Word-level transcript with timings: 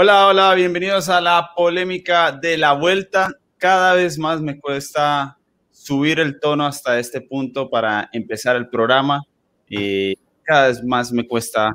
Hola, 0.00 0.28
hola, 0.28 0.54
bienvenidos 0.54 1.08
a 1.08 1.20
la 1.20 1.50
polémica 1.56 2.30
de 2.30 2.56
la 2.56 2.72
vuelta. 2.72 3.32
Cada 3.56 3.94
vez 3.94 4.16
más 4.16 4.40
me 4.40 4.60
cuesta 4.60 5.36
subir 5.72 6.20
el 6.20 6.38
tono 6.38 6.64
hasta 6.66 7.00
este 7.00 7.20
punto 7.20 7.68
para 7.68 8.08
empezar 8.12 8.54
el 8.54 8.68
programa. 8.68 9.24
Y 9.68 10.14
cada 10.44 10.68
vez 10.68 10.84
más 10.84 11.10
me 11.10 11.26
cuesta 11.26 11.72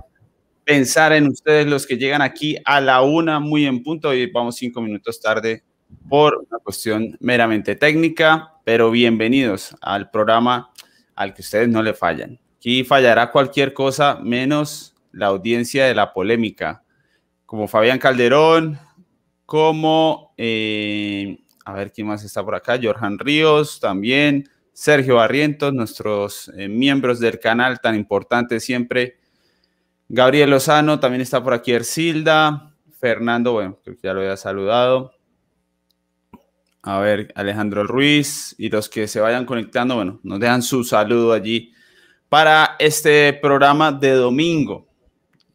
pensar 0.63 1.12
en 1.12 1.28
ustedes, 1.28 1.67
los 1.67 1.86
que 1.86 1.97
llegan 1.97 2.21
aquí 2.21 2.55
a 2.63 2.79
la 2.79 3.01
una 3.01 3.41
muy 3.41 3.65
en 3.65 3.83
punto 3.83 4.13
y 4.13 4.31
vamos 4.31 4.55
cinco 4.55 4.79
minutos 4.79 5.19
tarde 5.19 5.61
por 6.07 6.45
una 6.49 6.59
cuestión 6.59 7.17
meramente 7.19 7.75
técnica, 7.75 8.53
pero 8.63 8.89
bienvenidos 8.89 9.75
al 9.81 10.09
programa 10.09 10.71
al 11.13 11.33
que 11.33 11.41
ustedes 11.41 11.67
no 11.67 11.83
le 11.83 11.93
fallan. 11.93 12.39
Aquí 12.55 12.85
fallará 12.85 13.31
cualquier 13.31 13.73
cosa 13.73 14.17
menos 14.23 14.95
la 15.11 15.25
audiencia 15.25 15.83
de 15.87 15.93
la 15.93 16.13
polémica 16.13 16.83
como 17.54 17.67
Fabián 17.67 17.99
Calderón, 17.99 18.79
como, 19.45 20.33
eh, 20.37 21.37
a 21.64 21.73
ver 21.73 21.91
quién 21.91 22.07
más 22.07 22.23
está 22.23 22.43
por 22.43 22.55
acá, 22.55 22.79
Jorjan 22.82 23.19
Ríos 23.19 23.79
también, 23.79 24.50
Sergio 24.71 25.18
Barrientos, 25.18 25.71
nuestros 25.71 26.51
eh, 26.57 26.68
miembros 26.68 27.19
del 27.19 27.39
canal 27.39 27.79
tan 27.79 27.93
importante 27.93 28.59
siempre, 28.59 29.19
Gabriel 30.09 30.50
Lozano, 30.50 31.00
también 31.00 31.21
está 31.21 31.43
por 31.43 31.54
aquí 31.54 31.73
Ercilda, 31.73 32.73
Fernando, 33.00 33.52
bueno, 33.52 33.78
creo 33.83 33.97
que 33.97 34.08
ya 34.08 34.16
lo 34.16 34.22
había 34.22 34.36
saludado. 34.36 35.14
A 36.81 36.97
ver, 37.02 37.31
Alejandro 37.36 37.83
Ruiz 37.83 38.56
y 38.58 38.70
los 38.70 38.89
que 38.89 39.08
se 39.08 39.20
vayan 39.20 39.45
conectando, 39.45 39.94
bueno, 39.94 40.20
nos 40.23 40.39
dejan 40.39 40.64
su 40.64 40.83
saludo 40.83 41.33
allí 41.33 41.72
para 42.30 42.78
este 42.80 43.31
programa 43.31 43.92
de 43.92 44.14
domingo. 44.14 44.88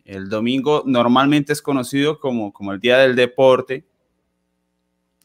El 0.09 0.31
domingo 0.31 0.85
normalmente 0.87 1.53
es 1.53 1.61
conocido 1.61 2.19
como, 2.19 2.51
como 2.51 2.73
el 2.73 2.81
Día 2.81 2.97
del 2.97 3.15
Deporte, 3.15 3.85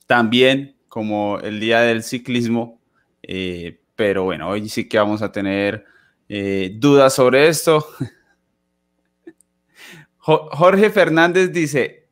también 0.08 0.76
como 0.90 1.40
el 1.40 1.62
Día 1.62 1.80
del 1.80 2.04
Ciclismo, 2.04 2.82
eh, 3.22 3.80
pero 3.96 4.26
bueno, 4.26 4.50
hoy 4.50 4.68
sí 4.68 4.90
que 4.90 4.98
vamos 4.98 5.22
a 5.22 5.32
tener 5.32 5.86
eh, 6.28 6.76
dudas 6.76 7.14
sobre 7.14 7.48
esto. 7.48 7.88
Jorge 10.18 10.90
Fernández 10.90 11.54
dice, 11.54 12.10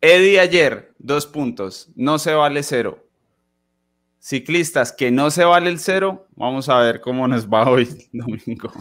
Eddie 0.00 0.38
ayer, 0.38 0.94
dos 0.96 1.26
puntos, 1.26 1.90
no 1.96 2.20
se 2.20 2.34
vale 2.34 2.62
cero. 2.62 3.04
Ciclistas 4.20 4.92
que 4.92 5.10
no 5.10 5.32
se 5.32 5.42
vale 5.42 5.70
el 5.70 5.80
cero, 5.80 6.28
vamos 6.36 6.68
a 6.68 6.78
ver 6.78 7.00
cómo 7.00 7.26
nos 7.26 7.48
va 7.48 7.68
hoy 7.68 7.88
domingo. 8.12 8.72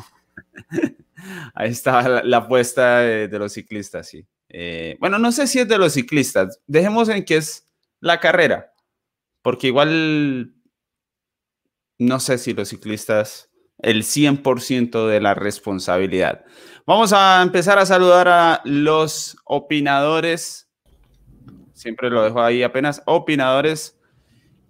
Ahí 1.53 1.72
está 1.72 2.23
la, 2.23 2.38
apuesta 2.38 3.00
de, 3.00 3.39
los 3.39 3.53
ciclistas, 3.53 4.08
sí. 4.08 4.25
Eh, 4.50 4.98
bueno, 5.00 5.20
no 5.20 5.31
sé 5.31 5.48
si 5.48 5.59
es 5.59 5.67
de 5.67 5.78
los 5.78 5.94
ciclistas. 5.94 6.59
Dejemos 6.67 7.09
en 7.09 7.23
que 7.25 7.38
es 7.38 7.67
la 8.00 8.20
carrera, 8.20 8.73
porque 9.42 9.67
igual 9.67 10.53
no 11.97 12.20
sé 12.20 12.38
si 12.38 12.53
los 12.53 12.70
ciclistas 12.70 13.50
el 13.80 14.03
100% 14.03 15.08
de 15.08 15.22
la 15.22 15.34
responsabilidad. 15.34 16.45
Vamos 16.86 17.14
a 17.14 17.42
empezar 17.42 17.78
a 17.78 17.86
saludar 17.86 18.28
a 18.28 18.62
los 18.66 19.38
opinadores. 19.45 20.70
Siempre 21.73 22.09
lo 22.09 22.23
dejo 22.23 22.42
ahí 22.42 22.64
apenas. 22.64 23.02
Opinadores 23.06 23.98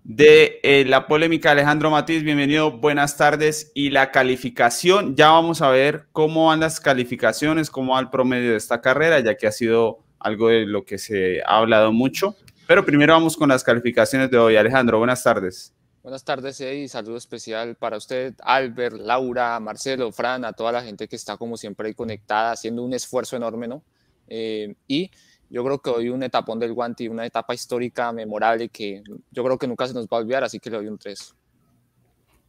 de 0.04 0.60
eh, 0.64 0.86
la 0.86 1.08
polémica. 1.08 1.52
Alejandro 1.52 1.92
Matiz, 1.92 2.24
bienvenido, 2.24 2.72
buenas 2.72 3.18
tardes. 3.18 3.72
Y 3.74 3.90
la 3.90 4.12
calificación, 4.12 5.16
ya 5.16 5.30
vamos 5.30 5.62
a 5.62 5.70
ver 5.70 6.08
cómo 6.12 6.48
van 6.48 6.60
las 6.60 6.80
calificaciones, 6.80 7.70
cómo 7.70 7.94
va 7.94 8.00
el 8.00 8.10
promedio 8.10 8.52
de 8.52 8.58
esta 8.58 8.82
carrera, 8.82 9.20
ya 9.20 9.36
que 9.36 9.48
ha 9.48 9.52
sido 9.52 10.00
algo 10.20 10.50
de 10.50 10.66
lo 10.66 10.86
que 10.86 10.98
se 10.98 11.42
ha 11.46 11.58
hablado 11.58 11.92
mucho. 11.92 12.36
Pero 12.68 12.86
primero 12.86 13.14
vamos 13.14 13.36
con 13.36 13.50
las 13.50 13.64
calificaciones 13.64 14.30
de 14.30 14.38
hoy. 14.38 14.56
Alejandro, 14.56 15.00
buenas 15.00 15.24
tardes. 15.24 15.74
Buenas 16.02 16.24
tardes, 16.24 16.60
Eddie. 16.62 16.88
Saludo 16.88 17.18
especial 17.18 17.76
para 17.76 17.98
usted, 17.98 18.34
Albert, 18.40 18.96
Laura, 18.96 19.60
Marcelo, 19.60 20.12
Fran, 20.12 20.46
a 20.46 20.54
toda 20.54 20.72
la 20.72 20.82
gente 20.82 21.08
que 21.08 21.16
está 21.16 21.36
como 21.36 21.58
siempre 21.58 21.94
conectada, 21.94 22.52
haciendo 22.52 22.84
un 22.84 22.94
esfuerzo 22.94 23.36
enorme, 23.36 23.68
¿no? 23.68 23.84
Eh, 24.28 24.76
y 24.88 25.12
yo 25.50 25.64
creo 25.64 25.80
que 25.80 25.90
hoy 25.90 26.10
un 26.10 26.24
etapón 26.24 26.60
del 26.60 26.74
guante 26.74 27.04
y 27.04 27.08
una 27.08 27.26
etapa 27.26 27.54
histórica 27.54 28.12
memorable 28.12 28.70
que 28.70 29.02
yo 29.32 29.44
creo 29.44 29.58
que 29.58 29.68
nunca 29.68 29.88
se 29.88 29.94
nos 29.94 30.06
va 30.06 30.18
a 30.18 30.20
olvidar, 30.22 30.44
así 30.44 30.60
que 30.60 30.70
le 30.70 30.78
doy 30.78 30.88
un 30.88 30.98
3. 30.98 31.36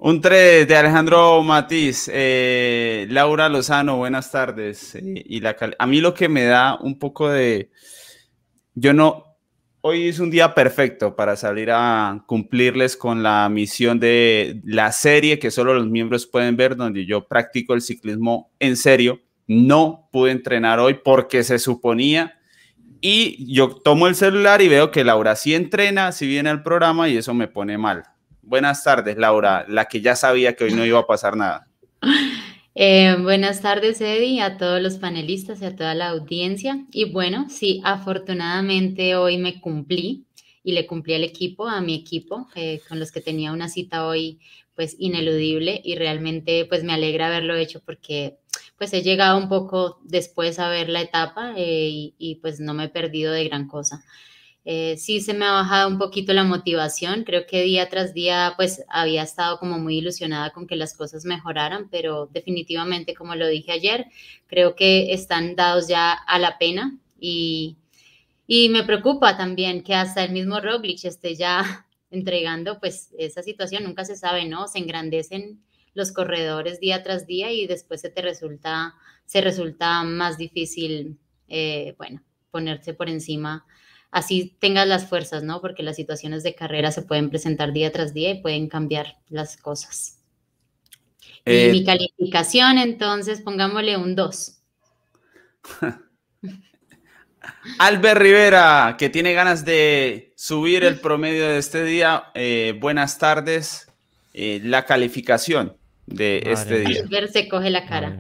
Un 0.03 0.21
3 0.21 0.67
de 0.67 0.77
Alejandro 0.77 1.43
Matiz. 1.43 2.11
Eh, 2.13 3.07
Laura 3.11 3.51
Lozano, 3.51 3.99
buenas 3.99 4.31
tardes. 4.31 4.95
Eh, 4.95 5.03
y 5.27 5.41
la 5.41 5.55
a 5.79 5.87
mí 5.87 6.01
lo 6.01 6.15
que 6.15 6.29
me 6.29 6.45
da 6.45 6.79
un 6.81 6.99
poco 6.99 7.29
de... 7.29 7.71
Yo 8.75 8.95
no... 8.95 9.25
Hoy 9.83 10.09
es 10.09 10.19
un 10.19 10.31
día 10.31 10.55
perfecto 10.55 11.17
para 11.17 11.37
salir 11.37 11.71
a 11.71 12.23
cumplirles 12.27 12.97
con 12.99 13.23
la 13.23 13.49
misión 13.51 13.99
de 13.99 14.61
la 14.65 14.93
serie 14.93 15.39
que 15.39 15.51
solo 15.51 15.73
los 15.73 15.87
miembros 15.87 16.27
pueden 16.27 16.57
ver, 16.57 16.77
donde 16.77 17.07
yo 17.07 17.27
practico 17.27 17.73
el 17.73 17.81
ciclismo 17.81 18.51
en 18.59 18.77
serio. 18.77 19.21
No 19.47 20.09
pude 20.13 20.33
entrenar 20.33 20.81
hoy 20.81 21.01
porque 21.03 21.45
se 21.45 21.59
suponía 21.59 22.40
y 23.01 23.53
yo 23.53 23.69
tomo 23.69 24.07
el 24.07 24.15
celular 24.15 24.63
y 24.63 24.69
veo 24.69 24.91
que 24.91 25.05
Laura 25.05 25.37
sí 25.37 25.55
entrena, 25.55 26.13
sí 26.13 26.27
viene 26.27 26.51
al 26.51 26.63
programa 26.63 27.09
y 27.09 27.17
eso 27.17 27.35
me 27.35 27.49
pone 27.49 27.79
mal. 27.79 28.05
Buenas 28.43 28.83
tardes, 28.83 29.17
Laura, 29.17 29.65
la 29.69 29.87
que 29.87 30.01
ya 30.01 30.17
sabía 30.17 30.57
que 30.57 30.65
hoy 30.65 30.75
no 30.75 30.85
iba 30.85 30.99
a 30.99 31.07
pasar 31.07 31.37
nada. 31.37 31.67
Eh, 32.77 33.17
buenas 33.21 33.61
tardes, 33.61 34.01
Eddie, 34.01 34.41
a 34.41 34.57
todos 34.57 34.81
los 34.81 34.95
panelistas 34.95 35.61
y 35.61 35.65
a 35.65 35.75
toda 35.75 35.93
la 35.95 36.11
audiencia. 36.11 36.87
Y 36.93 37.11
bueno, 37.11 37.47
sí, 37.51 37.83
afortunadamente 37.85 39.17
hoy 39.17 39.39
me 39.39 39.61
cumplí 39.61 40.25
y 40.63 40.73
le 40.73 40.87
cumplí 40.87 41.15
al 41.15 41.25
equipo, 41.25 41.69
a 41.69 41.81
mi 41.81 41.95
equipo, 41.95 42.49
eh, 42.55 42.81
con 42.89 42.99
los 43.01 43.11
que 43.11 43.21
tenía 43.21 43.53
una 43.53 43.69
cita 43.69 44.07
hoy 44.07 44.39
pues 44.75 44.97
ineludible 44.99 45.81
y 45.85 45.97
realmente 45.97 46.65
pues 46.65 46.85
me 46.85 46.95
alegra 46.95 47.27
haberlo 47.27 47.55
hecho 47.57 47.83
porque 47.85 48.39
pues 48.81 48.95
he 48.95 49.03
llegado 49.03 49.37
un 49.37 49.51
poco 49.51 49.99
después 50.05 50.59
a 50.59 50.71
ver 50.71 50.89
la 50.89 51.03
etapa 51.03 51.53
eh, 51.55 52.15
y, 52.17 52.37
pues 52.37 52.61
no 52.61 52.73
me 52.73 52.85
he 52.85 52.89
perdido 52.89 53.31
de 53.31 53.45
gran 53.45 53.69
cosa. 53.69 54.03
Eh, 54.65 54.97
sí 54.97 55.21
se 55.21 55.35
me 55.35 55.45
ha 55.45 55.53
bajado 55.53 55.87
un 55.87 55.99
poquito 55.99 56.33
la 56.33 56.45
motivación, 56.45 57.25
creo 57.25 57.45
que 57.47 57.61
día 57.63 57.91
tras 57.91 58.15
día 58.15 58.55
pues 58.57 58.83
había 58.89 59.23
estado 59.23 59.59
como 59.59 59.79
muy 59.79 59.99
ilusionada 59.99 60.49
con 60.53 60.67
que 60.67 60.77
las 60.77 60.97
cosas 60.97 61.27
mejoraran, 61.27 61.91
pero 61.91 62.31
definitivamente 62.33 63.13
como 63.13 63.35
lo 63.35 63.49
dije 63.49 63.73
ayer, 63.73 64.07
creo 64.47 64.75
que 64.77 65.13
están 65.13 65.57
dados 65.57 65.87
ya 65.87 66.13
a 66.13 66.39
la 66.39 66.57
pena 66.57 66.99
y, 67.21 67.77
y 68.47 68.71
me 68.71 68.85
preocupa 68.85 69.37
también 69.37 69.83
que 69.83 69.95
hasta 69.95 70.25
el 70.25 70.33
mismo 70.33 70.59
Roglic 70.59 71.05
esté 71.05 71.35
ya 71.37 71.87
entregando 72.11 72.81
pues 72.81 73.11
esa 73.19 73.43
situación, 73.43 73.85
nunca 73.85 74.07
se 74.07 74.17
sabe, 74.17 74.47
¿no? 74.47 74.69
Se 74.69 74.79
engrandecen 74.79 75.61
los 75.95 76.13
corredores 76.13 76.81
día 76.81 77.03
tras 77.03 77.27
día 77.27 77.51
y 77.51 77.67
después 77.67 78.01
se 78.01 78.11
te 78.11 78.23
resulta, 78.23 78.95
se 79.27 79.41
resulta 79.41 80.03
más 80.03 80.39
difícil, 80.39 81.19
eh, 81.49 81.95
bueno, 81.99 82.23
ponerse 82.51 82.95
por 82.95 83.09
encima. 83.09 83.67
Así 84.11 84.57
tengas 84.59 84.89
las 84.89 85.09
fuerzas, 85.09 85.43
¿no? 85.43 85.61
Porque 85.61 85.83
las 85.83 85.97
situaciones 85.97 86.43
de 86.43 86.55
carrera 86.55 86.91
se 86.91 87.03
pueden 87.03 87.31
presentar 87.31 87.73
día 87.73 87.93
tras 87.93 88.13
día 88.13 88.31
y 88.31 88.41
pueden 88.41 88.69
cambiar 88.69 89.19
las 89.29 89.57
cosas. 89.57 90.19
y 91.47 91.53
eh, 91.53 91.73
mi 91.73 91.85
calificación, 91.85 92.79
entonces, 92.79 93.41
pongámosle 93.41 93.97
un 93.97 94.17
2. 94.17 94.57
Albert 97.79 98.21
Rivera, 98.21 98.97
que 98.99 99.09
tiene 99.11 99.33
ganas 99.33 99.65
de 99.65 100.33
subir 100.37 100.85
el 100.85 101.01
promedio 101.01 101.49
de 101.49 101.59
este 101.59 101.85
día. 101.85 102.25
Eh, 102.35 102.77
buenas 102.81 103.19
tardes. 103.19 103.87
la 104.33 104.87
calificación 104.87 105.80
de 106.11 106.43
este 106.47 106.81
día. 106.81 107.03
Ver 107.09 107.29
se 107.29 107.49
coge 107.49 107.71
la 107.71 107.87
cara. 107.87 108.19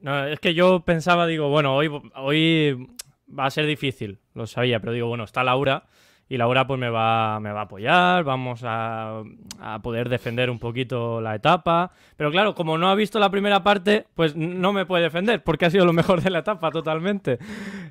No, 0.00 0.26
es 0.26 0.38
que 0.40 0.54
yo 0.54 0.80
pensaba, 0.80 1.26
digo, 1.26 1.48
bueno, 1.48 1.74
hoy, 1.74 1.90
hoy 2.14 2.88
va 3.36 3.46
a 3.46 3.50
ser 3.50 3.66
difícil, 3.66 4.18
lo 4.34 4.46
sabía, 4.46 4.80
pero 4.80 4.92
digo, 4.92 5.08
bueno, 5.08 5.24
está 5.24 5.42
Laura 5.42 5.84
y 6.28 6.36
Laura 6.36 6.66
pues 6.66 6.78
me 6.78 6.90
va, 6.90 7.40
me 7.40 7.52
va 7.52 7.60
a 7.60 7.64
apoyar, 7.64 8.22
vamos 8.22 8.60
a, 8.62 9.22
a, 9.60 9.82
poder 9.82 10.10
defender 10.10 10.50
un 10.50 10.58
poquito 10.58 11.20
la 11.20 11.34
etapa. 11.34 11.92
Pero 12.16 12.30
claro, 12.30 12.54
como 12.54 12.76
no 12.76 12.90
ha 12.90 12.94
visto 12.94 13.18
la 13.18 13.30
primera 13.30 13.62
parte, 13.62 14.04
pues 14.14 14.36
no 14.36 14.72
me 14.72 14.84
puede 14.84 15.04
defender, 15.04 15.42
porque 15.42 15.66
ha 15.66 15.70
sido 15.70 15.86
lo 15.86 15.94
mejor 15.94 16.22
de 16.22 16.30
la 16.30 16.40
etapa 16.40 16.70
totalmente. 16.70 17.38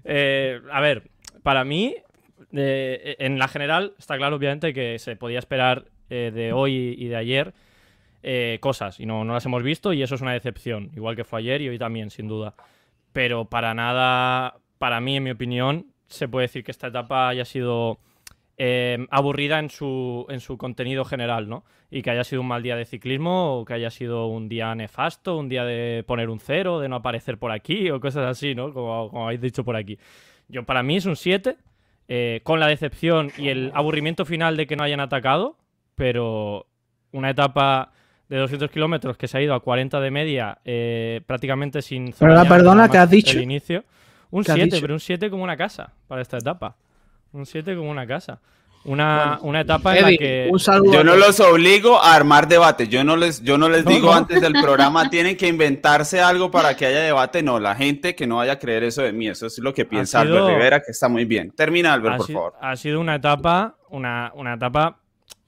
Eh, 0.03 0.61
a 0.71 0.81
ver, 0.81 1.09
para 1.41 1.63
mí, 1.63 1.95
eh, 2.53 3.15
en 3.19 3.39
la 3.39 3.47
general, 3.47 3.93
está 3.97 4.17
claro 4.17 4.35
obviamente 4.35 4.71
que 4.71 4.99
se 4.99 5.15
podía 5.15 5.39
esperar 5.39 5.85
eh, 6.09 6.31
de 6.33 6.53
hoy 6.53 6.95
y 6.97 7.07
de 7.07 7.15
ayer 7.15 7.53
eh, 8.29 8.57
cosas 8.59 8.99
y 8.99 9.05
no, 9.05 9.23
no 9.23 9.33
las 9.35 9.45
hemos 9.45 9.63
visto 9.63 9.93
y 9.93 10.03
eso 10.03 10.15
es 10.15 10.21
una 10.21 10.33
decepción, 10.33 10.91
igual 10.97 11.15
que 11.15 11.23
fue 11.23 11.39
ayer 11.39 11.61
y 11.61 11.69
hoy 11.69 11.79
también, 11.79 12.09
sin 12.09 12.27
duda. 12.27 12.55
Pero 13.13 13.45
para 13.45 13.73
nada, 13.73 14.57
para 14.79 14.99
mí, 14.99 15.15
en 15.15 15.23
mi 15.23 15.31
opinión, 15.31 15.93
se 16.07 16.27
puede 16.27 16.43
decir 16.43 16.65
que 16.65 16.71
esta 16.71 16.87
etapa 16.87 17.29
haya 17.29 17.45
sido 17.45 17.99
eh, 18.57 19.07
aburrida 19.11 19.59
en 19.59 19.69
su, 19.69 20.25
en 20.27 20.41
su 20.41 20.57
contenido 20.57 21.05
general, 21.05 21.47
¿no? 21.47 21.63
Y 21.89 22.01
que 22.01 22.09
haya 22.09 22.25
sido 22.25 22.41
un 22.41 22.49
mal 22.49 22.63
día 22.63 22.75
de 22.75 22.83
ciclismo 22.83 23.59
o 23.59 23.63
que 23.63 23.75
haya 23.75 23.91
sido 23.91 24.27
un 24.27 24.49
día 24.49 24.75
nefasto, 24.75 25.37
un 25.37 25.47
día 25.47 25.63
de 25.63 26.03
poner 26.05 26.29
un 26.29 26.41
cero, 26.41 26.81
de 26.81 26.89
no 26.89 26.97
aparecer 26.97 27.37
por 27.37 27.53
aquí 27.53 27.89
o 27.91 28.01
cosas 28.01 28.25
así, 28.25 28.55
¿no? 28.55 28.73
Como, 28.73 29.09
como 29.09 29.23
habéis 29.23 29.39
dicho 29.39 29.63
por 29.63 29.77
aquí. 29.77 29.97
Yo 30.49 30.65
para 30.65 30.83
mí 30.83 30.97
es 30.97 31.05
un 31.05 31.15
7, 31.15 31.55
eh, 32.09 32.41
con 32.43 32.59
la 32.59 32.67
decepción 32.67 33.31
y 33.37 33.47
el 33.47 33.71
aburrimiento 33.73 34.25
final 34.25 34.57
de 34.57 34.67
que 34.67 34.75
no 34.75 34.83
hayan 34.83 34.99
atacado, 34.99 35.57
pero 35.95 36.67
una 37.13 37.29
etapa 37.29 37.93
de 38.29 38.37
200 38.37 38.69
kilómetros 38.69 39.17
que 39.17 39.27
se 39.27 39.37
ha 39.37 39.41
ido 39.41 39.53
a 39.53 39.59
40 39.59 39.99
de 39.99 40.11
media 40.11 40.57
eh, 40.65 41.21
prácticamente 41.25 41.81
sin... 41.81 42.13
Pero 42.17 42.33
la 42.33 42.45
perdona, 42.45 42.89
¿qué 42.89 42.97
has 42.97 43.09
dicho? 43.09 43.37
El 43.37 43.43
inicio. 43.43 43.83
Un 44.29 44.43
7, 44.43 44.79
pero 44.81 44.93
un 44.93 44.99
7 44.99 45.29
como 45.29 45.43
una 45.43 45.55
casa 45.55 45.93
para 46.07 46.21
esta 46.21 46.37
etapa. 46.37 46.75
Un 47.31 47.45
7 47.45 47.75
como 47.75 47.89
una 47.89 48.05
casa. 48.05 48.39
Una, 48.83 49.39
una 49.41 49.61
etapa 49.61 49.97
en 49.97 50.03
la 50.03 50.09
que. 50.11 50.49
yo 50.93 51.03
no 51.03 51.17
los 51.17 51.41
obligo 51.41 52.01
a 52.01 52.15
armar 52.15 52.47
debate. 52.47 52.87
Yo 52.87 53.03
no 53.03 53.17
les, 53.17 53.43
yo 53.43 53.57
no 53.57 53.67
les 53.67 53.85
digo 53.85 54.13
antes 54.13 54.39
del 54.39 54.53
programa, 54.61 55.09
tienen 55.09 55.35
que 55.35 55.47
inventarse 55.47 56.21
algo 56.21 56.51
para 56.51 56.77
que 56.77 56.85
haya 56.85 57.01
debate. 57.01 57.43
No, 57.43 57.59
la 57.59 57.75
gente 57.75 58.15
que 58.15 58.25
no 58.27 58.37
vaya 58.37 58.53
a 58.53 58.59
creer 58.59 58.83
eso 58.83 59.01
de 59.01 59.11
mí. 59.11 59.27
Eso 59.27 59.47
es 59.47 59.57
lo 59.59 59.73
que 59.73 59.83
piensa 59.83 60.21
Albert 60.21 60.47
Rivera, 60.47 60.79
que 60.81 60.91
está 60.91 61.09
muy 61.09 61.25
bien. 61.25 61.51
Termina, 61.51 61.93
Albert, 61.93 62.17
por 62.17 62.31
favor. 62.31 62.53
Ha 62.61 62.77
sido 62.77 63.01
una 63.01 63.15
etapa, 63.15 63.75
una, 63.89 64.31
una 64.35 64.53
etapa 64.53 64.99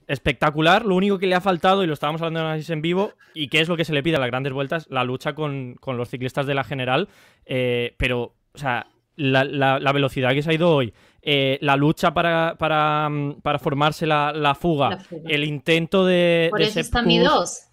espectacular. 0.10 0.86
Lo 0.86 0.96
único 0.96 1.20
que 1.20 1.28
le 1.28 1.36
ha 1.36 1.42
faltado, 1.42 1.84
y 1.84 1.88
lo 1.88 1.94
estábamos 1.94 2.22
hablando 2.22 2.42
en 2.42 2.46
análisis 2.48 2.72
en 2.72 2.82
vivo, 2.82 3.14
y 3.34 3.48
que 3.48 3.62
es 3.62 3.70
lo 3.70 3.78
que 3.78 3.86
se 3.86 3.94
le 3.94 4.04
pide 4.04 4.18
a 4.18 4.20
las 4.20 4.30
grandes 4.30 4.52
vueltas, 4.52 4.88
la 4.90 5.04
lucha 5.06 5.34
con, 5.34 5.76
con 5.76 5.96
los 5.96 6.10
ciclistas 6.10 6.46
de 6.48 6.56
la 6.56 6.64
general. 6.64 7.08
Eh, 7.46 7.96
pero, 7.98 8.34
o 8.54 8.58
sea, 8.58 8.88
la, 9.16 9.44
la, 9.44 9.92
velocidad 9.94 10.32
que 10.32 10.42
se 10.42 10.50
ha 10.50 10.54
ido 10.54 10.72
hoy, 10.74 10.94
eh, 11.22 11.60
la 11.62 11.76
lucha 11.76 12.14
para, 12.14 12.56
para, 12.58 13.08
mm, 13.08 13.42
para 13.42 13.60
formarse 13.60 14.08
la, 14.08 14.34
la 14.34 14.56
fuga, 14.56 15.00
el 15.26 15.44
intento 15.44 16.06
de. 16.06 16.48
Por 16.50 16.62
eso 16.62 16.82
mi 17.04 17.20
dos. 17.20 17.69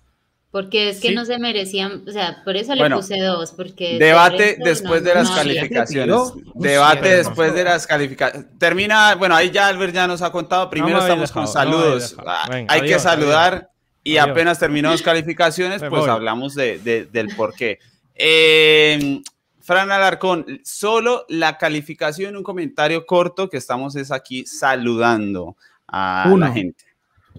Porque 0.51 0.89
es 0.89 1.01
que 1.01 1.13
no 1.13 1.25
se 1.27 1.39
merecían, 1.39 2.03
o 2.09 2.13
sea, 2.13 2.43
por 2.43 2.57
eso 2.57 2.75
le 2.75 2.89
puse 2.89 3.21
dos, 3.21 3.53
porque... 3.53 3.99
Debate 3.99 4.57
después 4.65 5.05
de 5.05 5.15
las 5.15 5.31
calificaciones. 5.31 6.17
Debate 6.55 7.17
después 7.17 7.53
de 7.53 7.65
las 7.65 7.87
calificaciones. 7.87 8.49
Termina, 8.59 9.17
bueno, 9.17 9.35
ahí 9.35 9.51
ya 9.51 9.67
Albert 9.67 9.93
ya 9.93 10.07
nos 10.07 10.23
ha 10.23 10.33
contado, 10.33 10.71
primero 10.71 10.99
estamos 11.01 11.31
con 11.31 11.47
saludos. 11.47 12.17
Ah, 12.25 12.49
hay 12.69 12.83
que 12.83 12.99
saludar 12.99 13.71
y 14.03 14.17
apenas 14.17 14.59
terminamos 14.59 15.03
calificaciones, 15.03 15.83
pues 15.91 16.07
hablamos 16.07 16.55
de, 16.55 17.09
del 17.13 17.35
por 17.37 17.55
qué. 17.55 17.79
Eh, 18.15 19.21
Fran 19.61 19.91
Alarcón, 19.91 20.47
solo 20.63 21.27
la 21.29 21.59
calificación, 21.59 22.37
un 22.37 22.45
comentario 22.45 23.05
corto 23.05 23.51
que 23.51 23.57
estamos 23.57 23.97
es 23.97 24.13
aquí 24.13 24.47
saludando 24.47 25.57
a 25.89 26.33
la 26.39 26.53
gente. 26.53 26.86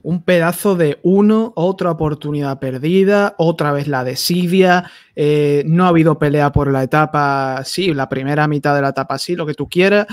Un 0.03 0.23
pedazo 0.23 0.75
de 0.75 0.99
uno, 1.03 1.53
otra 1.55 1.91
oportunidad 1.91 2.59
perdida, 2.59 3.35
otra 3.37 3.71
vez 3.71 3.87
la 3.87 4.03
desidia, 4.03 4.89
eh, 5.15 5.63
no 5.65 5.85
ha 5.85 5.89
habido 5.89 6.17
pelea 6.19 6.51
por 6.51 6.71
la 6.71 6.83
etapa, 6.83 7.61
sí, 7.65 7.93
la 7.93 8.09
primera 8.09 8.47
mitad 8.47 8.75
de 8.75 8.81
la 8.81 8.89
etapa 8.89 9.17
sí, 9.17 9.35
lo 9.35 9.45
que 9.45 9.53
tú 9.53 9.67
quieras, 9.67 10.07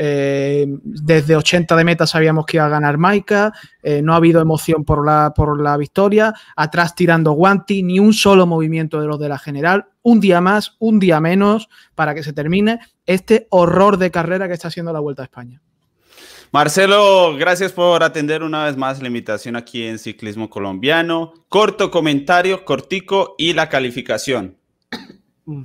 eh, 0.00 0.64
desde 0.84 1.34
80 1.34 1.74
de 1.74 1.82
meta 1.82 2.06
sabíamos 2.06 2.46
que 2.46 2.58
iba 2.58 2.66
a 2.66 2.68
ganar 2.68 2.98
Maika, 2.98 3.52
eh, 3.82 4.00
no 4.00 4.12
ha 4.12 4.16
habido 4.16 4.40
emoción 4.40 4.84
por 4.84 5.04
la, 5.04 5.32
por 5.34 5.60
la 5.60 5.76
victoria, 5.76 6.32
atrás 6.54 6.94
tirando 6.94 7.32
guanti, 7.32 7.82
ni 7.82 7.98
un 7.98 8.12
solo 8.12 8.46
movimiento 8.46 9.00
de 9.00 9.08
los 9.08 9.18
de 9.18 9.28
la 9.28 9.38
general, 9.38 9.86
un 10.02 10.20
día 10.20 10.40
más, 10.40 10.76
un 10.78 11.00
día 11.00 11.20
menos 11.20 11.68
para 11.96 12.14
que 12.14 12.22
se 12.22 12.32
termine 12.32 12.78
este 13.06 13.48
horror 13.50 13.96
de 13.96 14.12
carrera 14.12 14.46
que 14.46 14.54
está 14.54 14.68
haciendo 14.68 14.92
la 14.92 15.00
Vuelta 15.00 15.22
a 15.22 15.24
España. 15.24 15.60
Marcelo, 16.50 17.36
gracias 17.36 17.72
por 17.72 18.02
atender 18.02 18.42
una 18.42 18.64
vez 18.64 18.74
más 18.74 19.02
la 19.02 19.08
invitación 19.08 19.54
aquí 19.54 19.86
en 19.86 19.98
Ciclismo 19.98 20.48
Colombiano. 20.48 21.34
Corto 21.50 21.90
comentario, 21.90 22.64
cortico 22.64 23.34
y 23.36 23.52
la 23.52 23.68
calificación. 23.68 24.56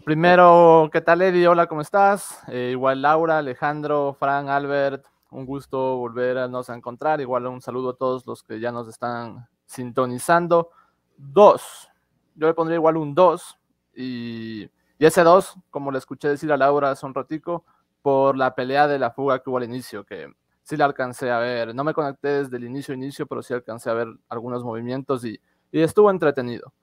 Primero, 0.04 0.90
¿qué 0.92 1.00
tal 1.00 1.22
Eddie? 1.22 1.48
Hola, 1.48 1.68
¿cómo 1.68 1.80
estás? 1.80 2.38
Eh, 2.50 2.72
igual 2.72 3.02
Laura, 3.02 3.38
Alejandro, 3.38 4.18
Fran, 4.20 4.50
Albert, 4.50 5.06
un 5.32 5.46
gusto 5.46 5.96
volver 5.96 6.38
a 6.38 6.50
encontrar. 6.76 7.22
Igual 7.22 7.48
un 7.48 7.62
saludo 7.62 7.92
a 7.92 7.96
todos 7.96 8.28
los 8.28 8.44
que 8.44 8.60
ya 8.60 8.74
nos 8.74 8.90
están 8.90 9.48
sintonizando. 9.66 10.70
Dos, 11.16 11.90
yo 12.36 12.48
le 12.48 12.54
pondría 12.54 12.76
igual 12.76 12.98
un 12.98 13.16
dos. 13.16 13.58
Y, 13.96 14.70
ese 15.00 15.24
dos, 15.24 15.56
como 15.70 15.92
le 15.92 16.00
escuché 16.00 16.28
decir 16.28 16.52
a 16.52 16.58
Laura 16.58 16.92
hace 16.92 17.06
un 17.06 17.14
ratico, 17.14 17.64
por 18.02 18.38
la 18.38 18.54
pelea 18.54 18.88
de 18.88 19.00
la 19.00 19.12
fuga 19.12 19.40
que 19.40 19.50
hubo 19.50 19.58
al 19.58 19.64
inicio, 19.64 20.06
que 20.06 20.30
sí 20.64 20.78
la 20.78 20.86
alcancé 20.86 21.30
a 21.32 21.40
ver. 21.40 21.76
No 21.76 21.84
me 21.84 21.94
conecté 21.94 22.44
desde 22.44 22.58
el 22.58 22.64
inicio, 22.64 22.94
inicio, 22.94 23.28
pero 23.28 23.44
sí 23.44 23.54
alcancé 23.54 23.90
a 23.90 23.94
ver 23.94 24.08
algunos 24.30 24.64
movimientos 24.64 25.24
y, 25.26 25.40
y 25.72 25.82
estuvo 25.82 26.10
entretenido 26.10 26.74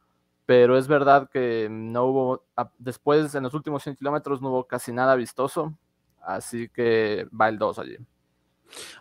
pero 0.51 0.77
es 0.77 0.89
verdad 0.89 1.31
que 1.33 1.69
no 1.71 2.07
hubo, 2.07 2.45
después 2.77 3.33
en 3.37 3.45
los 3.45 3.55
últimos 3.55 3.85
100 3.85 3.95
kilómetros 3.95 4.43
no 4.43 4.49
hubo 4.49 4.65
casi 4.65 4.93
nada 4.93 5.15
vistoso, 5.15 5.77
así 6.21 6.69
que 6.69 7.29
va 7.41 7.49
el 7.49 7.57
2 7.57 7.79
allí. 7.79 7.97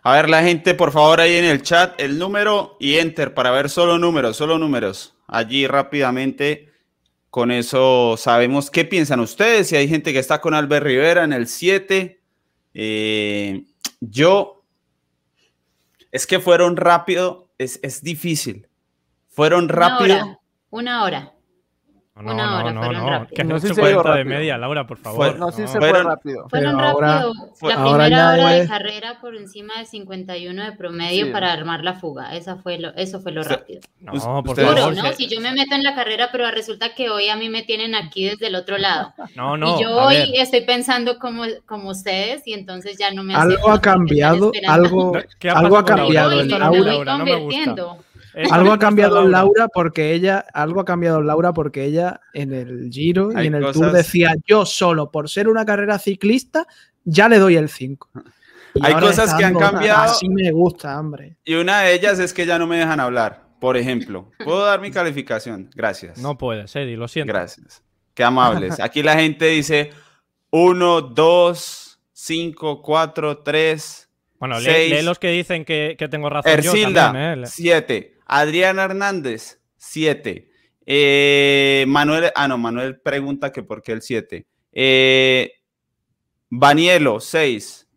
A 0.04 0.14
ver, 0.14 0.30
la 0.30 0.44
gente, 0.44 0.76
por 0.76 0.92
favor, 0.92 1.20
ahí 1.20 1.34
en 1.34 1.44
el 1.44 1.62
chat, 1.62 2.00
el 2.00 2.20
número 2.20 2.76
y 2.78 2.98
enter 2.98 3.34
para 3.34 3.50
ver 3.50 3.68
solo 3.68 3.98
números, 3.98 4.36
solo 4.36 4.58
números. 4.58 5.16
Allí 5.26 5.66
rápidamente, 5.66 6.72
con 7.30 7.50
eso 7.50 8.14
sabemos 8.16 8.70
qué 8.70 8.84
piensan 8.84 9.18
ustedes. 9.18 9.66
Si 9.66 9.74
hay 9.74 9.88
gente 9.88 10.12
que 10.12 10.20
está 10.20 10.40
con 10.40 10.54
Albert 10.54 10.86
Rivera 10.86 11.24
en 11.24 11.32
el 11.32 11.48
7, 11.48 12.20
eh, 12.74 13.64
yo, 13.98 14.59
es 16.12 16.26
que 16.26 16.40
fueron 16.40 16.76
rápido, 16.76 17.50
es, 17.58 17.80
es 17.82 18.02
difícil. 18.02 18.68
Fueron 19.28 19.68
rápido. 19.68 20.40
Una 20.70 21.04
hora. 21.04 21.34
No, 22.22 22.34
una 22.34 22.60
hora, 22.60 22.72
no, 22.72 22.82
fueron 22.82 23.02
no, 23.02 23.10
rápido. 23.10 23.36
Que 23.36 23.44
no 23.44 23.58
se 23.58 23.74
40 23.74 24.14
de 24.14 24.24
media, 24.24 24.58
Laura, 24.58 24.86
por 24.86 24.98
favor. 24.98 25.38
no, 25.38 25.50
sí 25.50 25.66
se 25.66 25.78
fue 25.78 25.92
rápido. 25.92 26.48
Fueron 26.48 26.78
rápido. 26.78 27.32
la 27.62 27.82
primera 27.82 28.32
hora 28.32 28.52
de 28.52 28.68
carrera 28.68 29.18
por 29.20 29.36
encima 29.36 29.74
de 29.78 29.86
51 29.86 30.64
de 30.64 30.72
promedio 30.72 31.32
para 31.32 31.52
armar 31.52 31.82
la 31.82 31.94
fuga. 31.94 32.34
Esa 32.36 32.56
fue 32.56 32.78
lo, 32.78 32.94
eso 32.94 33.20
fue 33.20 33.32
lo 33.32 33.42
rápido. 33.42 33.80
No, 34.00 34.42
por 34.42 34.56
favor. 34.56 34.96
¿no? 34.96 35.12
Si 35.12 35.28
yo 35.28 35.40
me 35.40 35.52
meto 35.52 35.74
en 35.74 35.82
la 35.82 35.94
carrera, 35.94 36.28
pero 36.32 36.50
resulta 36.50 36.94
que 36.94 37.10
hoy 37.10 37.28
a 37.28 37.36
mí 37.36 37.48
me 37.48 37.62
tienen 37.62 37.94
aquí 37.94 38.26
desde 38.26 38.48
el 38.48 38.54
otro 38.54 38.78
lado. 38.78 39.12
No, 39.34 39.56
no. 39.56 39.78
Y 39.78 39.82
yo 39.82 39.96
hoy 39.96 40.32
estoy 40.34 40.62
pensando 40.62 41.18
como, 41.18 41.44
como 41.66 41.90
ustedes 41.90 42.46
y 42.46 42.54
entonces 42.54 42.96
ya 42.98 43.10
no 43.10 43.22
me 43.22 43.34
Algo 43.34 43.70
ha 43.70 43.80
cambiado, 43.80 44.52
algo, 44.66 45.12
algo 45.54 45.76
ha 45.76 45.84
cambiado 45.84 46.40
en 46.40 46.48
Laura. 46.48 47.18
Me 47.18 47.32
convirtiendo. 47.32 47.98
Algo 48.50 48.72
ha 48.72 48.78
cambiado 48.78 49.22
en 49.22 49.30
Laura 49.30 49.68
porque 49.68 50.12
ella, 50.12 50.44
algo 50.52 50.80
ha 50.80 50.84
cambiado 50.84 51.18
en 51.20 51.26
Laura 51.26 51.52
porque 51.52 51.84
ella 51.84 52.20
en 52.32 52.52
el 52.52 52.90
Giro 52.90 53.30
y 53.32 53.46
en 53.46 53.54
el 53.54 53.72
Tour 53.72 53.92
decía 53.92 54.34
yo 54.46 54.64
solo 54.64 55.10
por 55.10 55.28
ser 55.28 55.48
una 55.48 55.64
carrera 55.64 55.98
ciclista 55.98 56.66
ya 57.04 57.28
le 57.28 57.38
doy 57.38 57.56
el 57.56 57.68
5. 57.68 58.08
Hay 58.82 58.94
cosas 58.94 59.34
que 59.34 59.44
han 59.44 59.58
cambiado. 59.58 60.02
Así 60.02 60.28
me 60.28 60.50
gusta, 60.52 60.98
hombre. 60.98 61.36
Y 61.44 61.54
una 61.54 61.80
de 61.80 61.94
ellas 61.94 62.18
es 62.18 62.32
que 62.32 62.46
ya 62.46 62.58
no 62.58 62.66
me 62.66 62.76
dejan 62.76 63.00
hablar. 63.00 63.50
Por 63.58 63.76
ejemplo, 63.76 64.30
¿puedo 64.42 64.64
dar 64.64 64.80
mi 64.80 64.90
calificación? 64.90 65.68
Gracias. 65.74 66.18
No 66.18 66.38
puedes, 66.38 66.74
Eddie, 66.76 66.96
lo 66.96 67.08
siento. 67.08 67.32
Gracias. 67.32 67.82
Qué 68.14 68.24
amables. 68.24 68.80
Aquí 68.80 69.02
la 69.02 69.14
gente 69.16 69.46
dice 69.46 69.90
1, 70.50 71.00
2, 71.02 72.00
5, 72.12 72.82
4, 72.82 73.38
3. 73.38 74.08
Bueno, 74.38 74.58
lee, 74.60 75.02
los 75.02 75.18
que 75.18 75.28
dicen 75.28 75.66
que, 75.66 75.96
tengo 76.10 76.30
razón. 76.30 76.50
Ercilda, 76.50 77.36
7. 77.44 78.19
¿Eh? 78.30 78.36
Adriana 78.36 78.84
Hernández, 78.84 79.60
7. 79.76 80.50
Eh, 80.86 81.84
Manuel, 81.88 82.30
ah, 82.34 82.48
no, 82.48 82.58
Manuel 82.58 83.00
pregunta 83.00 83.52
que 83.52 83.62
por 83.62 83.82
qué 83.82 83.92
el 83.92 84.02
7. 84.02 84.46
Eh, 84.72 85.52
Banielo, 86.48 87.20
6. 87.20 87.88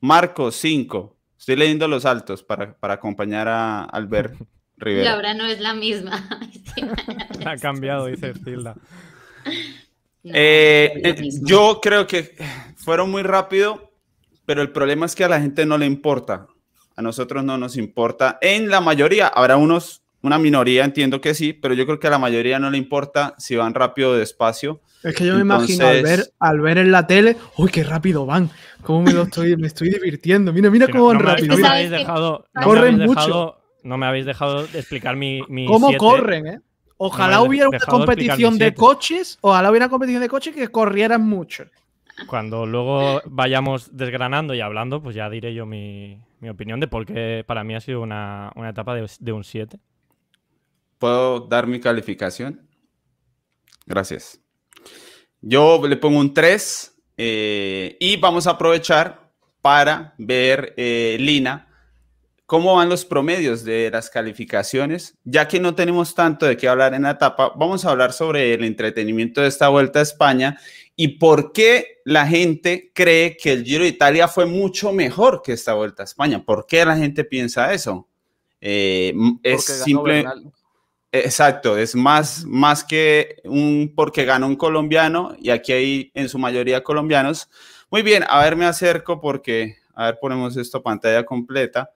Marcos, 0.00 0.56
5. 0.56 1.16
Estoy 1.38 1.56
leyendo 1.56 1.88
los 1.88 2.04
altos 2.04 2.42
para, 2.42 2.76
acompañar 2.80 3.48
a 3.48 3.84
Albert 3.84 4.34
Rivera. 4.76 5.12
Laura 5.12 5.34
no 5.34 5.46
es 5.46 5.60
la 5.60 5.74
misma. 5.74 6.28
ha 7.46 7.56
cambiado, 7.56 8.06
dice 8.06 8.32
Tilda. 8.34 8.76
Eh, 10.24 11.30
yo 11.42 11.80
creo 11.82 12.06
que 12.06 12.34
fueron 12.76 13.10
muy 13.10 13.22
rápido, 13.22 13.92
pero 14.46 14.62
el 14.62 14.70
problema 14.70 15.06
es 15.06 15.14
que 15.14 15.24
a 15.24 15.28
la 15.28 15.40
gente 15.40 15.66
no 15.66 15.78
le 15.78 15.86
importa 15.86 16.46
a 16.96 17.02
nosotros 17.02 17.44
no 17.44 17.58
nos 17.58 17.76
importa. 17.76 18.38
En 18.40 18.68
la 18.68 18.80
mayoría, 18.80 19.28
habrá 19.28 19.56
unos, 19.56 20.02
una 20.22 20.38
minoría, 20.38 20.84
entiendo 20.84 21.20
que 21.20 21.34
sí, 21.34 21.52
pero 21.52 21.74
yo 21.74 21.86
creo 21.86 22.00
que 22.00 22.06
a 22.06 22.10
la 22.10 22.18
mayoría 22.18 22.58
no 22.58 22.70
le 22.70 22.78
importa 22.78 23.34
si 23.38 23.56
van 23.56 23.74
rápido 23.74 24.10
o 24.10 24.14
despacio. 24.14 24.80
Es 25.02 25.16
que 25.16 25.26
yo 25.26 25.34
me 25.34 25.40
imagino 25.40 25.86
al 25.86 26.02
ver, 26.02 26.32
al 26.38 26.60
ver 26.60 26.78
en 26.78 26.92
la 26.92 27.06
tele, 27.06 27.36
uy, 27.56 27.70
qué 27.70 27.82
rápido 27.82 28.24
van, 28.24 28.50
cómo 28.82 29.02
me 29.02 29.12
lo 29.12 29.22
estoy, 29.22 29.56
me 29.56 29.66
estoy 29.66 29.90
divirtiendo. 29.90 30.52
Mira, 30.52 30.70
mira 30.70 30.86
cómo 30.92 31.06
van 31.06 31.18
rápido. 31.18 31.56
No 31.56 31.62
me 31.62 31.68
habéis 31.68 31.90
dejado, 31.90 32.46
corren 32.62 32.98
mucho. 32.98 33.58
No 33.82 33.98
me 33.98 34.06
habéis 34.06 34.26
dejado 34.26 34.66
de 34.68 34.78
explicar 34.78 35.16
mi, 35.16 35.40
mi 35.48 35.66
¿Cómo 35.66 35.96
corren, 35.96 36.46
eh? 36.46 36.60
Ojalá 37.04 37.42
hubiera 37.42 37.68
una 37.68 37.80
competición 37.80 38.58
de 38.58 38.74
coches, 38.74 39.36
ojalá 39.40 39.70
hubiera 39.70 39.86
una 39.86 39.90
competición 39.90 40.22
de 40.22 40.28
coches 40.28 40.54
que 40.54 40.68
corrieran 40.68 41.26
mucho. 41.28 41.64
Cuando 42.28 42.64
luego 42.64 43.20
vayamos 43.24 43.96
desgranando 43.96 44.54
y 44.54 44.60
hablando, 44.60 45.02
pues 45.02 45.16
ya 45.16 45.28
diré 45.28 45.52
yo 45.52 45.66
mi, 45.66 46.20
mi 46.42 46.48
opinión 46.48 46.80
de 46.80 46.88
por 46.88 47.06
qué 47.06 47.44
para 47.46 47.62
mí 47.62 47.76
ha 47.76 47.80
sido 47.80 48.02
una, 48.02 48.52
etapa 48.68 48.96
de, 48.96 49.32
un 49.32 49.44
7. 49.44 49.78
¿Puedo 50.98 51.40
dar 51.40 51.68
mi 51.68 51.78
calificación? 51.78 52.68
Gracias. 53.86 54.40
Yo 55.40 55.80
le 55.86 55.96
pongo 55.96 56.18
un 56.18 56.34
3 56.34 57.00
eh, 57.16 57.96
y 58.00 58.16
vamos 58.16 58.48
a 58.48 58.50
aprovechar 58.50 59.32
para 59.60 60.14
ver, 60.18 60.74
eh, 60.76 61.16
Lina, 61.20 61.68
cómo 62.52 62.74
van 62.74 62.90
los 62.90 63.06
promedios 63.06 63.64
de 63.64 63.88
las 63.90 64.10
calificaciones. 64.10 65.16
Ya 65.24 65.48
que 65.48 65.58
no 65.58 65.74
tenemos 65.74 66.14
tanto 66.14 66.44
de 66.44 66.58
qué 66.58 66.68
hablar 66.68 66.92
en 66.92 67.04
la 67.04 67.12
etapa, 67.12 67.54
vamos 67.56 67.86
a 67.86 67.90
hablar 67.90 68.12
sobre 68.12 68.52
el 68.52 68.62
entretenimiento 68.62 69.40
de 69.40 69.48
esta 69.48 69.70
vuelta 69.70 70.00
a 70.00 70.02
España 70.02 70.58
y 70.94 71.16
por 71.16 71.54
qué 71.54 72.02
la 72.04 72.26
gente 72.26 72.92
cree 72.92 73.38
que 73.38 73.52
el 73.52 73.64
Giro 73.64 73.84
de 73.84 73.88
Italia 73.88 74.28
fue 74.28 74.44
mucho 74.44 74.92
mejor 74.92 75.40
que 75.40 75.54
esta 75.54 75.72
vuelta 75.72 76.02
a 76.02 76.04
España. 76.04 76.44
¿Por 76.44 76.66
qué 76.66 76.84
la 76.84 76.94
gente 76.94 77.24
piensa 77.24 77.72
eso? 77.72 78.06
Eh, 78.60 79.14
es 79.42 79.64
simple. 79.64 80.26
Exacto, 81.10 81.78
es 81.78 81.94
más, 81.94 82.44
más 82.44 82.84
que 82.84 83.36
un 83.44 83.94
porque 83.96 84.26
ganó 84.26 84.46
un 84.46 84.56
colombiano 84.56 85.34
y 85.38 85.48
aquí 85.48 85.72
hay 85.72 86.10
en 86.12 86.28
su 86.28 86.38
mayoría 86.38 86.84
colombianos. 86.84 87.48
Muy 87.90 88.02
bien, 88.02 88.26
a 88.28 88.42
ver, 88.42 88.56
me 88.56 88.66
acerco 88.66 89.22
porque, 89.22 89.76
a 89.94 90.04
ver, 90.04 90.18
ponemos 90.20 90.54
esto 90.58 90.82
pantalla 90.82 91.24
completa. 91.24 91.88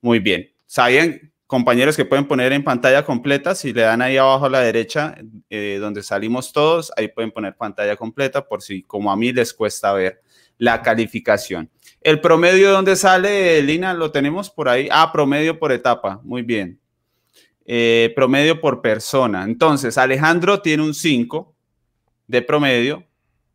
Muy 0.00 0.18
bien. 0.18 0.50
¿Sabían, 0.66 1.32
compañeros, 1.46 1.96
que 1.96 2.04
pueden 2.04 2.26
poner 2.26 2.52
en 2.52 2.62
pantalla 2.62 3.04
completa? 3.04 3.54
Si 3.54 3.72
le 3.72 3.82
dan 3.82 4.02
ahí 4.02 4.16
abajo 4.16 4.46
a 4.46 4.50
la 4.50 4.60
derecha, 4.60 5.16
eh, 5.50 5.78
donde 5.80 6.02
salimos 6.02 6.52
todos, 6.52 6.92
ahí 6.96 7.08
pueden 7.08 7.30
poner 7.30 7.56
pantalla 7.56 7.96
completa 7.96 8.46
por 8.46 8.62
si, 8.62 8.82
como 8.82 9.10
a 9.10 9.16
mí, 9.16 9.32
les 9.32 9.52
cuesta 9.52 9.92
ver 9.92 10.22
la 10.58 10.82
calificación. 10.82 11.70
El 12.00 12.20
promedio, 12.20 12.70
¿dónde 12.70 12.96
sale, 12.96 13.60
Lina? 13.62 13.94
Lo 13.94 14.12
tenemos 14.12 14.50
por 14.50 14.68
ahí. 14.68 14.88
Ah, 14.90 15.10
promedio 15.12 15.58
por 15.58 15.72
etapa. 15.72 16.20
Muy 16.22 16.42
bien. 16.42 16.78
Eh, 17.64 18.12
promedio 18.14 18.60
por 18.60 18.80
persona. 18.80 19.44
Entonces, 19.44 19.98
Alejandro 19.98 20.60
tiene 20.62 20.82
un 20.82 20.94
5 20.94 21.54
de 22.26 22.42
promedio. 22.42 23.04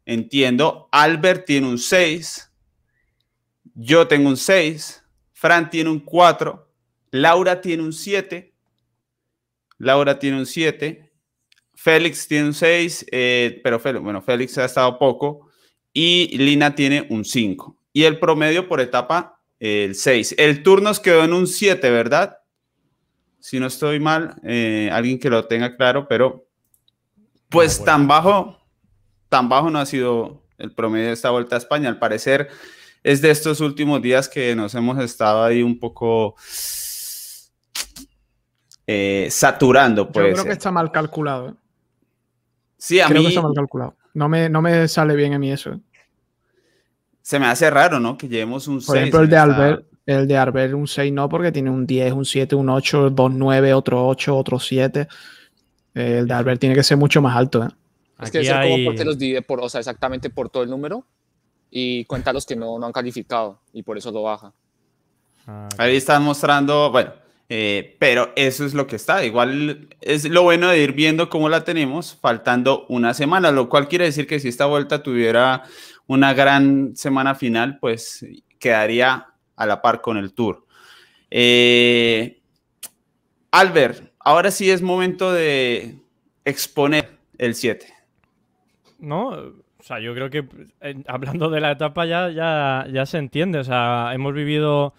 Entiendo. 0.06 0.90
Albert 0.92 1.46
tiene 1.46 1.68
un 1.68 1.80
6. 1.80 2.52
Yo 3.76 4.08
tengo 4.08 4.30
un 4.30 4.38
6. 4.38 5.03
Fran 5.44 5.70
tiene 5.70 5.90
un 5.90 6.00
4. 6.00 6.72
Laura 7.12 7.60
tiene 7.60 7.84
un 7.84 7.92
7. 7.92 8.54
Laura 9.78 10.18
tiene 10.18 10.38
un 10.38 10.46
7. 10.46 11.12
Félix 11.76 12.30
tiene 12.30 12.46
un 12.46 12.54
6. 12.54 13.08
Eh, 13.12 13.60
pero 13.62 13.78
bueno, 14.02 14.22
Félix 14.22 14.58
ha 14.58 14.64
estado 14.64 14.98
poco. 14.98 15.50
Y 15.92 16.38
Lina 16.38 16.74
tiene 16.76 17.08
un 17.10 17.26
5. 17.26 17.78
Y 17.92 18.04
el 18.04 18.20
promedio 18.20 18.70
por 18.70 18.80
etapa, 18.80 19.42
el 19.60 19.96
6. 19.96 20.36
El 20.38 20.64
turno 20.64 20.88
nos 20.88 21.02
quedó 21.02 21.26
en 21.26 21.34
un 21.34 21.46
7, 21.46 21.92
¿verdad? 21.92 22.38
si 23.42 23.60
no 23.60 23.68
estoy 23.68 24.00
mal, 24.00 24.36
eh, 24.44 24.90
alguien 24.94 25.20
que 25.20 25.30
lo 25.30 25.46
tenga 25.48 25.76
claro, 25.76 26.08
pero 26.08 26.48
pues 27.50 27.84
tan 27.84 28.08
bajo, 28.08 28.58
tan 29.28 29.50
bajo 29.50 29.70
no 29.70 29.80
ha 29.80 29.86
sido 29.86 30.46
el 30.58 30.72
promedio 30.72 31.08
de 31.08 31.12
esta 31.12 31.30
vuelta 31.30 31.56
a 31.56 31.60
España. 31.60 31.90
Al 31.90 32.00
parecer 32.00 32.48
es 33.04 33.22
de 33.22 33.32
estos 33.32 33.60
últimos 33.60 34.02
días 34.02 34.30
que 34.30 34.56
nos 34.56 34.74
hemos 34.76 34.98
estado 35.00 35.44
ahí 35.44 35.62
un 35.62 35.78
poco 35.78 36.36
eh, 38.88 39.28
saturando. 39.30 40.10
Pues. 40.10 40.28
Yo 40.28 40.34
creo 40.34 40.46
que 40.46 40.52
está 40.54 40.72
mal 40.72 40.92
calculado. 40.92 41.50
¿eh? 41.50 41.54
Sí, 42.78 43.00
a 43.02 43.08
creo 43.08 43.22
que 43.22 43.28
está 43.28 43.42
mal 43.42 43.54
calculado. 43.54 43.96
No 44.14 44.30
me, 44.30 44.50
no 44.50 44.62
me 44.62 44.88
sale 44.88 45.16
bien 45.16 45.34
a 45.34 45.40
mí 45.40 45.52
eso. 45.52 45.80
Se 47.22 47.40
me 47.40 47.46
hace 47.46 47.70
raro, 47.70 48.00
¿no? 48.00 48.18
Que 48.18 48.28
llevemos 48.28 48.68
un 48.68 48.82
Por 48.82 48.98
ejemplo, 48.98 49.22
el 49.22 49.30
de 49.30 49.38
Albert, 49.38 49.86
el 50.06 50.28
de 50.28 50.38
Arbel 50.38 50.76
un 50.76 50.88
6 50.88 51.12
no, 51.14 51.30
porque 51.30 51.52
tiene 51.52 51.70
un 51.70 51.86
10, 51.86 52.14
un 52.14 52.26
7, 52.26 52.56
un 52.56 52.70
8, 52.70 53.10
dos 53.12 53.32
9, 53.34 53.74
otro 53.74 54.08
8, 54.08 54.36
otro 54.36 54.60
7. 54.60 55.08
El 55.94 56.28
de 56.28 56.34
Arbel 56.34 56.60
tiene 56.60 56.76
que 56.76 56.84
ser 56.84 56.98
mucho 56.98 57.22
más 57.22 57.36
alto. 57.36 57.64
¿eh? 57.64 57.70
Es 58.22 58.32
que 58.32 58.42
es 58.42 58.50
como 58.50 58.86
porque 58.86 59.06
los 59.06 59.18
divide 59.18 59.42
por, 59.42 59.62
o 59.62 59.70
sea, 59.70 59.80
exactamente 59.80 60.30
por 60.30 60.50
todo 60.50 60.64
el 60.64 60.70
número 60.70 61.06
y 61.76 62.06
cuenta 62.06 62.32
los 62.32 62.46
que 62.46 62.56
no, 62.56 62.78
no 62.78 62.86
han 62.86 62.92
calificado 62.92 63.60
y 63.74 63.82
por 63.82 63.98
eso 63.98 64.12
lo 64.12 64.22
baja. 64.22 64.54
Ah, 65.48 65.68
Ahí 65.80 65.96
están 65.96 66.22
mostrando, 66.22 66.92
bueno, 66.92 67.14
eh, 67.50 67.96
pero 67.98 68.32
eso 68.36 68.64
es 68.64 68.76
lo 68.76 68.86
que 68.86 68.96
está. 68.96 69.26
Igual 69.26 69.90
es 70.00 70.30
lo 70.30 70.44
bueno 70.44 70.70
de 70.70 70.78
ir 70.78 70.92
viendo 70.92 71.32
cómo 71.32 71.50
la 71.50 71.64
tenemos 71.64 72.16
faltando 72.16 72.86
una 72.90 73.16
semana, 73.16 73.52
lo 73.52 73.70
cual 73.70 73.88
quiere 73.88 74.06
decir 74.06 74.28
que 74.28 74.40
si 74.40 74.50
esta 74.50 74.68
vuelta 74.68 75.02
tuviera 75.02 75.64
una 76.06 76.36
gran 76.36 76.96
semana 76.96 77.34
final, 77.34 77.80
pues 77.80 78.24
quedaría 78.60 79.30
a 79.56 79.66
la 79.66 79.82
par 79.82 80.02
con 80.02 80.18
el 80.18 80.32
Tour. 80.32 80.68
Eh, 81.32 82.40
Albert, 83.50 84.14
ahora 84.20 84.52
sí 84.52 84.70
es 84.70 84.84
momento 84.84 85.34
de 85.34 85.98
exponer 86.46 87.18
el 87.40 87.56
7. 87.56 87.92
No, 89.00 89.63
o 89.84 89.86
sea, 89.86 90.00
yo 90.00 90.14
creo 90.14 90.30
que 90.30 90.46
hablando 91.08 91.50
de 91.50 91.60
la 91.60 91.72
etapa 91.72 92.06
ya, 92.06 92.30
ya, 92.30 92.88
ya, 92.90 93.06
se 93.06 93.18
entiende. 93.18 93.60
O 93.60 93.66
sea, 93.66 94.12
hemos 94.14 94.34
vivido. 94.34 94.94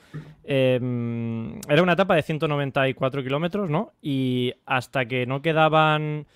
Em, 0.45 1.59
era 1.71 1.83
una 1.83 1.95
etapa 1.95 2.14
de 2.17 2.23
194 2.23 3.23
kilómetros, 3.23 3.71
¿no? 3.71 3.95
Y 4.03 4.53
hasta 4.67 5.07
que 5.07 5.25
no 5.25 5.41
quedaban 5.41 6.26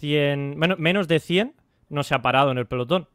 100. 0.00 0.56
menos 0.56 1.06
de 1.06 1.20
100, 1.20 1.52
no 1.90 2.02
se 2.02 2.14
ha 2.14 2.22
parado 2.22 2.50
en 2.50 2.56
el 2.56 2.66
pelotón 2.66 3.08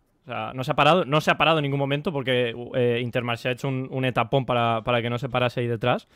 no 0.54 0.64
se 0.64 0.72
ha 0.72 0.76
parado, 0.76 1.06
no 1.06 1.22
se 1.22 1.32
ha 1.32 1.38
parado 1.38 1.60
en 1.60 1.64
ningún 1.64 1.80
momento 1.80 2.12
porque 2.12 2.54
eh, 2.76 3.00
Intermarché 3.02 3.50
ha 3.50 3.52
hecho 3.54 3.70
un, 3.70 4.06
etapón 4.06 4.46
para, 4.46 4.84
que 5.02 5.10
no 5.10 5.18
se 5.18 5.30
parase 5.30 5.62
ahí 5.62 5.68
detrás. 5.68 6.08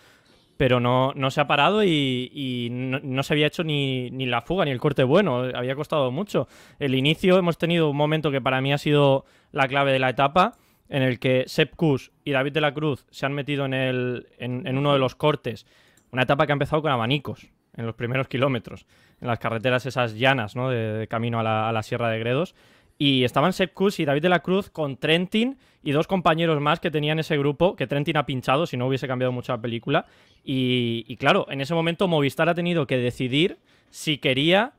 Pero 0.58 0.80
no, 0.80 1.14
no 1.16 1.32
se 1.32 1.42
ha 1.42 1.48
parado 1.48 1.84
y, 1.84 2.68
no, 2.72 3.24
se 3.24 3.34
había 3.34 3.48
hecho 3.48 3.64
ni, 3.64 4.10
la 4.12 4.42
fuga 4.42 4.66
ni 4.66 4.72
el 4.72 4.80
corte 4.80 5.04
bueno. 5.04 5.44
Había 5.56 5.76
costado 5.76 6.12
mucho. 6.12 6.48
El 6.80 6.96
inicio 6.96 7.38
hemos 7.38 7.58
tenido 7.58 7.90
un 7.90 7.98
momento 7.98 8.32
que 8.32 8.42
para 8.42 8.62
mí 8.62 8.72
ha 8.72 8.78
sido 8.78 9.26
la 9.52 9.68
clave 9.68 9.92
de 9.92 10.00
la 10.00 10.10
etapa, 10.10 10.58
en 10.88 11.02
el 11.02 11.20
que 11.20 11.46
Sepp 11.48 11.76
Kuss 11.76 12.12
y 12.24 12.32
David 12.32 12.54
de 12.54 12.62
la 12.62 12.74
Cruz 12.74 13.06
se 13.10 13.26
han 13.26 13.34
metido 13.34 13.66
en, 13.66 13.74
el, 13.74 14.28
en, 14.38 14.78
uno 14.78 14.94
de 14.94 15.00
los 15.00 15.16
cortes. 15.16 15.66
Una 16.12 16.24
etapa 16.24 16.46
que 16.46 16.52
ha 16.52 16.54
empezado 16.54 16.82
con 16.82 16.92
abanicos 16.92 17.48
en 17.76 17.86
los 17.86 17.96
primeros 17.96 18.28
kilómetros, 18.28 18.86
en 19.22 19.28
las 19.30 19.40
carreteras 19.40 19.86
esas 19.86 20.16
llanas, 20.16 20.56
¿no? 20.56 20.70
de, 20.70 21.08
camino 21.08 21.40
a 21.40 21.72
la 21.72 21.84
Sierra 21.84 22.10
de 22.10 22.20
Gredos. 22.20 22.54
Y 22.98 23.24
estaban 23.24 23.54
Sepp 23.54 23.74
Kuss 23.74 24.00
y 24.00 24.06
David 24.06 24.22
de 24.22 24.30
la 24.30 24.42
Cruz 24.42 24.70
con 24.70 24.98
Trentin 24.98 25.58
y 25.84 25.92
dos 25.92 26.08
compañeros 26.08 26.62
más 26.62 26.80
que 26.80 26.92
tenían 26.92 27.20
ese 27.20 27.38
grupo, 27.38 27.76
que 27.76 27.88
Trentin 27.88 28.18
ha 28.18 28.26
pinchado 28.26 28.66
si 28.68 28.78
no 28.78 28.88
hubiese 28.88 29.08
cambiado 29.08 29.32
mucho 29.32 29.52
la 29.52 29.62
película. 29.62 30.06
Y, 30.44 31.16
claro, 31.18 31.46
en 31.50 31.62
ese 31.62 31.74
momento 31.74 32.08
Movistar 32.08 32.50
ha 32.50 32.56
tenido 32.56 32.88
que 32.88 32.98
decidir 32.98 33.58
si 33.90 34.18
quería... 34.18 34.74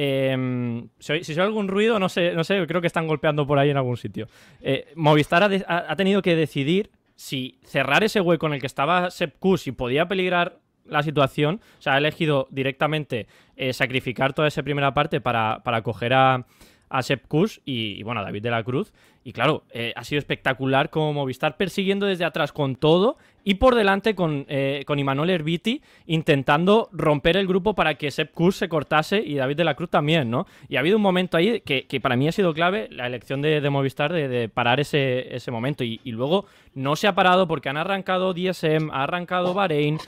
Em, 0.00 0.88
si, 1.00 1.24
si, 1.24 1.40
algún 1.40 1.66
ruido, 1.66 1.98
no 1.98 2.08
sé, 2.08 2.32
no 2.32 2.44
sé, 2.44 2.64
creo 2.68 2.80
que 2.80 2.86
están 2.86 3.08
golpeando 3.08 3.48
por 3.48 3.58
ahí 3.58 3.70
en 3.70 3.76
algún 3.76 3.96
sitio. 3.96 4.28
Eh, 4.60 4.92
Movistar 4.94 5.42
ha, 5.42 5.96
tenido 5.96 6.22
que 6.22 6.36
decidir 6.36 6.90
si 7.16 7.58
cerrar 7.64 8.04
ese 8.04 8.20
hueco 8.20 8.46
en 8.46 8.52
el 8.52 8.60
que 8.60 8.68
estaba 8.68 9.10
Sepp 9.10 9.38
Kuss 9.40 9.66
y 9.66 9.72
podía 9.72 10.06
peligrar 10.06 10.60
la 10.86 11.02
situación. 11.02 11.60
O 11.78 11.82
sea, 11.82 11.94
ha 11.94 11.98
elegido 11.98 12.46
directamente 12.50 13.26
eh, 13.56 13.72
sacrificar 13.72 14.34
toda 14.34 14.46
esa 14.46 14.62
primera 14.62 14.94
parte 14.94 15.20
para, 15.20 15.62
para 15.64 15.82
coger 15.82 16.14
a, 16.14 16.46
a 16.88 17.02
Sepp 17.02 17.26
Kuss 17.26 17.60
y, 17.64 18.02
bueno, 18.02 18.20
a 18.20 18.24
David 18.24 18.42
de 18.42 18.50
la 18.50 18.62
Cruz. 18.62 18.92
Y 19.28 19.34
claro, 19.34 19.64
eh, 19.74 19.92
ha 19.94 20.04
sido 20.04 20.20
espectacular 20.20 20.88
como 20.88 21.12
Movistar 21.12 21.58
persiguiendo 21.58 22.06
desde 22.06 22.24
atrás 22.24 22.50
con 22.50 22.76
todo 22.76 23.18
y 23.44 23.56
por 23.56 23.74
delante 23.74 24.14
con, 24.14 24.46
eh, 24.48 24.84
con 24.86 24.98
Imanol 24.98 25.28
Herbiti 25.28 25.82
intentando 26.06 26.88
romper 26.92 27.36
el 27.36 27.46
grupo 27.46 27.74
para 27.74 27.96
que 27.96 28.10
Sepp 28.10 28.32
Kuss 28.32 28.56
se 28.56 28.70
cortase 28.70 29.18
y 29.18 29.34
David 29.34 29.58
de 29.58 29.64
la 29.64 29.74
Cruz 29.74 29.90
también, 29.90 30.30
¿no? 30.30 30.46
Y 30.70 30.76
ha 30.76 30.80
habido 30.80 30.96
un 30.96 31.02
momento 31.02 31.36
ahí 31.36 31.60
que, 31.60 32.00
para 32.00 32.16
mí 32.16 32.26
ha 32.26 32.32
sido 32.32 32.54
clave 32.54 32.88
la 32.90 33.06
elección 33.06 33.42
de, 33.42 33.60
Movistar 33.68 34.14
de, 34.14 34.48
parar 34.48 34.80
ese, 34.80 35.34
ese 35.36 35.50
momento. 35.50 35.84
Y, 35.84 36.00
luego 36.06 36.46
no 36.74 36.96
se 36.96 37.06
ha 37.06 37.14
parado 37.14 37.46
porque 37.46 37.68
han 37.68 37.76
arrancado 37.76 38.32
DSM, 38.32 38.90
ha 38.90 39.02
arrancado 39.02 39.52
Bahrein, 39.52 39.98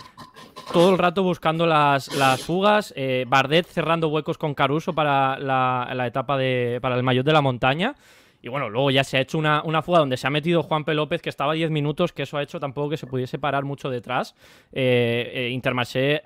todo 0.73 0.93
el 0.93 0.99
rato 0.99 1.23
buscando 1.23 1.67
las, 1.67 2.11
las 2.17 2.43
fugas. 2.43 2.95
Eh, 2.97 3.27
Bardet 3.29 3.67
cerrando 3.67 4.09
huecos 4.09 4.39
con 4.39 4.55
Caruso 4.55 4.95
para 4.95 5.39
la, 5.39 6.07
etapa 6.07 6.39
de. 6.39 6.79
para 6.81 6.97
el 6.97 7.03
mayor 7.03 7.25
de 7.25 7.35
la 7.35 7.43
montaña. 7.43 7.95
Y 8.43 8.49
bueno, 8.49 8.69
luego 8.69 8.91
ya 8.91 9.05
se 9.05 9.19
ha 9.19 9.21
hecho 9.21 9.39
una, 9.39 9.83
fuga 9.83 9.99
donde 9.99 10.17
se 10.17 10.27
ha 10.27 10.31
metido 10.31 10.63
Juan 10.63 10.85
P. 10.85 10.95
López, 10.95 11.21
que 11.21 11.29
estaba 11.29 11.53
a 11.53 11.55
10 11.55 11.71
minutos, 11.71 12.13
que 12.13 12.23
eso 12.23 12.39
ha 12.39 12.43
hecho 12.43 12.59
tampoco 12.59 12.91
que 12.91 12.97
se 12.97 13.07
pudiese 13.07 13.39
parar 13.39 13.65
mucho 13.65 13.91
detrás. 13.91 14.35
Eh, 14.73 15.31
eh 15.35 15.49
Intermarché 15.51 16.23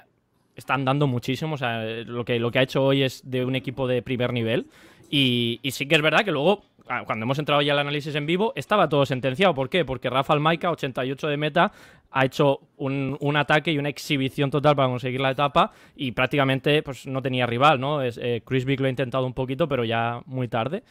están 0.54 0.84
dando 0.84 1.06
muchísimo. 1.06 1.54
O 1.54 1.58
sea, 1.58 1.82
lo 1.82 2.24
que, 2.24 2.38
lo 2.38 2.50
que 2.50 2.60
ha 2.60 2.62
hecho 2.62 2.84
hoy 2.84 3.02
es 3.02 3.28
de 3.28 3.44
un 3.44 3.56
equipo 3.56 3.88
de 3.88 4.02
primer 4.02 4.32
nivel. 4.32 4.66
Y, 5.10 5.60
y 5.62 5.72
sí 5.72 5.86
que 5.86 5.96
es 5.96 6.02
verdad 6.02 6.24
que 6.24 6.30
luego 6.32 6.62
Ah, 6.86 7.02
cuando 7.06 7.24
hemos 7.24 7.38
entrado 7.38 7.62
ya 7.62 7.72
al 7.72 7.78
análisis 7.78 8.14
en 8.14 8.26
vivo, 8.26 8.52
estaba 8.56 8.88
todo 8.88 9.06
sentenciado. 9.06 9.54
¿Por 9.54 9.70
qué? 9.70 9.86
Porque 9.86 10.10
Rafa 10.10 10.34
Almaica, 10.34 10.70
88 10.70 11.28
de 11.28 11.36
meta, 11.38 11.72
ha 12.10 12.24
hecho 12.26 12.60
un, 12.76 13.36
ataque 13.36 13.72
y 13.72 13.78
una 13.78 13.88
exhibición 13.88 14.50
total 14.50 14.76
para 14.76 14.88
conseguir 14.88 15.20
la 15.20 15.30
etapa 15.30 15.72
y 15.96 16.12
prácticamente 16.12 16.82
pues, 16.82 17.06
no 17.06 17.22
tenía 17.22 17.46
rival, 17.46 17.80
¿no? 17.80 18.02
Es, 18.02 18.18
eh, 18.18 18.42
Chris 18.44 18.66
Vick 18.66 18.80
lo 18.80 18.86
ha 18.86 18.90
intentado 18.90 19.24
un 19.24 19.32
poquito, 19.32 19.66
pero 19.66 19.84
ya 19.84 20.20
muy 20.26 20.46
tarde. 20.48 20.82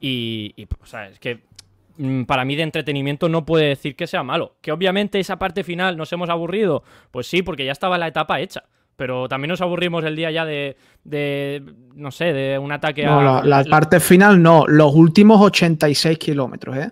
Y, 0.00 0.66
o 0.80 0.86
sea, 0.86 1.08
es 1.08 1.18
que 1.18 1.40
mm, 1.98 2.24
para 2.24 2.44
mí 2.44 2.56
de 2.56 2.62
entretenimiento 2.62 3.28
no 3.28 3.44
puede 3.44 3.66
decir 3.66 3.96
que 3.96 4.06
sea 4.06 4.22
malo. 4.22 4.56
Que 4.60 4.72
obviamente 4.72 5.20
esa 5.20 5.38
parte 5.38 5.64
final 5.64 5.96
nos 5.96 6.12
hemos 6.12 6.30
aburrido, 6.30 6.82
pues 7.10 7.26
sí, 7.26 7.42
porque 7.42 7.64
ya 7.64 7.72
estaba 7.72 7.98
la 7.98 8.08
etapa 8.08 8.40
hecha 8.40 8.64
pero 9.00 9.30
también 9.30 9.48
nos 9.48 9.62
aburrimos 9.62 10.04
el 10.04 10.14
día 10.14 10.30
ya 10.30 10.44
de, 10.44 10.76
no 11.94 12.10
sé, 12.10 12.34
de 12.34 12.58
un 12.58 12.70
ataque 12.70 13.02
no, 13.06 13.38
a... 13.38 13.42
La, 13.42 13.64
parte 13.64 13.98
final 13.98 14.42
no, 14.42 14.66
los 14.66 14.94
últimos 14.94 15.40
86 15.40 16.18
kilómetros, 16.18 16.76
¿eh? 16.76 16.90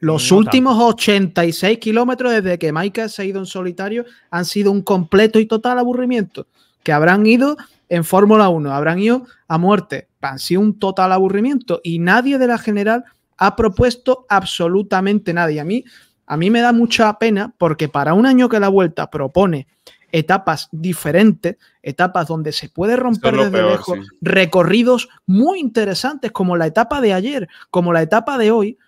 Los 0.00 0.32
No 0.32 0.38
últimos 0.38 0.78
86 0.82 1.78
kilómetros 1.78 2.32
desde 2.32 2.58
que 2.58 2.72
Maika 2.72 3.10
se 3.10 3.20
ha 3.20 3.24
ido 3.26 3.38
en 3.38 3.44
solitario 3.44 4.06
han 4.30 4.46
sido 4.46 4.72
un 4.72 4.80
completo 4.80 5.38
y 5.38 5.44
total 5.44 5.78
aburrimiento. 5.78 6.46
Que 6.82 6.92
habrán 6.92 7.26
ido 7.26 7.58
en 7.92 8.04
Fórmula 8.04 8.48
1, 8.48 8.72
habrán 8.72 8.98
ido 9.00 9.26
a 9.46 9.58
muerte. 9.58 10.08
Han 10.22 10.38
sido 10.38 10.62
un 10.62 10.78
total 10.78 11.12
aburrimiento 11.12 11.82
y 11.84 11.98
nadie 11.98 12.38
de 12.38 12.46
la 12.46 12.56
general 12.56 13.04
ha 13.36 13.54
propuesto 13.54 14.24
absolutamente 14.30 15.34
nada. 15.34 15.52
Y 15.52 15.58
a 15.58 15.64
mí, 15.64 15.84
a 16.24 16.38
mí 16.38 16.48
me 16.48 16.62
da 16.62 16.72
mucha 16.72 17.12
pena 17.18 17.52
porque 17.58 17.90
para 17.90 18.14
un 18.14 18.24
año 18.24 18.48
que 18.48 18.58
la 18.58 18.70
vuelta 18.70 19.10
propone 19.10 19.66
etapas 20.10 20.70
diferentes, 20.72 21.58
etapas 21.82 22.28
donde 22.28 22.52
se 22.52 22.70
puede 22.70 22.96
romper 22.96 23.36
desde 23.36 23.50
peor, 23.50 23.72
lejos, 23.72 23.98
sí. 23.98 24.16
recorridos 24.22 25.10
muy 25.26 25.60
interesantes 25.60 26.32
como 26.32 26.56
la 26.56 26.68
etapa 26.68 27.02
de 27.02 27.12
ayer, 27.12 27.46
como 27.68 27.92
la 27.92 28.00
etapa 28.00 28.38
de 28.38 28.52
hoy, 28.52 28.78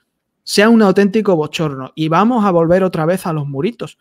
sea 0.45 0.71
un 0.71 0.81
auténtico 0.81 1.37
bochorno. 1.37 1.93
Y 1.95 2.09
vamos 2.09 2.47
a 2.47 2.51
volver 2.51 2.83
otra 2.83 3.05
vez 3.05 3.27
a 3.27 3.35
los 3.35 3.47
muritos. 3.47 3.99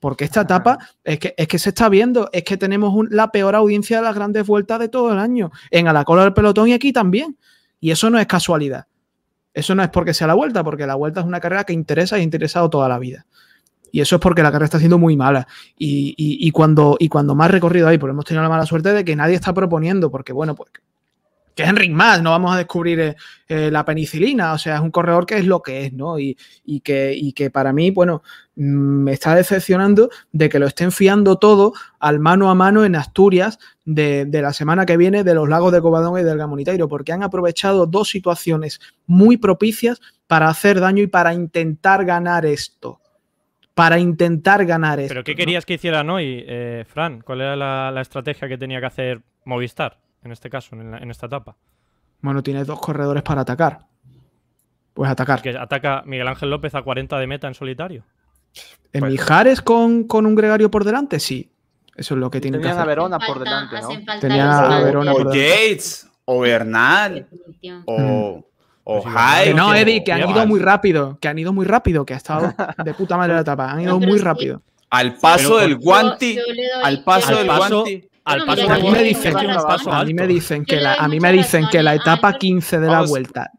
Porque 0.00 0.24
esta 0.24 0.42
etapa 0.42 0.78
es 1.02 1.18
que, 1.18 1.34
es 1.36 1.48
que 1.48 1.58
se 1.58 1.70
está 1.70 1.88
viendo, 1.88 2.28
es 2.32 2.44
que 2.44 2.56
tenemos 2.56 2.92
un- 2.94 3.08
la 3.10 3.30
peor 3.32 3.54
audiencia 3.54 3.96
de 3.98 4.02
las 4.04 4.14
grandes 4.14 4.46
vueltas 4.46 4.78
de 4.78 4.88
todo 4.88 5.12
el 5.12 5.18
año, 5.18 5.50
en 5.70 5.88
a 5.88 5.92
la 5.92 6.04
cola 6.04 6.22
del 6.24 6.34
pelotón 6.34 6.68
y 6.68 6.74
aquí 6.74 6.92
también. 6.92 7.36
Y 7.80 7.90
eso 7.90 8.10
no 8.10 8.18
es 8.18 8.26
casualidad. 8.26 8.86
Eso 9.54 9.74
no 9.74 9.82
es 9.82 9.88
porque 9.88 10.12
sea 10.12 10.26
la 10.26 10.34
vuelta, 10.34 10.62
porque 10.62 10.86
la 10.86 10.94
vuelta 10.96 11.20
es 11.20 11.26
una 11.26 11.40
carrera 11.40 11.64
que 11.64 11.72
interesa 11.72 12.18
y 12.18 12.20
ha 12.20 12.24
interesado 12.24 12.68
toda 12.68 12.88
la 12.88 12.98
vida. 12.98 13.24
Y 13.90 14.00
eso 14.02 14.16
es 14.16 14.20
porque 14.20 14.42
la 14.42 14.50
carrera 14.50 14.66
está 14.66 14.78
siendo 14.78 14.98
muy 14.98 15.16
mala. 15.16 15.46
Y, 15.78 16.14
y- 16.18 16.46
y 16.46 16.50
cuando, 16.50 16.96
y 16.98 17.08
cuando 17.08 17.34
más 17.34 17.50
recorrido 17.50 17.88
hay, 17.88 17.96
pues 17.96 18.10
hemos 18.10 18.26
tenido 18.26 18.42
la 18.42 18.50
mala 18.50 18.66
suerte 18.66 18.92
de 18.92 19.02
que 19.04 19.16
nadie 19.16 19.34
está 19.34 19.54
proponiendo, 19.54 20.10
porque 20.10 20.34
bueno, 20.34 20.54
pues 20.54 20.70
que 21.56 21.62
es 21.62 21.68
Enric 21.70 21.90
más, 21.90 22.20
no 22.22 22.30
vamos 22.30 22.54
a 22.54 22.58
descubrir 22.58 23.00
eh, 23.00 23.16
eh, 23.48 23.70
la 23.70 23.82
penicilina, 23.82 24.52
o 24.52 24.58
sea, 24.58 24.74
es 24.76 24.80
un 24.82 24.90
corredor 24.90 25.24
que 25.24 25.38
es 25.38 25.46
lo 25.46 25.62
que 25.62 25.86
es, 25.86 25.92
¿no? 25.94 26.18
Y, 26.18 26.36
y 26.66 26.80
que, 26.80 27.14
y 27.16 27.32
que 27.32 27.50
para 27.50 27.72
mí, 27.72 27.90
bueno, 27.90 28.22
mm, 28.56 28.62
me 28.62 29.12
está 29.12 29.34
decepcionando 29.34 30.10
de 30.32 30.50
que 30.50 30.58
lo 30.58 30.66
estén 30.66 30.92
fiando 30.92 31.38
todo 31.38 31.72
al 31.98 32.20
mano 32.20 32.50
a 32.50 32.54
mano 32.54 32.84
en 32.84 32.94
Asturias 32.94 33.58
de, 33.86 34.26
de 34.26 34.42
la 34.42 34.52
semana 34.52 34.84
que 34.84 34.98
viene 34.98 35.24
de 35.24 35.34
los 35.34 35.48
lagos 35.48 35.72
de 35.72 35.80
Covadonga 35.80 36.20
y 36.20 36.24
del 36.24 36.36
Gamoniteiro, 36.36 36.88
porque 36.88 37.12
han 37.12 37.22
aprovechado 37.22 37.86
dos 37.86 38.10
situaciones 38.10 38.78
muy 39.06 39.38
propicias 39.38 40.02
para 40.26 40.50
hacer 40.50 40.78
daño 40.78 41.02
y 41.02 41.06
para 41.06 41.32
intentar 41.32 42.04
ganar 42.04 42.44
esto. 42.44 43.00
Para 43.72 43.98
intentar 43.98 44.66
ganar 44.66 45.00
esto. 45.00 45.14
¿Pero 45.14 45.24
qué 45.24 45.32
¿no? 45.32 45.38
querías 45.38 45.64
que 45.64 45.74
hicieran 45.74 46.10
hoy, 46.10 46.44
eh, 46.46 46.84
Fran? 46.86 47.22
¿Cuál 47.22 47.40
era 47.40 47.56
la, 47.56 47.90
la 47.90 48.02
estrategia 48.02 48.46
que 48.46 48.58
tenía 48.58 48.80
que 48.80 48.86
hacer 48.86 49.22
Movistar, 49.46 49.98
en 50.26 50.32
este 50.32 50.50
caso, 50.50 50.76
en, 50.76 50.90
la- 50.90 50.98
en 50.98 51.10
esta 51.10 51.26
etapa? 51.26 51.56
Bueno, 52.20 52.42
tienes 52.42 52.66
dos 52.66 52.78
corredores 52.80 53.22
para 53.22 53.40
atacar. 53.42 53.86
Pues 54.94 55.10
atacar. 55.10 55.42
Que 55.42 55.50
ataca 55.56 56.02
Miguel 56.06 56.28
Ángel 56.28 56.50
López 56.50 56.74
a 56.74 56.82
40 56.82 57.18
de 57.18 57.26
meta 57.26 57.48
en 57.48 57.54
solitario. 57.54 58.04
¿En 58.92 59.00
Pues- 59.00 59.12
Mijares 59.12 59.60
con, 59.62 60.04
con 60.04 60.26
un 60.26 60.34
gregario 60.34 60.70
por 60.70 60.84
delante? 60.84 61.20
Sí. 61.20 61.50
Eso 61.94 62.14
es 62.14 62.20
lo 62.20 62.30
que 62.30 62.38
Y 62.38 62.40
tienen 62.42 62.60
que 62.60 62.64
tenían 62.68 62.78
a 62.78 62.82
hacer. 62.82 62.88
Verona 62.88 63.18
por 63.18 63.38
delante, 63.38 63.80
¿no? 63.80 63.88
hacen 63.88 64.04
falta 64.04 64.20
Tenía 64.28 64.44
los 64.46 64.54
a. 64.54 64.80
Verona 64.80 65.12
O 65.12 65.16
por 65.16 65.32
delante. 65.32 65.68
Yates, 65.70 66.08
o 66.26 66.40
Bernal, 66.40 67.26
o, 67.86 68.44
o 68.84 69.02
Pues 69.02 69.54
no, 69.54 69.74
Eddie, 69.74 70.02
que 70.04 70.12
han 70.12 70.28
ido 70.28 70.46
muy 70.46 70.60
rápido, 70.60 71.18
que 71.20 71.28
han 71.28 71.38
ido 71.38 71.52
muy 71.52 71.64
rápido, 71.64 72.04
que 72.04 72.12
ha 72.14 72.18
estado 72.18 72.52
de 72.84 72.94
puta 72.94 73.16
madre 73.16 73.34
la 73.34 73.40
etapa. 73.40 73.70
Han 73.70 73.80
ido 73.80 73.98
muy 73.98 74.18
sí. 74.18 74.24
rápido. 74.24 74.62
Al 74.90 75.14
paso 75.16 75.58
del 75.58 75.76
guanti, 75.76 76.38
al 76.82 77.02
paso 77.02 77.36
del 77.36 77.46
guanti. 77.46 78.08
Al 78.26 78.44
paso 78.44 78.70
a 78.70 78.78
mí 78.78 78.90
me 78.90 79.02
dicen- 79.02 79.36
A 79.36 80.04
mí 80.04 80.14
me 80.14 80.26
que 80.66 80.80
la, 80.80 80.90
doy 80.96 80.98
a 81.04 81.08
mí 81.08 81.16
mucha 81.16 81.28
me 81.28 81.32
dicen 81.36 81.60
razón 81.62 81.70
que 81.72 81.82
la 81.82 81.90
a 81.92 81.94
etapa 81.94 82.26
Albert. 82.28 82.40
15 82.40 82.80
de 82.80 82.86
la 82.86 83.02
vuelta. 83.02 83.50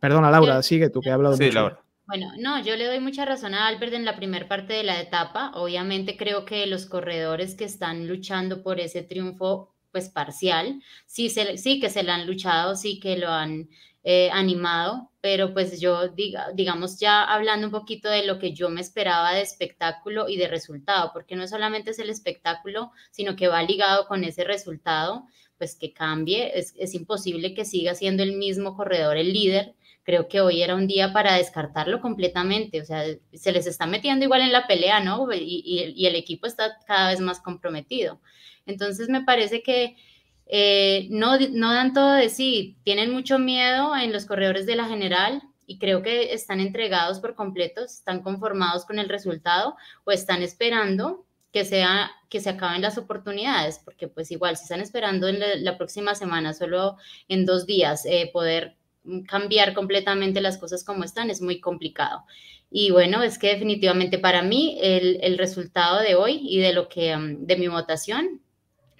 Perdona, 0.00 0.30
Laura, 0.30 0.62
sigue 0.62 0.90
tú, 0.90 1.00
que 1.00 1.08
he 1.08 1.12
hablado 1.12 1.36
Sí, 1.36 1.44
mucho. 1.44 1.54
Laura. 1.54 1.78
Bueno, 2.06 2.32
no, 2.38 2.60
yo 2.62 2.76
le 2.76 2.86
doy 2.86 2.98
mucha 3.00 3.24
razón 3.24 3.54
a 3.54 3.68
Albert 3.68 3.94
en 3.94 4.04
la 4.04 4.16
primera 4.16 4.48
parte 4.48 4.72
de 4.74 4.82
la 4.82 5.00
etapa. 5.00 5.52
Obviamente 5.54 6.16
creo 6.16 6.44
que 6.44 6.66
los 6.66 6.86
corredores 6.86 7.54
que 7.54 7.64
están 7.64 8.08
luchando 8.08 8.62
por 8.62 8.80
ese 8.80 9.02
triunfo, 9.02 9.72
pues 9.92 10.08
parcial, 10.08 10.82
sí, 11.06 11.30
se, 11.30 11.56
sí 11.56 11.78
que 11.80 11.88
se 11.90 12.02
lo 12.02 12.12
han 12.12 12.26
luchado, 12.26 12.74
sí 12.74 12.98
que 12.98 13.16
lo 13.16 13.30
han 13.30 13.68
eh, 14.04 14.30
animado, 14.32 15.10
pero 15.20 15.52
pues 15.52 15.80
yo, 15.80 16.08
diga, 16.08 16.48
digamos, 16.54 16.98
ya 16.98 17.22
hablando 17.24 17.66
un 17.68 17.72
poquito 17.72 18.08
de 18.10 18.26
lo 18.26 18.38
que 18.38 18.52
yo 18.52 18.68
me 18.68 18.80
esperaba 18.80 19.32
de 19.34 19.42
espectáculo 19.42 20.28
y 20.28 20.36
de 20.36 20.48
resultado, 20.48 21.10
porque 21.12 21.36
no 21.36 21.46
solamente 21.46 21.92
es 21.92 21.98
el 22.00 22.10
espectáculo, 22.10 22.90
sino 23.12 23.36
que 23.36 23.48
va 23.48 23.62
ligado 23.62 24.06
con 24.08 24.24
ese 24.24 24.44
resultado, 24.44 25.26
pues 25.58 25.76
que 25.76 25.92
cambie. 25.92 26.58
Es, 26.58 26.74
es 26.76 26.94
imposible 26.94 27.54
que 27.54 27.64
siga 27.64 27.94
siendo 27.94 28.22
el 28.22 28.36
mismo 28.36 28.76
corredor 28.76 29.16
el 29.16 29.32
líder 29.32 29.74
creo 30.04 30.26
que 30.26 30.40
hoy 30.40 30.62
era 30.62 30.74
un 30.74 30.88
día 30.88 31.12
para 31.12 31.36
descartarlo 31.36 32.00
completamente, 32.00 32.80
o 32.80 32.84
sea, 32.84 33.04
se 33.32 33.52
les 33.52 33.68
está 33.68 33.86
metiendo 33.86 34.24
igual 34.24 34.40
en 34.42 34.50
la 34.50 34.66
pelea, 34.66 34.98
¿no? 34.98 35.32
Y, 35.32 35.62
y- 35.64 35.92
y 35.96 36.06
el 36.06 36.16
equipo 36.16 36.48
está 36.48 36.76
cada 36.88 37.10
vez 37.10 37.20
más 37.20 37.40
comprometido. 37.40 38.20
Entonces 38.66 39.08
me 39.08 39.22
parece 39.22 39.62
que 39.62 39.96
eh, 40.54 41.08
no, 41.08 41.38
no 41.38 41.72
dan 41.72 41.94
todo 41.94 42.12
de 42.12 42.28
sí, 42.28 42.76
tienen 42.84 43.10
mucho 43.10 43.38
miedo 43.38 43.96
en 43.96 44.12
los 44.12 44.26
corredores 44.26 44.66
de 44.66 44.76
la 44.76 44.84
general 44.84 45.42
y 45.66 45.78
creo 45.78 46.02
que 46.02 46.34
están 46.34 46.60
entregados 46.60 47.20
por 47.20 47.34
completo, 47.34 47.82
están 47.82 48.22
conformados 48.22 48.84
con 48.84 48.98
el 48.98 49.08
resultado 49.08 49.76
o 50.04 50.12
están 50.12 50.42
esperando 50.42 51.24
que, 51.54 51.64
sea, 51.64 52.10
que 52.28 52.40
se 52.40 52.50
acaben 52.50 52.82
las 52.82 52.98
oportunidades, 52.98 53.80
porque 53.82 54.08
pues 54.08 54.30
igual 54.30 54.58
si 54.58 54.64
están 54.64 54.82
esperando 54.82 55.26
en 55.26 55.64
la, 55.64 55.78
próxima 55.78 56.14
semana, 56.14 56.52
solo 56.52 56.98
en 57.28 57.46
dos 57.46 57.64
días, 57.64 58.04
eh, 58.04 58.28
poder 58.30 58.76
mm, 59.04 59.22
cambiar 59.22 59.72
completamente 59.72 60.42
las 60.42 60.58
cosas 60.58 60.84
como 60.84 61.02
están 61.02 61.30
es 61.30 61.40
muy 61.40 61.60
complicado. 61.60 62.24
Y 62.70 62.90
bueno, 62.90 63.22
es 63.22 63.38
que 63.38 63.48
definitivamente 63.48 64.18
para 64.18 64.42
mí 64.42 64.78
el, 64.82 65.18
el 65.22 65.38
resultado 65.38 66.00
de 66.00 66.14
hoy 66.14 66.40
y 66.42 66.60
de 66.60 66.74
lo 66.74 66.90
que 66.90 67.16
um, 67.16 67.46
de 67.46 67.56
mi 67.56 67.68
votación, 67.68 68.41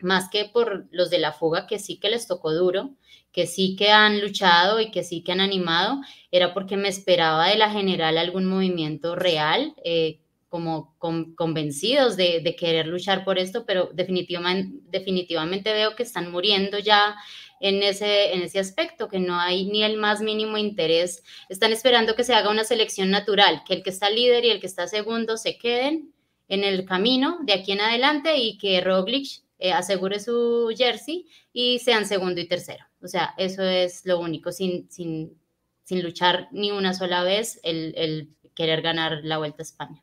más 0.03 0.29
que 0.31 0.45
por 0.45 0.87
los 0.91 1.11
de 1.11 1.19
la 1.19 1.33
fuga 1.33 1.67
que 1.67 1.79
sí 1.79 1.99
que 1.99 2.11
les 2.11 2.27
tocó 2.27 2.53
duro, 2.53 2.91
que 3.33 3.47
sí 3.47 3.77
que 3.77 3.91
han 3.91 4.21
luchado 4.21 4.81
y 4.81 4.91
que 4.91 5.05
sí 5.05 5.23
que 5.23 5.33
han 5.33 5.41
animado, 5.41 6.01
era 6.31 6.55
porque 6.55 6.77
me 6.77 6.89
esperaba 6.89 7.49
de 7.49 7.57
la 7.57 7.71
general 7.71 8.19
algún 8.19 8.47
movimiento 8.47 9.17
real, 9.17 9.75
eh, 9.85 10.21
como 10.49 10.95
con, 10.99 11.35
convencidos 11.35 12.17
de, 12.19 12.41
de, 12.45 12.55
querer 12.57 12.87
luchar 12.87 13.25
por 13.25 13.39
esto, 13.39 13.65
pero 13.65 13.89
definitivamente, 13.95 14.77
definitivamente 14.91 15.73
veo 15.73 15.97
que 15.97 16.03
están 16.03 16.31
muriendo 16.31 16.79
ya 16.79 17.17
en 17.63 17.83
ese, 17.83 18.35
en 18.35 18.43
ese 18.43 18.59
aspecto, 18.59 19.09
que 19.09 19.19
no 19.19 19.41
hay 19.41 19.65
ni 19.65 19.83
el 19.83 19.97
más 19.97 20.21
mínimo 20.21 20.59
interés. 20.59 21.23
Están 21.49 21.73
esperando 21.73 22.15
que 22.17 22.25
se 22.25 22.35
haga 22.35 22.51
una 22.51 22.65
selección 22.65 23.09
natural, 23.09 23.63
que 23.65 23.73
el 23.75 23.83
que 23.83 23.91
está 23.91 24.11
líder 24.11 24.45
y 24.45 24.51
el 24.51 24.61
que 24.61 24.67
está 24.67 24.89
segundo 24.89 25.39
se 25.39 25.57
queden 25.57 26.13
en 26.49 26.65
el 26.65 26.85
camino 26.85 27.39
de 27.45 27.55
aquí 27.55 27.73
en 27.73 27.81
adelante 27.81 28.37
y 28.37 28.59
que 28.59 28.81
Roglic 28.81 29.43
eh, 29.63 29.73
asegure 29.73 30.19
su 30.19 30.73
jersey 30.77 31.25
y 31.53 31.79
sean 31.79 32.05
segundo 32.05 32.41
y 32.41 32.49
tercero. 32.49 32.85
O 33.01 33.07
sea, 33.07 33.33
eso 33.39 33.63
es 33.63 34.05
lo 34.05 34.19
único, 34.19 34.51
sin, 34.51 34.91
sin, 34.91 35.39
sin 35.85 36.03
luchar 36.03 36.49
ni 36.51 36.73
una 36.73 36.95
sola 36.95 37.23
vez 37.23 37.61
el, 37.63 37.95
el 37.97 38.29
querer 38.57 38.83
ganar 38.83 39.21
la 39.23 39.39
Vuelta 39.39 39.59
a 39.61 39.63
España. 39.63 40.03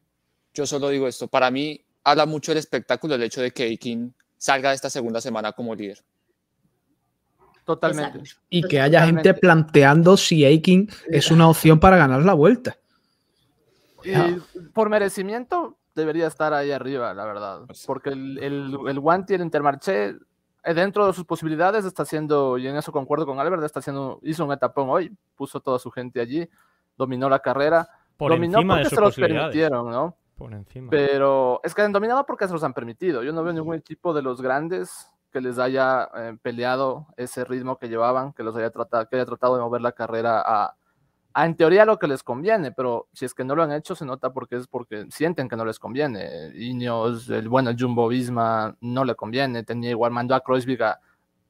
Yo 0.53 0.65
solo 0.65 0.87
digo 0.87 1.09
esto, 1.09 1.27
para 1.27 1.51
mí 1.51 1.83
habla 2.05 2.25
mucho 2.25 2.53
el 2.53 2.57
espectáculo 2.57 3.15
el 3.15 3.23
hecho 3.23 3.41
de 3.41 3.51
que 3.51 3.63
Aikin 3.63 4.13
salga 4.37 4.69
de 4.69 4.75
esta 4.75 4.89
segunda 4.89 5.19
semana 5.19 5.51
como 5.51 5.75
líder. 5.75 6.01
Totalmente. 7.65 8.19
Exacto. 8.19 8.41
Y 8.49 8.63
que 8.63 8.79
haya 8.79 9.05
gente 9.05 9.33
planteando 9.33 10.15
si 10.15 10.45
Aiking 10.45 10.89
es 11.09 11.31
una 11.31 11.49
opción 11.49 11.81
para 11.81 11.97
ganar 11.97 12.23
la 12.23 12.33
vuelta. 12.33 12.77
Y 14.05 14.13
Ah. 14.13 14.37
por 14.73 14.89
merecimiento 14.89 15.77
debería 15.99 16.27
estar 16.27 16.53
ahí 16.53 16.71
arriba, 16.71 17.13
la 17.13 17.25
verdad. 17.25 17.61
Porque 17.85 18.09
el, 18.09 18.39
el, 18.39 18.77
el 18.87 18.99
Wanty, 18.99 19.35
el 19.35 19.41
Intermarché, 19.41 20.15
eh, 20.63 20.73
dentro 20.73 21.07
de 21.07 21.13
sus 21.13 21.25
posibilidades 21.25 21.85
está 21.85 22.03
haciendo, 22.03 22.57
y 22.57 22.67
en 22.67 22.75
eso 22.75 22.91
concuerdo 22.91 23.25
con 23.25 23.39
Albert, 23.39 23.63
está 23.63 23.79
haciendo, 23.79 24.19
hizo 24.23 24.45
un 24.45 24.51
etapón 24.51 24.89
hoy, 24.89 25.15
puso 25.35 25.59
toda 25.59 25.79
su 25.79 25.91
gente 25.91 26.19
allí, 26.19 26.49
dominó 26.97 27.29
la 27.29 27.39
carrera, 27.39 27.87
Por 28.17 28.31
dominó 28.31 28.57
encima 28.57 28.77
de 28.77 28.83
porque 28.83 28.95
sus 28.95 28.97
se 28.97 29.01
los 29.01 29.15
permitieron, 29.15 29.89
¿no? 29.89 30.15
Por 30.35 30.53
encima. 30.53 30.89
Pero 30.89 31.61
es 31.63 31.73
que 31.73 31.81
han 31.81 31.91
dominado 31.91 32.25
porque 32.25 32.47
se 32.47 32.53
los 32.53 32.63
han 32.63 32.73
permitido. 32.73 33.23
Yo 33.23 33.31
no 33.31 33.43
veo 33.43 33.53
ningún 33.53 33.75
equipo 33.75 34.13
de 34.13 34.21
los 34.21 34.41
grandes 34.41 35.09
que 35.31 35.41
les 35.41 35.59
haya 35.59 36.09
eh, 36.15 36.37
peleado 36.41 37.07
ese 37.17 37.45
ritmo 37.45 37.77
que 37.77 37.87
llevaban, 37.87 38.33
que 38.33 38.43
los 38.43 38.55
haya 38.55 38.71
tratado, 38.71 39.07
que 39.07 39.15
haya 39.15 39.25
tratado 39.25 39.55
de 39.55 39.61
mover 39.61 39.81
la 39.81 39.91
carrera 39.91 40.41
a, 40.41 40.65
a, 40.65 40.75
en 41.35 41.55
teoría 41.55 41.85
lo 41.85 41.99
que 41.99 42.07
les 42.07 42.23
conviene, 42.23 42.71
pero 42.71 43.07
si 43.13 43.25
es 43.25 43.33
que 43.33 43.43
no 43.43 43.55
lo 43.55 43.63
han 43.63 43.71
hecho 43.71 43.95
se 43.95 44.05
nota 44.05 44.31
porque 44.33 44.55
es 44.57 44.67
porque 44.67 45.05
sienten 45.11 45.47
que 45.49 45.55
no 45.55 45.65
les 45.65 45.79
conviene. 45.79 46.51
Ineos, 46.55 47.29
el 47.29 47.47
bueno, 47.49 47.71
Jumbo 47.77 48.07
Visma 48.07 48.75
no 48.81 49.05
le 49.05 49.15
conviene, 49.15 49.63
tenía 49.63 49.91
igual 49.91 50.11
mandó 50.11 50.35
a 50.35 50.41
Kreuzvig 50.41 50.81
a- 50.83 50.99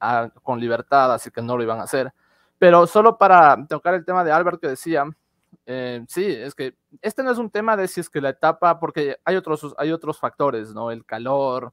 a- 0.00 0.30
con 0.42 0.60
libertad, 0.60 1.12
así 1.14 1.30
que 1.30 1.42
no 1.42 1.56
lo 1.56 1.62
iban 1.62 1.80
a 1.80 1.84
hacer. 1.84 2.12
Pero 2.58 2.86
solo 2.86 3.16
para 3.18 3.66
tocar 3.66 3.94
el 3.94 4.04
tema 4.04 4.22
de 4.24 4.32
Albert 4.32 4.60
que 4.60 4.68
decía, 4.68 5.04
eh, 5.66 6.04
sí, 6.08 6.24
es 6.26 6.54
que 6.54 6.76
este 7.02 7.22
no 7.22 7.30
es 7.32 7.38
un 7.38 7.50
tema 7.50 7.76
de 7.76 7.88
si 7.88 8.00
es 8.00 8.10
que 8.10 8.20
la 8.20 8.30
etapa, 8.30 8.78
porque 8.78 9.16
hay 9.24 9.36
otros, 9.36 9.74
hay 9.78 9.92
otros 9.92 10.18
factores, 10.18 10.74
¿no? 10.74 10.90
El 10.90 11.04
calor, 11.06 11.72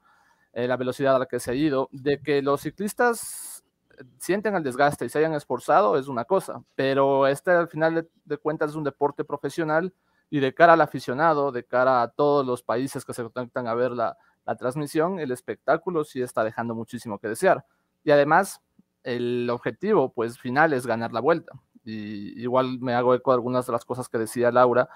eh, 0.54 0.68
la 0.68 0.78
velocidad 0.78 1.16
a 1.16 1.20
la 1.20 1.26
que 1.28 1.40
se 1.40 1.52
ha 1.52 1.56
ido, 1.56 1.90
de 1.92 2.22
que 2.22 2.42
los 2.42 2.62
ciclistas 2.62 3.57
sienten 4.20 4.56
el 4.56 4.64
desgaste 4.64 5.06
y 5.06 5.10
se 5.10 5.20
hayan 5.20 5.34
esforzado 5.34 5.98
es 5.98 6.08
una 6.08 6.26
cosa, 6.26 6.64
pero 6.76 7.28
este 7.28 7.52
al 7.52 7.68
final 7.68 8.08
de, 8.26 8.38
cuentas 8.38 8.72
es 8.72 8.76
un 8.76 8.84
deporte 8.84 9.24
profesional 9.24 9.94
y 10.30 10.40
de 10.40 10.54
cara 10.54 10.74
al 10.74 10.82
aficionado, 10.82 11.52
de 11.52 11.64
cara 11.64 12.02
a 12.02 12.10
todos 12.10 12.46
los 12.46 12.64
países 12.64 13.06
que 13.06 13.14
se 13.14 13.28
conectan 13.30 13.68
a 13.68 13.74
ver 13.74 13.92
la, 13.92 14.18
la 14.46 14.56
transmisión, 14.56 15.20
el 15.20 15.32
espectáculo 15.32 16.04
sí 16.04 16.22
está 16.22 16.44
dejando 16.44 16.76
muchísimo 16.76 17.20
que 17.20 17.30
desear. 17.30 17.66
Y 18.04 18.12
además, 18.12 18.62
el 19.04 19.50
objetivo 19.50 20.12
pues 20.14 20.38
final 20.38 20.74
es 20.74 20.86
ganar 20.86 21.14
la 21.14 21.22
vuelta. 21.22 21.54
Y 21.84 22.42
igual 22.42 22.80
me 22.80 22.94
hago 22.94 23.16
eco 23.16 23.32
de 23.32 23.36
algunas 23.36 23.66
de 23.66 23.72
las 23.72 23.86
cosas 23.86 24.10
que 24.10 24.18
decía 24.18 24.52
Laura. 24.52 24.90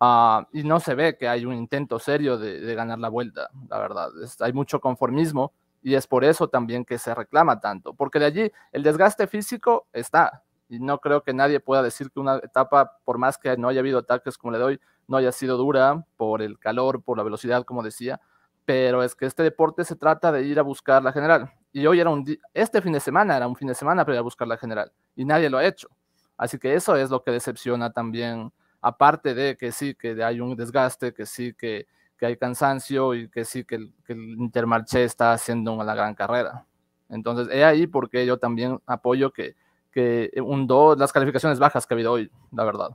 Ah, 0.00 0.48
y 0.52 0.64
no 0.64 0.80
se 0.80 0.96
ve 0.96 1.16
que 1.16 1.28
hay 1.28 1.44
un 1.44 1.54
intento 1.54 2.00
serio 2.00 2.36
de, 2.36 2.74
ganar 2.74 2.98
la 2.98 3.08
vuelta, 3.08 3.50
la 3.68 3.78
verdad. 3.78 4.08
hay 4.40 4.52
mucho 4.52 4.80
conformismo 4.80 5.52
y 5.82 5.94
es 5.94 6.06
por 6.06 6.24
eso 6.24 6.48
también 6.48 6.84
que 6.84 6.98
se 6.98 7.14
reclama 7.14 7.60
tanto, 7.60 7.94
porque 7.94 8.18
de 8.18 8.24
allí 8.26 8.52
el 8.70 8.82
desgaste 8.82 9.26
físico 9.26 9.88
está. 9.92 10.42
Y 10.68 10.78
no 10.78 10.98
creo 11.00 11.22
que 11.22 11.34
nadie 11.34 11.60
pueda 11.60 11.82
decir 11.82 12.10
que 12.10 12.20
una 12.20 12.36
etapa, 12.36 12.98
por 13.04 13.18
más 13.18 13.36
que 13.36 13.56
no 13.56 13.68
haya 13.68 13.80
habido 13.80 13.98
ataques 13.98 14.38
como 14.38 14.52
le 14.52 14.58
doy, 14.58 14.80
no 15.06 15.16
haya 15.18 15.32
sido 15.32 15.56
dura 15.56 16.06
por 16.16 16.40
el 16.40 16.58
calor, 16.58 17.02
por 17.02 17.18
la 17.18 17.24
velocidad, 17.24 17.64
como 17.64 17.82
decía, 17.82 18.20
pero 18.64 19.02
es 19.02 19.14
que 19.14 19.26
este 19.26 19.42
deporte 19.42 19.84
se 19.84 19.96
trata 19.96 20.32
de 20.32 20.44
ir 20.44 20.58
a 20.58 20.62
buscar 20.62 21.02
la 21.02 21.12
general. 21.12 21.52
Y 21.72 21.86
hoy 21.86 22.00
era 22.00 22.10
un 22.10 22.24
este 22.54 22.80
fin 22.80 22.92
de 22.92 23.00
semana 23.00 23.36
era 23.36 23.46
un 23.46 23.56
fin 23.56 23.68
de 23.68 23.74
semana 23.74 24.04
para 24.04 24.14
ir 24.14 24.18
a 24.20 24.22
buscar 24.22 24.46
la 24.46 24.56
general 24.56 24.92
y 25.16 25.24
nadie 25.24 25.50
lo 25.50 25.58
ha 25.58 25.64
hecho. 25.64 25.88
Así 26.36 26.58
que 26.58 26.74
eso 26.74 26.96
es 26.96 27.10
lo 27.10 27.22
que 27.22 27.30
decepciona 27.30 27.92
también, 27.92 28.52
aparte 28.80 29.34
de 29.34 29.56
que 29.56 29.72
sí, 29.72 29.94
que 29.94 30.22
hay 30.22 30.40
un 30.40 30.56
desgaste, 30.56 31.12
que 31.12 31.26
sí, 31.26 31.54
que, 31.54 31.86
que 32.22 32.26
hay 32.26 32.36
cansancio 32.36 33.14
y 33.14 33.28
que 33.28 33.44
sí, 33.44 33.64
que 33.64 33.74
el, 33.74 33.92
que 34.06 34.12
el 34.12 34.36
Intermarché 34.38 35.02
está 35.02 35.32
haciendo 35.32 35.72
una 35.72 35.92
gran 35.92 36.14
carrera. 36.14 36.64
Entonces, 37.08 37.48
es 37.50 37.64
ahí 37.64 37.88
porque 37.88 38.24
yo 38.24 38.36
también 38.36 38.78
apoyo 38.86 39.32
que, 39.32 39.56
que 39.90 40.30
un 40.40 40.68
dos 40.68 40.96
las 40.96 41.12
calificaciones 41.12 41.58
bajas 41.58 41.84
que 41.84 41.94
ha 41.94 41.96
habido 41.96 42.12
hoy, 42.12 42.30
la 42.52 42.64
verdad. 42.64 42.90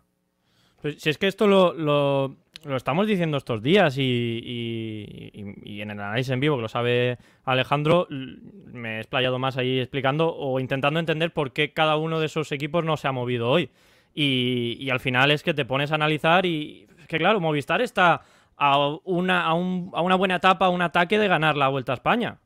Pues 0.81 1.01
si 1.01 1.09
es 1.09 1.17
que 1.17 1.27
esto 1.27 1.45
lo, 1.45 1.73
lo 1.73 2.37
lo 2.63 2.75
estamos 2.75 3.07
diciendo 3.07 3.37
estos 3.37 3.61
días 3.61 3.97
y, 3.97 5.31
en 5.33 5.91
el 5.91 5.99
análisis 5.99 6.31
en 6.31 6.39
vivo, 6.39 6.55
que 6.55 6.63
lo 6.63 6.67
sabe 6.67 7.17
Alejandro, 7.45 8.07
me 8.09 8.97
he 8.97 8.99
explayado 8.99 9.39
más 9.39 9.57
ahí 9.57 9.79
explicando 9.79 10.33
o 10.35 10.59
intentando 10.59 10.99
entender 10.99 11.33
por 11.33 11.51
qué 11.51 11.73
cada 11.73 11.97
uno 11.97 12.19
de 12.19 12.27
esos 12.27 12.51
equipos 12.51 12.83
no 12.83 12.97
se 12.97 13.07
ha 13.07 13.11
movido 13.11 13.49
hoy. 13.49 13.69
Y, 14.13 14.89
al 14.89 14.99
final 14.99 15.31
es 15.31 15.43
que 15.43 15.53
te 15.53 15.65
pones 15.65 15.91
a 15.91 15.95
analizar 15.95 16.45
y 16.45 16.87
es 16.99 17.07
que 17.07 17.17
claro, 17.17 17.39
Movistar 17.39 17.81
está 17.81 18.21
a 18.57 18.97
una, 19.05 19.45
a, 19.45 19.53
una 19.53 20.15
buena 20.15 20.35
etapa, 20.35 20.65
a 20.65 20.69
un 20.69 20.81
ataque 20.81 21.19
de 21.19 21.27
ganar 21.27 21.55
la 21.55 21.67
Vuelta 21.67 21.93
a 21.93 21.95
España. 21.95 22.39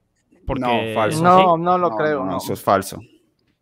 Porque 0.45 0.61
no, 0.61 0.93
falso. 0.93 1.23
No, 1.23 1.57
no 1.57 1.77
lo 1.77 1.91
creo. 1.91 2.25
no, 2.25 2.37
eso 2.37 2.53
es 2.53 2.61
falso. 2.61 2.99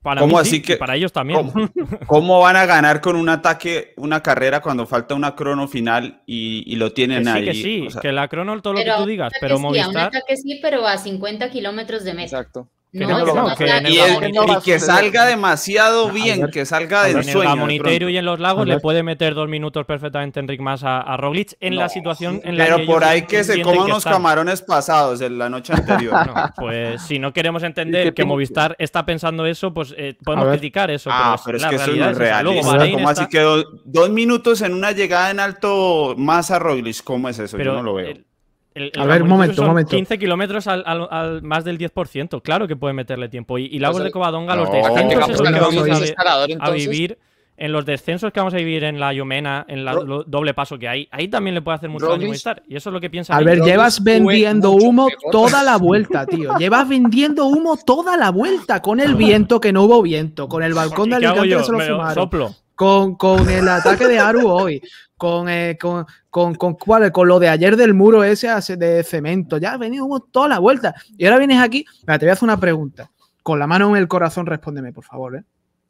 Para 0.02 0.22
¿Cómo 0.22 0.40
así 0.40 0.62
que 0.62 0.78
para 0.78 0.96
ellos 0.96 1.12
también? 1.12 1.52
¿cómo, 2.08 2.40
van 2.40 2.56
a 2.56 2.66
ganar 2.66 3.02
con 3.02 3.18
un 3.18 3.28
ataque, 3.28 3.94
una 3.98 4.24
carrera 4.24 4.62
cuando 4.62 4.86
falta 4.86 5.14
una 5.14 5.36
crono 5.36 5.68
final 5.68 6.24
y, 6.26 6.74
lo 6.78 6.94
tienen 6.94 7.28
ahí? 7.28 7.46
Que 7.46 7.54
sí, 7.54 7.88
que 8.02 8.14
la 8.14 8.30
crono 8.30 8.62
todo 8.62 8.74
lo 8.74 8.80
que 8.80 8.92
tú 8.98 9.06
digas, 9.06 9.34
pero 9.42 9.60
Movistar. 9.60 9.90
un 9.90 9.98
ataque 9.98 10.38
sí, 10.38 10.60
pero 10.62 10.88
a 10.88 10.98
50 10.98 11.50
kilómetros 11.50 12.06
de 12.06 12.14
meta. 12.14 12.38
Exacto 12.38 12.70
y, 12.92 14.62
que 14.64 14.80
salga 14.80 15.26
demasiado 15.26 16.10
bien, 16.10 16.50
que 16.52 16.66
salga 16.66 17.04
del 17.04 17.24
sueño. 17.24 17.44
En 17.44 17.52
el 17.52 17.60
Monitero 17.60 18.10
y 18.10 18.18
en 18.18 18.26
los 18.26 18.40
lagos 18.40 18.68
le 18.68 18.80
puede 18.80 19.04
meter 19.04 19.36
dos 19.36 19.48
minutos 19.48 19.86
perfectamente 19.86 20.40
Enric 20.40 20.60
más 20.60 20.84
a, 20.84 21.00
a 21.02 21.16
Roglic 21.18 21.56
en 21.60 21.76
la 21.76 21.88
situación 21.90 22.42
en 22.44 22.58
la 22.58 22.66
Pero 22.66 22.78
que 22.78 22.86
por 22.86 23.04
ahí 23.04 23.22
que 23.24 23.44
se 23.44 23.62
coman 23.62 23.86
unos 23.86 24.04
camarones 24.04 24.62
pasados 24.62 25.22
en 25.22 25.38
la 25.38 25.50
noche 25.50 25.74
anterior. 25.74 26.16
pues 26.56 27.04
si 27.04 27.20
no 27.20 27.32
queremos 27.32 27.62
entender 27.62 28.14
que 28.14 28.26
Movistar 28.26 28.76
está 28.80 29.06
pensando 29.06 29.46
eso, 29.46 29.74
pues 29.74 29.94
eh, 29.96 30.18
podemos 30.24 30.48
criticar 30.50 30.90
eso. 30.90 31.10
Ah, 31.14 31.40
pero, 31.46 31.58
es 31.58 31.66
que 31.66 31.76
eso 31.76 31.92
no 31.92 32.10
es 32.10 32.18
real. 32.18 32.46
¿Cómo 32.46 33.10
así 33.10 33.28
que 33.28 33.40
dos, 33.40 34.10
minutos 34.10 34.62
en 34.62 34.74
una 34.74 34.92
llegada 34.92 35.30
en 35.30 35.40
alto 35.40 36.16
más 36.18 36.50
a 36.50 36.58
Roglic? 36.58 37.04
¿Cómo 37.04 37.30
es 37.30 37.38
eso? 37.38 37.58
Yo 37.58 37.74
no 37.74 37.84
lo 37.84 37.94
veo 37.94 38.29
a 38.76 39.06
ver, 39.06 39.24
un 39.24 39.30
momento, 39.30 39.62
un 39.62 39.68
momento. 39.70 39.92
15 39.92 40.20
kilómetros 40.20 40.68
al, 40.68 41.42
más 41.42 41.64
del 41.66 41.78
10%. 41.78 42.42
Claro 42.42 42.68
que 42.68 42.76
puede 42.76 42.94
meterle 42.94 43.30
tiempo. 43.30 43.58
Y, 43.58 43.66
y 43.66 43.80
Lagos 43.80 44.04
de 44.04 44.12
Covadonga, 44.12 44.56
los 44.56 44.72
descensos 44.72 45.42
que 45.42 45.60
vamos 45.60 46.62
a, 46.62 46.70
vivir. 46.72 47.18
En 47.58 47.74
los 47.74 47.86
descensos 47.86 48.32
que 48.32 48.40
vamos 48.40 48.54
a 48.54 48.58
vivir 48.58 48.86
en 48.86 49.02
la 49.02 49.12
Yomena, 49.12 49.66
en 49.68 49.84
la 49.84 49.94
doble 49.94 50.54
paso 50.54 50.80
que 50.80 50.88
hay, 50.88 51.10
ahí 51.12 51.28
también 51.28 51.56
le 51.56 51.62
puede 51.62 51.76
hacer 51.76 51.90
mucho 51.90 52.08
daño 52.08 52.32
estar. 52.32 52.64
Y 52.70 52.78
eso 52.78 52.90
es 52.90 52.94
lo 52.94 53.02
que 53.02 53.10
piensa. 53.10 53.36
A 53.36 53.42
ver, 53.42 53.60
llevas 53.62 54.02
vendiendo 54.02 54.72
humo 54.72 55.10
toda 55.30 55.62
la 55.62 55.78
vuelta, 55.78 56.26
tío. 56.26 56.56
Llevas 56.58 56.88
vendiendo 56.88 57.48
humo 57.48 57.78
toda 57.86 58.16
la 58.16 58.32
vuelta. 58.32 58.82
Con 58.82 59.02
el 59.02 59.16
viento, 59.16 59.60
que 59.60 59.74
no 59.74 59.84
hubo 59.84 60.02
viento. 60.02 60.48
Con 60.48 60.64
el 60.64 60.74
balcón 60.74 61.10
de 61.10 61.18
Alicante 61.18 61.50
que 61.50 61.64
se 61.64 61.72
lo 61.72 61.80
fumaron. 61.80 62.14
Soplo. 62.14 62.56
Con, 62.76 63.16
con, 63.16 63.50
el 63.50 63.68
ataque 63.68 64.08
de 64.08 64.20
Aru 64.20 64.48
hoy, 64.48 64.82
con, 65.20 65.50
eh, 65.50 65.78
con, 65.80 66.06
con, 66.30 66.56
con, 66.56 66.76
con, 66.76 67.28
lo 67.28 67.40
de 67.40 67.50
ayer 67.50 67.76
del 67.76 67.94
muro 67.94 68.24
ese 68.24 68.48
de 68.78 69.04
cemento. 69.04 69.58
Ya 69.58 69.74
has 69.74 69.80
venido 69.80 70.08
toda 70.32 70.48
la 70.48 70.60
vuelta. 70.60 70.96
Y 71.18 71.26
ahora 71.26 71.38
vienes 71.38 71.62
aquí. 71.62 71.86
te 72.06 72.18
voy 72.18 72.30
a 72.30 72.34
hacer 72.34 72.46
una 72.46 72.60
pregunta. 72.60 73.12
Con 73.44 73.60
la 73.60 73.68
mano 73.68 73.90
en 73.90 73.98
el 73.98 74.08
corazón, 74.08 74.46
respóndeme, 74.46 74.94
por 74.94 75.04
favor. 75.04 75.36
¿eh? 75.36 75.44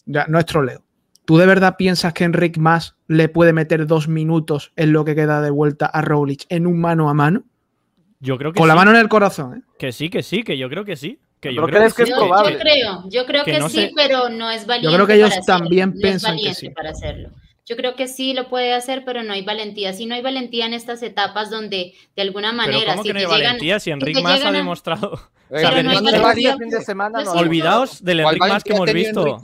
Ya, 0.06 0.26
no 0.28 0.40
es 0.40 0.46
troleo. 0.46 0.84
¿Tú 1.26 1.38
de 1.38 1.46
verdad 1.46 1.76
piensas 1.78 2.12
que 2.12 2.24
Enric 2.24 2.58
Más 2.58 2.96
le 3.08 3.30
puede 3.30 3.54
meter 3.54 3.86
dos 3.86 4.08
minutos 4.08 4.72
en 4.76 4.94
lo 4.94 5.06
que 5.06 5.14
queda 5.14 5.42
de 5.42 5.52
vuelta 5.52 5.86
a 5.86 6.02
Roglic 6.02 6.46
en 6.50 6.66
un 6.66 6.82
mano 6.82 7.08
a 7.08 7.14
mano? 7.14 7.44
Yo 8.20 8.36
creo 8.38 8.52
que 8.52 8.60
Con 8.60 8.68
la 8.68 8.76
mano 8.76 8.90
en 8.92 8.98
el 8.98 9.10
corazón, 9.10 9.60
¿eh? 9.60 9.62
Que 9.78 9.92
sí, 9.92 10.10
que 10.10 10.24
sí, 10.24 10.44
que 10.44 10.58
yo 10.58 10.70
creo 10.70 10.84
que 10.84 10.96
sí. 10.96 11.20
Que 11.40 11.54
yo 11.54 11.64
creo 11.68 11.94
que, 11.94 12.04
es 12.04 12.10
probable. 12.10 12.54
Yo 12.54 12.60
creo, 12.60 13.10
yo 13.10 13.26
creo 13.26 13.46
que, 13.46 13.62
sí, 13.70 13.92
pero 13.96 14.28
no 14.28 14.50
es 14.50 14.66
valiente. 14.66 14.92
Yo 14.92 14.96
creo 14.96 15.08
que 15.08 15.14
ellos 15.14 15.46
también 15.46 15.94
piensan 15.94 16.36
que 16.38 16.54
sí. 16.56 16.72
Para 16.72 16.90
hacerlo. 16.90 17.30
Yo 17.70 17.76
creo 17.76 17.96
que 17.96 18.08
sí 18.08 18.34
lo 18.34 18.50
puede 18.50 18.74
hacer, 18.74 19.06
pero 19.06 19.22
no 19.22 19.32
hay 19.32 19.44
valentía. 19.44 19.94
Si 19.94 20.08
no 20.08 20.16
hay 20.16 20.24
valentía 20.24 20.66
en 20.66 20.74
estas 20.74 21.04
etapas 21.04 21.52
donde 21.52 21.94
de 22.16 22.22
alguna 22.24 22.52
manera. 22.52 22.80
Pero 22.80 22.92
¿cómo 22.94 23.04
que 23.04 23.14
no 23.14 23.20
hay 23.20 23.26
valentía? 23.28 23.80
Si 23.80 23.92
Enric 23.92 24.20
Más 24.24 24.44
ha 24.44 24.52
demostrado. 24.52 25.22
Olvidaos 27.28 28.04
del 28.04 28.22
Enric 28.22 28.40
Más 28.40 28.64
que 28.64 28.74
hemos 28.74 28.92
visto. 28.92 29.40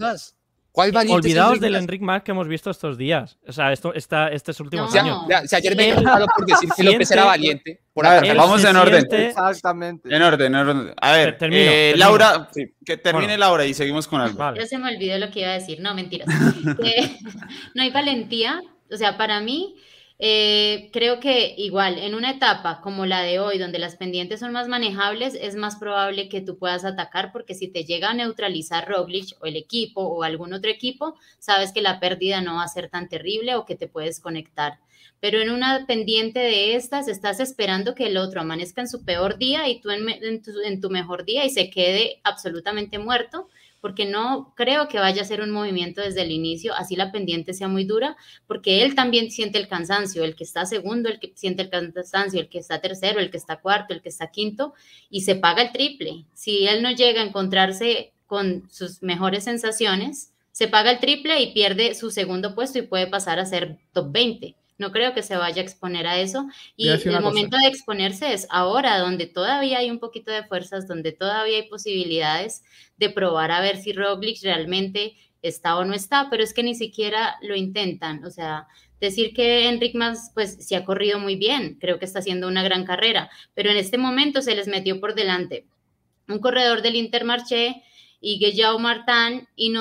Olvidaos 0.75 1.59
del 1.59 1.75
Enric 1.75 2.01
Más 2.01 2.23
que 2.23 2.31
hemos 2.31 2.47
visto 2.47 2.69
estos 2.69 2.97
días. 2.97 3.37
O 3.47 3.51
sea, 3.51 3.71
esto, 3.71 3.93
esta, 3.93 4.27
estos 4.29 4.59
últimos 4.59 4.93
años. 4.95 5.21
si 5.45 5.55
ayer 5.55 5.75
me 5.75 5.89
enojado 5.89 6.25
por 6.35 6.45
decir 6.45 6.69
que 6.75 6.83
López 6.83 7.11
era 7.11 7.25
valiente. 7.25 7.81
vamos 7.93 8.63
en 8.63 8.75
orden. 8.75 9.07
Exactamente. 9.09 10.13
En 10.13 10.21
orden, 10.21 10.53
en 10.53 10.55
orden. 10.55 10.93
A 11.01 11.11
ver, 11.13 11.37
eh, 11.41 11.93
Laura, 11.95 12.49
que 12.85 12.97
termine 12.97 13.37
Laura 13.37 13.65
y 13.65 13.73
seguimos 13.73 14.07
con 14.07 14.21
algo. 14.21 14.55
Ya 14.55 14.65
se 14.65 14.77
me 14.77 14.93
olvidó 14.93 15.17
lo 15.17 15.31
que 15.31 15.41
iba 15.41 15.49
a 15.49 15.53
decir. 15.53 15.79
No, 15.79 15.93
mentiras. 15.95 16.27
no 17.75 17.81
hay 17.81 17.91
valentía. 17.91 18.61
O 18.91 18.97
sea, 18.97 19.17
para 19.17 19.39
mí 19.39 19.75
eh, 20.17 20.89
creo 20.93 21.19
que 21.19 21.55
igual 21.57 21.99
en 21.99 22.15
una 22.15 22.31
etapa 22.31 22.79
como 22.81 23.05
la 23.05 23.21
de 23.21 23.39
hoy, 23.39 23.57
donde 23.57 23.79
las 23.79 23.97
pendientes 23.97 24.39
son 24.39 24.53
más 24.53 24.69
manejables, 24.69 25.35
es 25.35 25.55
más 25.55 25.75
probable 25.75 26.29
que 26.29 26.41
tú 26.41 26.57
puedas 26.57 26.85
atacar 26.85 27.31
porque 27.33 27.53
si 27.53 27.67
te 27.67 27.83
llega 27.83 28.11
a 28.11 28.13
neutralizar 28.13 28.87
Roglic 28.87 29.35
o 29.41 29.45
el 29.45 29.57
equipo 29.57 30.01
o 30.01 30.23
algún 30.23 30.53
otro 30.53 30.71
equipo, 30.71 31.15
sabes 31.39 31.73
que 31.73 31.81
la 31.81 31.99
pérdida 31.99 32.41
no 32.41 32.55
va 32.55 32.63
a 32.63 32.67
ser 32.69 32.89
tan 32.89 33.09
terrible 33.09 33.55
o 33.55 33.65
que 33.65 33.75
te 33.75 33.87
puedes 33.87 34.21
conectar. 34.21 34.79
Pero 35.19 35.41
en 35.41 35.49
una 35.49 35.85
pendiente 35.85 36.39
de 36.39 36.75
estas, 36.75 37.07
estás 37.07 37.39
esperando 37.39 37.95
que 37.95 38.07
el 38.07 38.17
otro 38.17 38.41
amanezca 38.41 38.81
en 38.81 38.87
su 38.87 39.03
peor 39.03 39.37
día 39.37 39.67
y 39.67 39.81
tú 39.81 39.89
en 39.89 40.81
tu 40.81 40.89
mejor 40.89 41.25
día 41.25 41.45
y 41.45 41.49
se 41.49 41.69
quede 41.69 42.19
absolutamente 42.23 42.99
muerto 42.99 43.49
porque 43.85 44.07
no 44.07 44.51
creo 44.55 44.87
que 44.87 44.97
vaya 44.97 45.21
a 45.21 45.25
ser 45.25 45.41
un 45.41 45.51
movimiento 45.51 46.01
desde 46.01 46.23
el 46.23 46.31
inicio, 46.31 46.73
así 46.73 46.95
la 46.95 47.11
pendiente 47.11 47.53
sea 47.53 47.67
muy 47.67 47.85
dura, 47.85 48.17
porque 48.47 48.81
él 48.81 48.95
también 48.95 49.29
siente 49.29 49.59
el 49.59 49.67
cansancio, 49.67 50.23
el 50.23 50.35
que 50.35 50.43
está 50.43 50.65
segundo, 50.65 51.07
el 51.07 51.19
que 51.19 51.33
siente 51.35 51.61
el 51.61 51.69
cansancio, 51.69 52.39
el 52.39 52.49
que 52.49 52.57
está 52.57 52.81
tercero, 52.81 53.19
el 53.19 53.29
que 53.29 53.37
está 53.37 53.57
cuarto, 53.57 53.93
el 53.93 54.01
que 54.01 54.09
está 54.09 54.31
quinto, 54.31 54.73
y 55.11 55.21
se 55.21 55.35
paga 55.35 55.61
el 55.61 55.71
triple. 55.71 56.25
Si 56.33 56.65
él 56.65 56.81
no 56.81 56.89
llega 56.89 57.21
a 57.21 57.25
encontrarse 57.25 58.11
con 58.25 58.67
sus 58.71 59.03
mejores 59.03 59.43
sensaciones, 59.43 60.33
se 60.51 60.67
paga 60.67 60.89
el 60.89 60.99
triple 60.99 61.39
y 61.39 61.53
pierde 61.53 61.93
su 61.93 62.09
segundo 62.09 62.55
puesto 62.55 62.79
y 62.79 62.87
puede 62.87 63.05
pasar 63.05 63.37
a 63.37 63.45
ser 63.45 63.77
top 63.93 64.11
20. 64.11 64.55
No 64.77 64.91
creo 64.91 65.13
que 65.13 65.23
se 65.23 65.37
vaya 65.37 65.61
a 65.61 65.65
exponer 65.65 66.05
a 66.05 66.19
eso. 66.19 66.47
Y 66.75 66.89
el 66.89 67.21
momento 67.21 67.57
de 67.57 67.67
exponerse 67.67 68.33
es 68.33 68.47
ahora, 68.49 68.99
donde 68.99 69.25
todavía 69.25 69.79
hay 69.79 69.89
un 69.89 69.99
poquito 69.99 70.31
de 70.31 70.43
fuerzas, 70.43 70.87
donde 70.87 71.11
todavía 71.11 71.57
hay 71.57 71.69
posibilidades 71.69 72.63
de 72.97 73.09
probar 73.09 73.51
a 73.51 73.61
ver 73.61 73.77
si 73.77 73.93
Roglic 73.93 74.41
realmente 74.43 75.15
está 75.41 75.77
o 75.77 75.85
no 75.85 75.93
está, 75.93 76.29
pero 76.29 76.43
es 76.43 76.53
que 76.53 76.63
ni 76.63 76.75
siquiera 76.75 77.37
lo 77.41 77.55
intentan. 77.55 78.23
O 78.25 78.31
sea, 78.31 78.67
decir 78.99 79.33
que 79.33 79.67
Enric 79.67 79.95
Mas, 79.95 80.31
pues 80.33 80.57
sí 80.59 80.75
ha 80.75 80.85
corrido 80.85 81.19
muy 81.19 81.35
bien, 81.35 81.77
creo 81.79 81.99
que 81.99 82.05
está 82.05 82.19
haciendo 82.19 82.47
una 82.47 82.63
gran 82.63 82.85
carrera, 82.85 83.29
pero 83.53 83.69
en 83.69 83.77
este 83.77 83.97
momento 83.97 84.41
se 84.41 84.55
les 84.55 84.67
metió 84.67 84.99
por 84.99 85.15
delante 85.15 85.65
un 86.27 86.39
corredor 86.39 86.81
del 86.81 86.95
Intermarché 86.95 87.83
y 88.27 88.39
Guillaume 88.39 88.81
Martin, 88.81 89.47
y, 89.55 89.71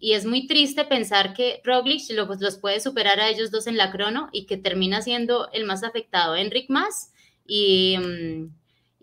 y, 0.00 0.12
es 0.14 0.26
muy 0.26 0.48
triste 0.48 0.84
pensar 0.84 1.34
que 1.34 1.60
Roglic 1.62 2.10
los, 2.10 2.40
los 2.40 2.58
puede 2.58 2.80
superar 2.80 3.20
a 3.20 3.28
ellos 3.28 3.52
dos 3.52 3.68
en 3.68 3.76
la 3.76 3.92
crono 3.92 4.28
y 4.32 4.46
que 4.46 4.56
termina 4.56 5.02
siendo 5.02 5.48
el 5.52 5.66
más 5.66 5.84
afectado, 5.84 6.34
Enric 6.34 6.68
Mas 6.68 7.12
y, 7.46 7.96
mm, 7.96 8.50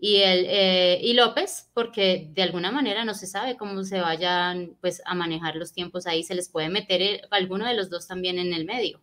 y, 0.00 0.16
el, 0.16 0.44
eh, 0.46 0.98
y 1.00 1.14
López, 1.14 1.70
porque 1.72 2.28
de 2.34 2.42
alguna 2.42 2.70
manera 2.72 3.06
no 3.06 3.14
se 3.14 3.26
sabe 3.26 3.56
cómo 3.56 3.84
se 3.84 4.02
vayan 4.02 4.76
pues, 4.82 5.00
a 5.06 5.14
manejar 5.14 5.56
los 5.56 5.72
tiempos 5.72 6.06
ahí, 6.06 6.22
se 6.22 6.34
les 6.34 6.50
puede 6.50 6.68
meter 6.68 7.22
alguno 7.30 7.66
de 7.66 7.76
los 7.76 7.88
dos 7.88 8.06
también 8.06 8.38
en 8.38 8.52
el 8.52 8.66
medio. 8.66 9.00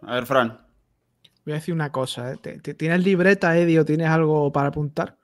A 0.00 0.14
ver, 0.14 0.24
Fran. 0.24 0.58
Voy 1.44 1.52
a 1.52 1.56
decir 1.56 1.74
una 1.74 1.92
cosa, 1.92 2.32
¿eh? 2.32 2.38
¿tienes 2.38 3.04
libreta, 3.04 3.58
Eddie, 3.58 3.78
o 3.78 3.84
tienes 3.84 4.08
algo 4.08 4.50
para 4.52 4.68
apuntar? 4.68 5.18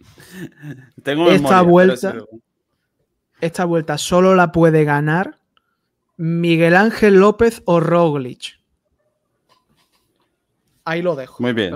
Tengo 1.02 1.30
esta 1.30 1.62
vuelta, 1.62 2.14
esta 3.40 3.64
vuelta 3.64 3.98
solo 3.98 4.34
la 4.34 4.52
puede 4.52 4.84
ganar 4.84 5.38
Miguel 6.16 6.74
Ángel 6.76 7.16
López 7.16 7.62
o 7.66 7.80
Roglic. 7.80 8.58
Ahí 10.84 11.02
lo 11.02 11.16
dejo. 11.16 11.42
Muy 11.42 11.52
bien. 11.52 11.74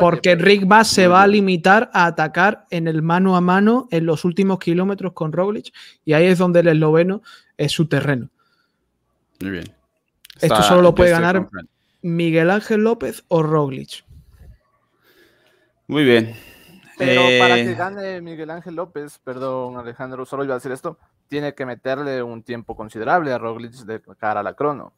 Porque 0.00 0.34
Rick 0.36 0.66
Bass 0.66 0.88
se 0.88 1.06
va 1.06 1.22
a 1.22 1.26
limitar 1.26 1.90
a 1.92 2.06
atacar 2.06 2.66
en 2.70 2.88
el 2.88 3.02
mano 3.02 3.36
a 3.36 3.42
mano 3.42 3.88
en 3.90 4.06
los 4.06 4.24
últimos 4.24 4.58
kilómetros 4.58 5.12
con 5.12 5.32
Roglic 5.32 5.72
y 6.04 6.14
ahí 6.14 6.26
es 6.26 6.38
donde 6.38 6.60
el 6.60 6.68
esloveno 6.68 7.22
es 7.58 7.72
su 7.72 7.88
terreno. 7.88 8.30
Muy 9.40 9.50
bien. 9.50 9.74
Esto 10.40 10.62
solo 10.62 10.80
lo 10.80 10.94
puede 10.94 11.10
ganar 11.10 11.48
Miguel 12.00 12.50
Ángel 12.50 12.80
López 12.80 13.22
o 13.28 13.42
Roglic. 13.42 14.04
Muy 15.86 16.04
bien. 16.04 16.34
Pero 16.98 17.22
para 17.38 17.56
que 17.56 17.70
eh, 17.70 17.74
gane 17.74 18.20
Miguel 18.20 18.50
Ángel 18.50 18.76
López, 18.76 19.18
perdón 19.18 19.76
Alejandro, 19.76 20.24
solo 20.26 20.44
iba 20.44 20.54
a 20.54 20.58
decir 20.58 20.72
esto, 20.72 20.98
tiene 21.28 21.54
que 21.54 21.66
meterle 21.66 22.22
un 22.22 22.42
tiempo 22.42 22.76
considerable 22.76 23.32
a 23.32 23.38
Roglic 23.38 23.72
de 23.72 24.00
cara 24.18 24.40
a 24.40 24.42
la 24.42 24.54
crono. 24.54 24.92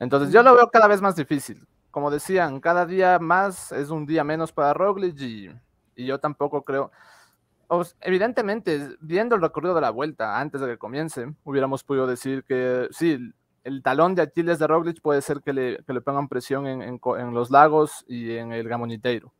Entonces 0.00 0.32
yo 0.32 0.42
lo 0.42 0.54
veo 0.54 0.70
cada 0.70 0.88
vez 0.88 1.00
más 1.00 1.16
difícil 1.16 1.66
como 1.94 2.10
decían, 2.10 2.58
cada 2.58 2.86
día 2.86 3.20
más 3.20 3.70
es 3.70 3.88
un 3.90 4.04
día 4.04 4.24
menos 4.24 4.50
para 4.50 4.74
Roglic 4.74 5.16
y, 5.20 5.48
yo 5.94 6.18
tampoco 6.18 6.64
creo. 6.64 6.90
evidentemente, 8.00 8.96
viendo 9.00 9.36
el 9.36 9.40
recorrido 9.40 9.76
de 9.76 9.80
la 9.80 9.90
vuelta 9.90 10.40
antes 10.40 10.60
de 10.60 10.66
que 10.66 10.76
comience, 10.76 11.32
hubiéramos 11.44 11.84
podido 11.84 12.08
decir 12.08 12.42
que 12.42 12.88
sí, 12.90 13.32
el 13.62 13.80
talón 13.84 14.16
de 14.16 14.22
Aquiles 14.22 14.58
de 14.58 14.66
Roglic 14.66 15.00
puede 15.02 15.22
ser 15.22 15.40
que 15.40 15.52
le, 15.52 15.84
que 15.84 15.92
le 15.92 16.00
pongan 16.00 16.26
presión 16.26 16.66
en, 16.66 16.82
en, 16.82 17.32
los 17.32 17.52
lagos 17.52 18.04
y 18.08 18.38
en 18.38 18.50
el 18.50 18.68
Gamoniteiro. 18.68 19.32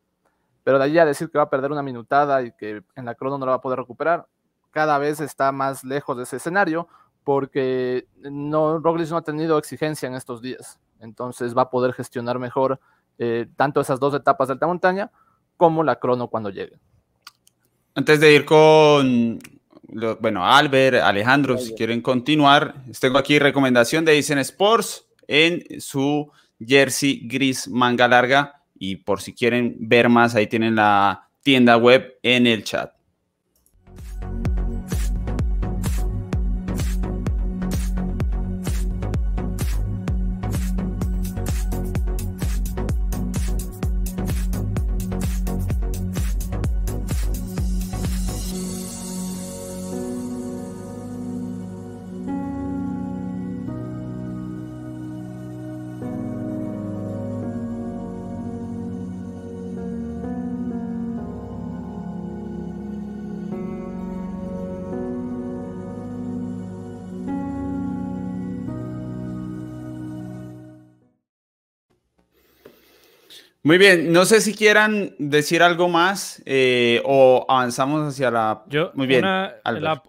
Pero 0.65 0.79
de 0.79 0.85
allí 0.85 0.97
a 0.97 1.05
decir 1.05 1.29
que 1.29 1.37
va 1.37 1.43
a 1.43 1.49
perder 1.49 1.71
una 1.71 1.83
minutada 1.83 2.41
y 2.41 2.51
que 2.51 2.81
en 2.95 3.05
la 3.05 3.13
crono 3.13 3.37
no 3.37 3.45
la 3.45 3.51
va 3.51 3.57
a 3.57 3.61
poder 3.61 3.77
recuperar, 3.77 4.25
cada 4.71 4.97
vez 4.97 5.19
está 5.19 5.51
más 5.51 5.83
lejos 5.83 6.17
de 6.17 6.23
ese 6.23 6.37
escenario 6.37 6.87
porque 7.23 8.07
no, 8.17 8.79
Roglic 8.79 9.09
no 9.11 9.17
ha 9.17 9.21
tenido 9.21 9.59
exigencia 9.59 10.07
en 10.07 10.15
estos 10.15 10.41
días. 10.41 10.79
Entonces 10.99 11.55
va 11.55 11.61
a 11.63 11.69
poder 11.69 11.93
gestionar 11.93 12.39
mejor 12.39 12.79
eh, 13.19 13.45
tanto 13.55 13.79
esas 13.79 13.99
dos 13.99 14.15
etapas 14.15 14.47
de 14.47 14.53
alta 14.53 14.65
montaña 14.65 15.11
como 15.55 15.83
la 15.83 15.99
crono 15.99 16.29
cuando 16.29 16.49
llegue. 16.49 16.79
Antes 17.93 18.19
de 18.19 18.33
ir 18.33 18.43
con, 18.43 19.37
bueno, 20.19 20.45
Albert, 20.45 21.03
Alejandro, 21.03 21.59
si 21.59 21.75
quieren 21.75 22.01
continuar, 22.01 22.73
tengo 22.99 23.19
aquí 23.19 23.37
recomendación 23.37 24.03
de 24.03 24.13
Dicen 24.13 24.39
Sports 24.39 25.05
en 25.27 25.79
su 25.79 26.31
jersey 26.59 27.27
gris 27.27 27.67
manga 27.67 28.07
larga 28.07 28.64
y 28.77 28.97
por 28.97 29.21
si 29.21 29.33
quieren 29.33 29.75
ver 29.79 30.09
más, 30.09 30.35
ahí 30.35 30.47
tienen 30.47 30.75
la 30.75 31.29
tienda 31.41 31.77
web 31.77 32.17
en 32.23 32.47
el 32.47 32.63
chat. 32.63 32.94
Muy 73.65 73.79
bien, 73.79 74.13
no 74.13 74.25
sé 74.25 74.41
si 74.41 74.53
quieran 74.53 75.15
decir 75.17 75.63
algo 75.63 75.89
más 75.89 76.39
eh, 76.45 77.01
o 77.03 77.47
avanzamos 77.49 78.07
hacia 78.07 78.29
la... 78.29 78.61
Yo, 78.67 78.91
Muy 78.93 79.07
bien, 79.07 79.25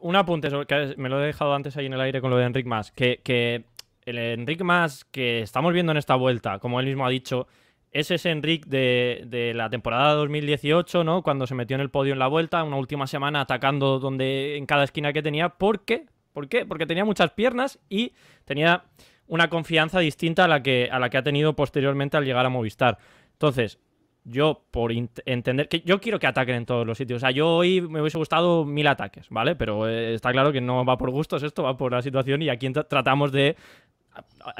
un 0.02 0.14
apunte, 0.14 0.50
que 0.68 0.94
me 0.98 1.08
lo 1.08 1.24
he 1.24 1.26
dejado 1.28 1.54
antes 1.54 1.74
ahí 1.78 1.86
en 1.86 1.94
el 1.94 2.02
aire 2.02 2.20
con 2.20 2.28
lo 2.28 2.36
de 2.36 2.44
Enric 2.44 2.66
Mas, 2.66 2.92
que, 2.92 3.22
que 3.24 3.64
el 4.04 4.18
Enric 4.18 4.60
Mas 4.60 5.06
que 5.06 5.40
estamos 5.40 5.72
viendo 5.72 5.90
en 5.92 5.96
esta 5.96 6.16
vuelta, 6.16 6.58
como 6.58 6.80
él 6.80 6.86
mismo 6.86 7.06
ha 7.06 7.08
dicho, 7.08 7.46
es 7.92 8.10
ese 8.10 8.28
Enric 8.28 8.66
de, 8.66 9.24
de, 9.26 9.54
la 9.54 9.70
temporada 9.70 10.12
2018, 10.12 11.02
¿no? 11.02 11.22
Cuando 11.22 11.46
se 11.46 11.54
metió 11.54 11.76
en 11.76 11.80
el 11.80 11.88
podio 11.88 12.12
en 12.12 12.18
la 12.18 12.26
vuelta, 12.26 12.62
una 12.62 12.76
última 12.76 13.06
semana 13.06 13.40
atacando 13.40 13.98
donde 13.98 14.58
en 14.58 14.66
cada 14.66 14.84
esquina 14.84 15.14
que 15.14 15.22
tenía. 15.22 15.48
¿Por 15.48 15.86
qué? 15.86 16.04
¿Por 16.34 16.48
qué? 16.48 16.66
Porque 16.66 16.84
tenía 16.84 17.06
muchas 17.06 17.30
piernas 17.30 17.78
y 17.88 18.12
tenía 18.44 18.84
una 19.28 19.48
confianza 19.48 20.00
distinta 20.00 20.44
a 20.44 20.48
la 20.48 20.62
que, 20.62 20.88
a 20.92 20.98
la 20.98 21.10
que 21.10 21.16
ha 21.16 21.22
tenido 21.22 21.54
posteriormente 21.56 22.18
al 22.18 22.24
llegar 22.24 22.46
a 22.46 22.50
Movistar. 22.50 22.98
Entonces, 23.36 23.78
yo 24.24 24.64
por 24.70 24.90
entender 24.92 25.68
que 25.68 25.80
yo 25.82 26.00
quiero 26.00 26.18
que 26.18 26.26
ataquen 26.26 26.56
en 26.56 26.66
todos 26.66 26.86
los 26.86 26.98
sitios. 26.98 27.18
O 27.18 27.20
sea, 27.20 27.30
yo 27.30 27.48
hoy 27.48 27.80
me 27.80 28.00
hubiese 28.00 28.18
gustado 28.18 28.64
mil 28.64 28.86
ataques, 28.86 29.28
¿vale? 29.30 29.54
Pero 29.54 29.88
eh, 29.88 30.14
está 30.14 30.32
claro 30.32 30.52
que 30.52 30.60
no 30.60 30.84
va 30.84 30.98
por 30.98 31.10
gustos 31.10 31.42
esto, 31.42 31.62
va 31.62 31.76
por 31.76 31.92
la 31.92 32.02
situación 32.02 32.42
y 32.42 32.48
aquí 32.48 32.68
tratamos 32.70 33.30
de 33.30 33.56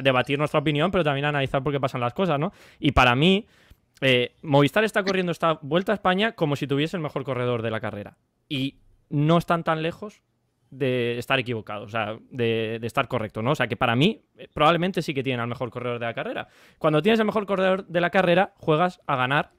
debatir 0.02 0.38
nuestra 0.38 0.60
opinión, 0.60 0.90
pero 0.90 1.02
también 1.02 1.24
analizar 1.24 1.62
por 1.62 1.72
qué 1.72 1.80
pasan 1.80 2.00
las 2.00 2.14
cosas, 2.14 2.38
¿no? 2.38 2.52
Y 2.78 2.92
para 2.92 3.16
mí, 3.16 3.46
eh, 4.00 4.34
Movistar 4.42 4.84
está 4.84 5.02
corriendo 5.02 5.32
esta 5.32 5.58
vuelta 5.62 5.92
a 5.92 5.94
España 5.94 6.32
como 6.32 6.54
si 6.54 6.66
tuviese 6.66 6.96
el 6.96 7.02
mejor 7.02 7.24
corredor 7.24 7.62
de 7.62 7.70
la 7.70 7.80
carrera. 7.80 8.16
Y 8.48 8.76
no 9.08 9.38
están 9.38 9.64
tan 9.64 9.82
lejos 9.82 10.22
de 10.70 11.18
estar 11.18 11.38
equivocado, 11.38 11.84
o 11.84 11.88
sea, 11.88 12.18
de, 12.30 12.78
estar 12.82 13.08
correcto, 13.08 13.42
¿no? 13.42 13.52
O 13.52 13.54
sea, 13.54 13.66
que 13.66 13.76
para 13.76 13.96
mí 13.96 14.22
eh, 14.36 14.48
probablemente 14.52 15.02
sí 15.02 15.14
que 15.14 15.22
tienen 15.22 15.40
al 15.40 15.48
mejor 15.48 15.70
corredor 15.70 15.98
de 15.98 16.06
la 16.06 16.14
carrera. 16.14 16.48
Cuando 16.78 17.02
tienes 17.02 17.20
el 17.20 17.26
mejor 17.26 17.46
corredor 17.46 17.86
de 17.86 18.00
la 18.00 18.10
carrera, 18.10 18.54
juegas 18.56 19.00
a 19.06 19.16
ganar 19.16 19.52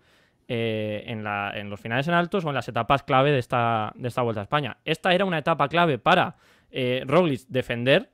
eh, 0.48 1.04
en, 1.08 1.70
los 1.70 1.80
finales 1.80 2.08
en 2.08 2.14
altos 2.14 2.46
o 2.46 2.50
en 2.50 2.56
las 2.56 2.68
etapas 2.68 3.04
clave 3.04 3.32
de 3.32 3.40
esta, 3.40 3.94
de 3.96 4.08
esta 4.08 4.22
Vuelta 4.22 4.42
a 4.42 4.44
España. 4.44 4.78
Esta 4.86 5.14
era 5.14 5.26
una 5.26 5.40
etapa 5.40 5.68
clave 5.68 5.98
para 5.98 6.36
eh, 6.72 7.04
Roglic 7.06 7.42
defender, 7.48 8.12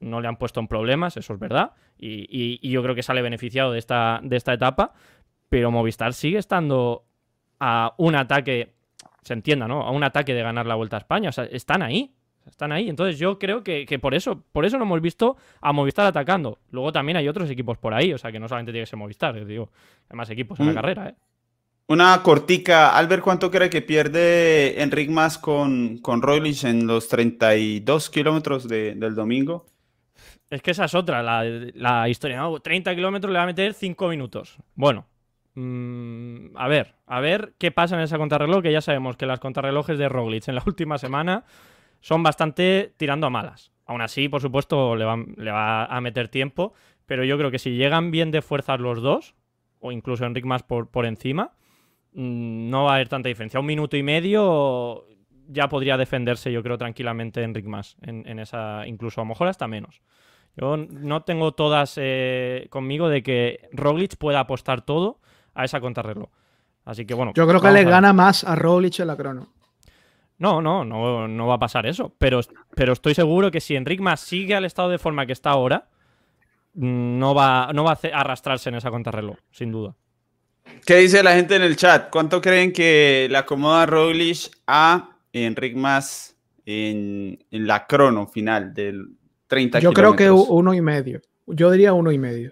no 0.00 0.20
le 0.20 0.28
han 0.28 0.36
puesto 0.36 0.60
en 0.60 0.68
problemas, 0.68 1.16
eso 1.16 1.32
es 1.32 1.38
verdad, 1.38 1.72
y, 1.96 2.68
yo 2.68 2.82
creo 2.82 2.94
que 2.94 3.02
sale 3.02 3.22
beneficiado 3.22 3.72
de 3.72 3.78
esta, 3.78 4.20
de 4.22 4.36
esta 4.36 4.52
etapa, 4.52 4.92
pero 5.48 5.70
Movistar 5.70 6.12
sigue 6.12 6.38
estando 6.38 7.04
a 7.60 7.94
un 7.98 8.16
ataque 8.16 8.74
se 9.22 9.34
entienda, 9.34 9.68
¿no? 9.68 9.82
A 9.82 9.90
un 9.90 10.04
ataque 10.04 10.34
de 10.34 10.42
ganar 10.42 10.66
la 10.66 10.74
Vuelta 10.74 10.96
a 10.96 10.98
España. 10.98 11.28
O 11.30 11.32
sea, 11.32 11.44
están 11.44 11.82
ahí. 11.82 12.14
Están 12.48 12.72
ahí. 12.72 12.88
Entonces 12.88 13.18
yo 13.18 13.38
creo 13.38 13.62
que, 13.62 13.86
por 14.00 14.14
eso, 14.14 14.42
por 14.52 14.64
eso 14.64 14.78
no 14.78 14.84
hemos 14.84 15.00
visto 15.00 15.36
a 15.60 15.72
Movistar 15.72 16.06
atacando. 16.06 16.58
Luego 16.70 16.92
también 16.92 17.16
hay 17.16 17.28
otros 17.28 17.50
equipos 17.50 17.78
por 17.78 17.94
ahí, 17.94 18.12
o 18.12 18.18
sea 18.18 18.32
que 18.32 18.40
no 18.40 18.48
solamente 18.48 18.72
tiene 18.72 18.84
que 18.84 18.90
ser 18.90 18.98
Movistar, 18.98 19.44
digo, 19.44 19.70
hay 20.08 20.16
más 20.16 20.30
equipos 20.30 20.58
en 20.60 20.66
la 20.66 20.72
mm. 20.72 20.74
carrera, 20.74 21.08
¿eh? 21.08 21.14
Una 21.88 22.22
cortica, 22.22 22.96
Albert, 22.96 23.22
¿cuánto 23.22 23.50
cree 23.50 23.68
que 23.68 23.82
pierde 23.82 24.80
Enric 24.80 25.10
Mas 25.10 25.36
con, 25.36 25.98
con 25.98 26.22
Roglic 26.22 26.64
en 26.64 26.86
los 26.86 27.08
32 27.08 28.08
kilómetros 28.08 28.66
del 28.66 29.14
domingo? 29.14 29.66
Es 30.48 30.62
que 30.62 30.70
esa 30.70 30.84
es 30.84 30.94
otra, 30.94 31.22
la, 31.22 32.08
historia. 32.08 32.38
¿no? 32.38 32.60
30 32.60 32.94
kilómetros 32.94 33.32
le 33.32 33.38
va 33.38 33.42
a 33.42 33.46
meter 33.46 33.74
5 33.74 34.08
minutos. 34.08 34.56
Bueno, 34.74 35.06
mm, 35.54 36.56
a 36.56 36.68
ver, 36.68 36.94
a 37.06 37.20
ver 37.20 37.54
qué 37.58 37.72
pasa 37.72 37.96
en 37.96 38.02
esa 38.02 38.16
contrarreloj, 38.16 38.62
que 38.62 38.72
ya 38.72 38.80
sabemos 38.80 39.16
que 39.16 39.26
las 39.26 39.40
contrarrelojes 39.40 39.98
de 39.98 40.08
Roglic 40.08 40.48
en 40.48 40.54
la 40.54 40.62
última 40.66 40.98
semana 40.98 41.44
son 42.02 42.22
bastante 42.22 42.92
tirando 42.98 43.26
a 43.26 43.30
malas. 43.30 43.72
Aún 43.86 44.02
así, 44.02 44.28
por 44.28 44.42
supuesto, 44.42 44.96
le 44.96 45.04
va, 45.04 45.84
a 45.84 46.00
meter 46.00 46.28
tiempo, 46.28 46.74
pero 47.06 47.24
yo 47.24 47.38
creo 47.38 47.50
que 47.50 47.58
si 47.58 47.70
llegan 47.70 48.10
bien 48.10 48.30
de 48.30 48.42
fuerzas 48.42 48.80
los 48.80 49.00
dos, 49.00 49.34
o 49.80 49.92
incluso 49.92 50.26
Enric 50.26 50.44
más 50.44 50.62
por, 50.62 50.88
por 50.88 51.06
encima, 51.06 51.52
mm, 52.12 52.68
no 52.68 52.84
va 52.84 52.92
a 52.92 52.94
haber 52.96 53.08
tanta 53.08 53.28
diferencia. 53.28 53.58
Un 53.60 53.66
minuto 53.66 53.96
y 53.96 54.02
medio 54.02 55.06
ya 55.48 55.68
podría 55.68 55.96
defenderse, 55.96 56.52
yo 56.52 56.62
creo, 56.62 56.78
tranquilamente 56.78 57.42
Enric 57.42 57.66
más 57.66 57.96
en, 58.02 58.38
esa, 58.38 58.86
incluso 58.86 59.20
a 59.20 59.24
lo 59.24 59.28
mejor 59.28 59.48
hasta 59.48 59.66
menos. 59.66 60.02
Yo 60.56 60.76
no 60.76 61.22
tengo 61.22 61.52
todas 61.52 61.94
eh, 61.96 62.66
conmigo 62.68 63.08
de 63.08 63.22
que 63.22 63.68
Roglic 63.72 64.16
pueda 64.16 64.40
apostar 64.40 64.82
todo 64.82 65.20
a 65.54 65.64
esa 65.64 65.80
contrarreloj. 65.80 66.28
Así 66.84 67.06
que 67.06 67.14
bueno. 67.14 67.32
Yo 67.34 67.46
creo 67.46 67.60
que 67.60 67.70
le 67.70 67.84
gana 67.84 68.12
más 68.12 68.44
a 68.44 68.54
Roglic 68.54 69.00
en 69.00 69.06
la 69.06 69.16
crono. 69.16 69.48
No, 70.42 70.60
no, 70.60 70.84
no, 70.84 71.28
no 71.28 71.46
va 71.46 71.54
a 71.54 71.58
pasar 71.60 71.86
eso. 71.86 72.12
Pero, 72.18 72.40
pero 72.74 72.92
estoy 72.94 73.14
seguro 73.14 73.52
que 73.52 73.60
si 73.60 73.76
Enric 73.76 74.00
Mas 74.00 74.18
sigue 74.20 74.56
al 74.56 74.64
estado 74.64 74.88
de 74.90 74.98
forma 74.98 75.24
que 75.24 75.32
está 75.32 75.50
ahora, 75.50 75.88
no 76.74 77.32
va, 77.32 77.70
no 77.72 77.84
va 77.84 77.92
a 77.92 78.20
arrastrarse 78.20 78.68
en 78.68 78.74
esa 78.74 78.90
contrarreloj, 78.90 79.36
sin 79.52 79.70
duda. 79.70 79.94
¿Qué 80.84 80.96
dice 80.96 81.22
la 81.22 81.34
gente 81.34 81.54
en 81.54 81.62
el 81.62 81.76
chat? 81.76 82.10
¿Cuánto 82.10 82.40
creen 82.40 82.72
que 82.72 83.28
le 83.30 83.36
acomoda 83.38 83.86
Roglic 83.86 84.50
a 84.66 85.16
Enric 85.32 85.76
Más 85.76 86.36
en, 86.66 87.38
en 87.52 87.66
la 87.68 87.86
crono 87.86 88.26
final 88.26 88.74
del 88.74 89.10
30 89.46 89.78
Yo 89.78 89.92
creo 89.92 90.16
que 90.16 90.28
uno 90.30 90.74
y 90.74 90.80
medio. 90.80 91.20
Yo 91.46 91.70
diría 91.70 91.92
uno 91.92 92.10
y 92.10 92.18
medio. 92.18 92.50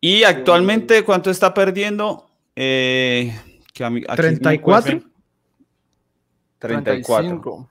¿Y 0.00 0.22
actualmente 0.22 1.02
cuánto 1.02 1.30
está 1.30 1.52
perdiendo? 1.52 2.28
Eh, 2.54 3.34
que 3.72 3.84
a 3.84 3.90
mí- 3.90 4.02
aquí 4.06 4.22
me 4.22 4.36
34. 4.36 5.00
Cuesta- 6.66 6.90
34. 6.92 7.68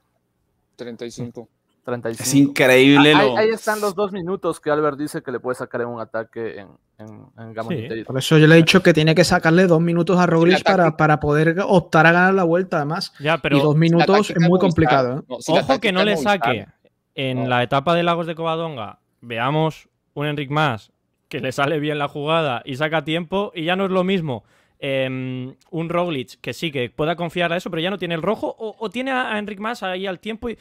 35. 0.76 1.48
35. 1.84 2.24
Es 2.24 2.34
increíble 2.34 3.14
Ah, 3.14 3.20
Ahí, 3.20 3.28
lo... 3.30 3.38
ahí 3.38 3.50
están 3.50 3.80
los 3.80 3.94
dos 3.94 4.12
minutos 4.12 4.60
que 4.60 4.72
Albert 4.72 4.98
dice 4.98 5.22
que 5.22 5.32
le 5.32 5.40
puede 5.40 5.56
sacar 5.56 5.82
en 5.82 5.88
un 5.88 6.02
ataque 6.02 6.60
en, 6.62 6.68
en, 6.98 7.26
en 7.38 7.54
Gamma 7.54 7.70
Sí. 7.70 8.04
Por 8.06 8.18
eso 8.18 8.38
yo 8.40 8.48
le 8.48 8.56
he 8.56 8.58
dicho 8.58 8.82
que 8.82 8.92
tiene 8.92 9.14
que 9.14 9.24
sacarle 9.24 9.68
dos 9.68 9.80
minutos 9.82 10.18
a 10.20 10.26
Roglic 10.26 10.64
para, 10.64 10.98
para 10.98 11.20
poder 11.20 11.56
optar 11.64 12.08
a 12.08 12.12
ganar 12.12 12.34
la 12.34 12.44
vuelta, 12.44 12.78
además. 12.78 13.14
Ya, 13.20 13.38
pero 13.38 13.58
y 13.58 13.62
dos 13.62 13.74
Si 13.76 13.80
minutos 13.80 14.32
es 14.32 14.40
muy 14.50 14.60
complicado. 14.60 15.20
¿eh? 15.20 15.22
no, 15.30 15.40
si 15.40 15.54
la 15.54 15.62
Ojo 15.62 15.80
que 15.80 15.92
no 15.92 16.04
le 16.04 16.16
Movistar- 16.16 16.24
saque 16.24 16.68
en 17.14 17.44
No. 17.44 17.50
la 17.50 17.62
etapa 17.64 17.94
de 17.94 18.02
Lagos 18.04 18.26
de 18.26 18.34
Covadonga. 18.36 18.98
Veamos 19.22 19.88
un 20.16 20.26
Enric 20.26 20.50
más 20.50 20.92
que 21.30 21.40
le 21.40 21.52
sale 21.52 21.80
bien 21.80 22.00
la 22.00 22.08
jugada 22.08 22.62
y 22.66 22.76
saca 22.78 23.04
tiempo 23.04 23.52
y 23.54 23.64
ya 23.66 23.76
no 23.76 23.86
es 23.86 23.92
lo 23.92 24.04
mismo. 24.04 24.44
Em, 24.80 25.56
un 25.72 25.90
Roglic 25.90 26.40
que 26.42 26.54
sí 26.54 26.72
que 26.72 26.90
pueda 26.90 27.16
confiar 27.16 27.52
a 27.54 27.58
eso, 27.58 27.70
pero 27.70 27.82
ya 27.82 27.90
no 27.90 27.98
tiene 27.98 28.16
el 28.16 28.22
rojo 28.22 28.56
o, 28.58 28.76
o 28.78 28.90
tiene 28.90 29.12
a, 29.12 29.34
a 29.34 29.40
Enric 29.40 29.60
más 29.60 29.84
ahí 29.84 30.06
al 30.08 30.20
tiempo 30.20 30.50
y 30.50 30.58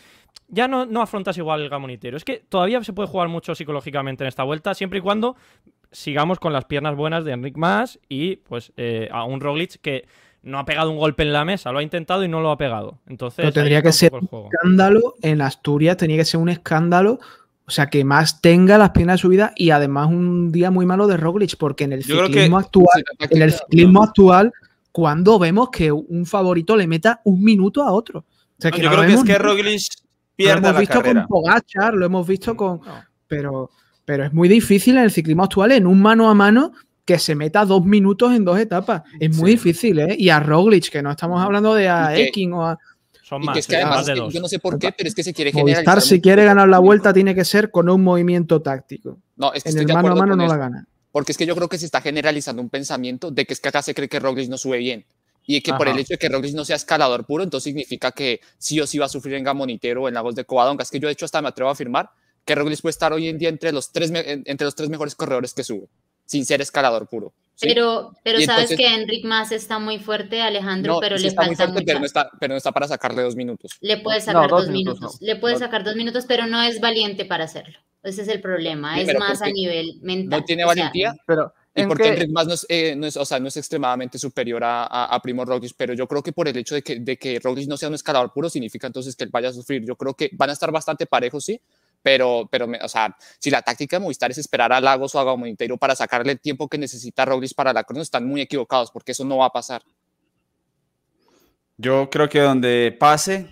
ya 0.49 0.69
no, 0.69 0.87
no 0.87 1.03
afrontas 1.03 1.37
igual 1.39 1.63
el 1.63 1.69
gamonitero. 1.69 2.17
Es 2.17 2.25
que 2.25 2.43
todavía 2.49 2.83
se 2.85 2.93
puede 2.93 3.09
jugar 3.09 3.29
mucho 3.29 3.55
psicológicamente 3.55 4.25
en 4.25 4.29
esta 4.29 4.43
vuelta, 4.45 4.75
siempre 4.75 4.99
y 4.99 5.03
cuando 5.03 5.37
sigamos 5.91 6.39
con 6.39 6.53
las 6.53 6.65
piernas 6.65 6.97
buenas 6.97 7.25
de 7.25 7.33
Enric 7.33 7.57
más 7.57 7.99
y 8.09 8.37
pues 8.37 8.73
eh, 8.77 9.09
a 9.13 9.25
un 9.25 9.41
Roglic 9.41 9.81
que 9.81 10.07
no 10.43 10.59
ha 10.59 10.65
pegado 10.67 10.91
un 10.91 10.99
golpe 10.99 11.23
en 11.23 11.33
la 11.33 11.45
mesa, 11.45 11.73
lo 11.73 11.79
ha 11.79 11.83
intentado 11.83 12.23
y 12.25 12.29
no 12.29 12.41
lo 12.41 12.51
ha 12.51 12.59
pegado. 12.59 12.99
Entonces, 13.07 13.37
Pero 13.37 13.53
tendría 13.53 13.81
que 13.81 13.89
un 13.89 13.93
ser 13.95 14.11
juego. 14.11 14.51
escándalo 14.53 15.15
en 15.23 15.41
Asturias, 15.41 15.97
tenía 15.97 16.19
que 16.19 16.25
ser 16.27 16.39
un 16.41 16.51
escándalo. 16.51 17.19
O 17.67 17.71
sea, 17.71 17.87
que 17.87 18.05
más 18.05 18.41
tenga 18.43 18.77
las 18.77 18.91
piernas 18.91 19.21
subidas 19.21 19.53
y 19.57 19.71
además 19.71 20.09
un 20.09 20.53
día 20.53 20.71
muy 20.71 20.85
malo 20.85 21.07
de 21.07 21.17
Roglic, 21.17 21.57
porque 21.57 21.85
en 21.85 21.95
el 21.95 22.03
Yo 22.03 22.17
creo 22.17 22.27
que- 22.27 22.33
ciclismo 22.35 22.59
actual, 22.59 23.05
en 23.31 23.43
el 23.43 23.53
ciclismo 23.53 24.03
actual, 24.03 24.53
cuando 24.93 25.39
vemos 25.39 25.71
que 25.71 25.91
un 25.91 26.27
favorito 26.27 26.77
le 26.77 26.87
meta 26.87 27.21
un 27.25 27.43
minuto 27.43 27.83
a 27.83 27.91
otro. 27.93 28.21
O 28.21 28.25
sea, 28.59 28.71
No, 28.71 28.77
que 28.77 28.83
yo 28.83 28.91
no 28.91 28.97
creo 28.97 29.03
lo 29.03 29.09
que 29.09 29.15
es 29.15 29.25
que. 29.25 29.39
Roglic 29.39 29.81
lo 29.97 30.37
pierde 30.37 30.59
hemos 30.59 30.73
la 30.75 30.81
visto 30.81 30.95
carrera. 31.01 31.27
con 31.27 31.29
Pogachar, 31.29 31.95
lo 31.95 32.07
hemos 32.07 32.27
visto 32.27 32.57
con. 32.57 32.81
Pero, 33.27 33.71
pero 34.05 34.25
es 34.25 34.33
muy 34.33 34.49
difícil 34.49 34.97
en 34.99 35.05
el 35.05 35.11
ciclismo 35.11 35.45
actual, 35.45 35.73
en 35.73 35.87
un 35.87 36.01
mano 36.03 36.29
a 36.29 36.35
mano, 36.35 36.73
que 37.07 37.19
se 37.19 37.35
meta 37.35 37.65
dos 37.65 37.85
minutos 37.85 38.33
en 38.35 38.45
dos 38.45 38.59
etapas. 38.59 39.03
Es 39.19 39.37
muy 39.37 39.51
Sí. 39.53 39.57
difícil, 39.57 39.99
¿eh? 40.01 40.17
Y 40.19 40.29
a 40.29 40.39
Roglic, 40.41 40.91
que 40.91 41.03
no 41.03 41.11
estamos 41.11 41.43
hablando 41.43 41.75
de 41.75 41.89
a 41.89 42.15
Eking 42.17 42.53
o 42.53 42.67
a. 42.67 42.79
Son 43.27 43.43
Y 43.43 43.47
más, 43.47 43.55
que 43.55 43.61
es 43.61 43.67
que 43.67 43.73
son 43.77 43.81
además, 43.83 43.97
más 44.01 44.07
de 44.07 44.15
dos. 44.17 44.35
yo 44.35 44.41
no 44.41 44.49
sé 44.49 44.59
por 44.59 44.79
qué, 44.79 44.93
pero 44.93 45.09
es 45.09 45.15
que 45.15 45.23
se 45.25 45.33
quiere 45.33 45.51
Movistar, 45.53 45.79
generalizar. 45.83 46.03
si 46.09 46.21
quiere 46.21 46.45
ganar 46.45 46.69
la 46.69 46.79
vuelta, 46.79 47.13
tiene 47.15 47.35
que 47.35 47.45
ser 47.47 47.71
con 47.71 47.89
un 47.89 48.03
movimiento 48.05 48.61
táctico. 48.61 49.19
No, 49.37 49.53
es 49.55 49.63
que 49.63 49.71
En 49.71 49.79
estoy 49.79 49.83
el 49.83 49.87
de 49.89 49.95
mano 49.95 50.13
a 50.13 50.15
mano 50.15 50.37
no 50.37 50.47
la 50.47 50.57
gana. 50.59 50.87
Porque 51.11 51.33
es 51.33 51.39
que 51.39 51.47
yo 51.47 51.55
creo 51.57 51.69
que 51.69 51.79
se 51.79 51.87
está 51.87 52.03
generalizando 52.03 52.61
un 52.61 52.69
pensamiento 52.69 53.31
de 53.31 53.47
que 53.47 53.55
es 53.55 53.61
que 53.61 53.69
acá 53.71 53.81
se 53.83 53.95
cree 53.95 54.09
que 54.09 54.21
Roglic 54.21 54.51
no 54.51 54.59
sube 54.59 54.77
bien. 54.79 55.07
Y 55.47 55.61
que 55.63 55.73
por 55.75 55.87
el 55.87 55.93
Ajá. 55.95 56.01
hecho 56.01 56.15
de 56.15 56.19
que 56.19 56.29
Roglic 56.29 56.55
no 56.55 56.65
sea 56.67 56.77
escalador 56.77 57.25
puro, 57.25 57.43
entonces 57.45 57.65
significa 57.65 58.13
que 58.13 58.41
sí 58.59 58.79
o 58.81 58.87
sí 58.87 58.99
va 58.99 59.07
a 59.07 59.09
sufrir 59.11 59.35
en 59.37 59.45
Gamonitero 59.45 60.03
o 60.03 60.09
en 60.09 60.15
Lagos 60.15 60.35
de 60.35 60.45
Covadonga. 60.45 60.83
Es 60.83 60.91
que 60.91 61.01
yo 61.01 61.07
de 61.09 61.13
hecho 61.13 61.25
hasta 61.25 61.41
me 61.41 61.49
atrevo 61.49 61.71
a 61.71 61.73
afirmar 61.73 62.11
que 62.45 62.55
Roglic 62.55 62.81
puede 62.83 62.91
estar 62.91 63.13
hoy 63.13 63.29
en 63.29 63.39
día 63.39 63.49
entre 63.49 63.73
los 63.73 63.91
tres, 63.93 64.11
entre 64.15 64.65
los 64.67 64.75
tres 64.75 64.91
mejores 64.91 65.15
corredores 65.15 65.55
que 65.55 65.65
sube, 65.65 65.87
sin 66.27 66.45
ser 66.47 66.61
escalador 66.61 67.07
puro. 67.07 67.33
¿sí? 67.55 67.67
Pero, 67.69 68.13
pero 68.25 68.41
Y 68.41 68.45
sabes 68.47 68.71
entonces- 68.71 68.79
que 68.89 68.95
Enric 68.95 69.25
más 69.25 69.53
está 69.53 69.79
muy 69.79 69.99
fuerte, 69.99 70.43
Alejandro, 70.43 70.95
no, 70.95 71.01
pero 71.01 71.17
sí 71.17 71.23
le 71.25 71.29
está 71.29 71.43
muy 71.47 71.55
falta 71.55 71.73
fuerte, 71.73 71.87
pero, 71.87 72.01
no 72.01 72.07
está, 72.07 72.31
pero 72.41 72.53
no 72.55 72.59
está 72.59 72.73
para 72.73 72.89
sacarle 72.89 73.23
dos 73.23 73.37
minutos. 73.37 73.73
Le 73.81 73.99
puede 73.99 74.19
No, 74.19 74.25
sacar 74.25 74.51
dos 74.51 74.61
dos, 74.63 74.71
minutos 74.71 75.01
minutos. 75.01 75.21
no. 75.21 75.27
Le 75.27 75.37
puede 75.37 75.59
sacar 75.59 75.85
dos 75.85 75.95
minutos, 75.97 76.25
pero 76.27 76.47
no 76.47 76.61
es 76.63 76.81
valiente 76.81 77.25
para 77.25 77.45
hacerlo. 77.45 77.79
Ese 78.03 78.23
es 78.23 78.29
el 78.29 78.41
problema. 78.41 78.95
Sí, 78.97 79.03
es 79.03 79.19
más 79.19 79.41
a 79.41 79.47
nivel 79.51 79.99
mental. 80.03 80.41
No 80.41 80.45
tiene 80.45 80.65
O 80.65 80.73
sea, 80.73 80.75
valentía. 80.83 81.15
Pero, 81.27 81.55
Y 81.77 81.81
¿en 81.83 81.89
porque 81.89 82.09
Enric 82.09 82.31
más 82.31 82.47
no 82.47 82.55
es, 82.55 82.67
eh, 82.69 82.95
no 82.97 83.07
es- 83.07 83.17
o 83.17 83.25
sea, 83.25 83.41
no 83.41 83.49
es 83.49 83.57
extremadamente 83.57 84.19
superior 84.19 84.63
a, 84.63 84.83
a, 84.85 85.07
a 85.07 85.23
Primo 85.23 85.45
Roglic, 85.45 85.73
pero 85.77 85.95
yo 85.95 86.07
creo 86.07 86.23
que 86.23 86.33
por 86.33 86.47
el 86.47 86.57
hecho 86.57 86.75
de 86.75 86.83
que, 86.83 87.01
de 87.01 87.17
que 87.17 87.41
Roglic 87.41 87.67
no 87.69 87.77
sea 87.77 87.89
un 87.89 87.95
escalador 87.95 88.33
puro, 88.33 88.49
significa 88.51 88.87
entonces 88.87 89.17
que 89.17 89.25
él 89.25 89.31
vaya 89.33 89.49
a 89.49 89.53
sufrir. 89.53 89.85
Yo 89.87 89.97
creo 89.97 90.15
que 90.15 90.29
van 90.35 90.51
a 90.51 90.53
estar 90.53 90.71
bastante 90.71 91.07
parejos, 91.07 91.45
sí, 91.45 91.61
pero, 92.05 92.47
pero 92.51 92.69
me- 92.69 92.79
o 92.83 92.89
sea, 92.89 93.17
si 93.41 93.51
la 93.51 93.63
táctica 93.63 93.97
de 93.97 94.01
Movistar 94.03 94.31
es 94.31 94.37
esperar 94.39 94.73
a 94.75 94.81
Lagos 94.81 95.15
o 95.15 95.19
a 95.19 95.25
Gamonitero 95.25 95.79
para 95.79 95.97
sacarle 95.97 96.33
el 96.33 96.39
tiempo 96.41 96.69
que 96.69 96.77
necesita 96.79 97.25
Roglic 97.25 97.55
para 97.57 97.73
la 97.73 97.83
crono, 97.83 98.03
están 98.03 98.27
muy 98.27 98.43
equivocados, 98.43 98.91
porque 98.93 99.13
eso 99.13 99.25
no 99.25 99.39
va 99.39 99.47
a 99.47 99.51
pasar. 99.51 99.81
Yo 101.77 102.09
creo 102.11 102.29
que 102.29 102.41
donde 102.41 102.97
pase, 102.99 103.49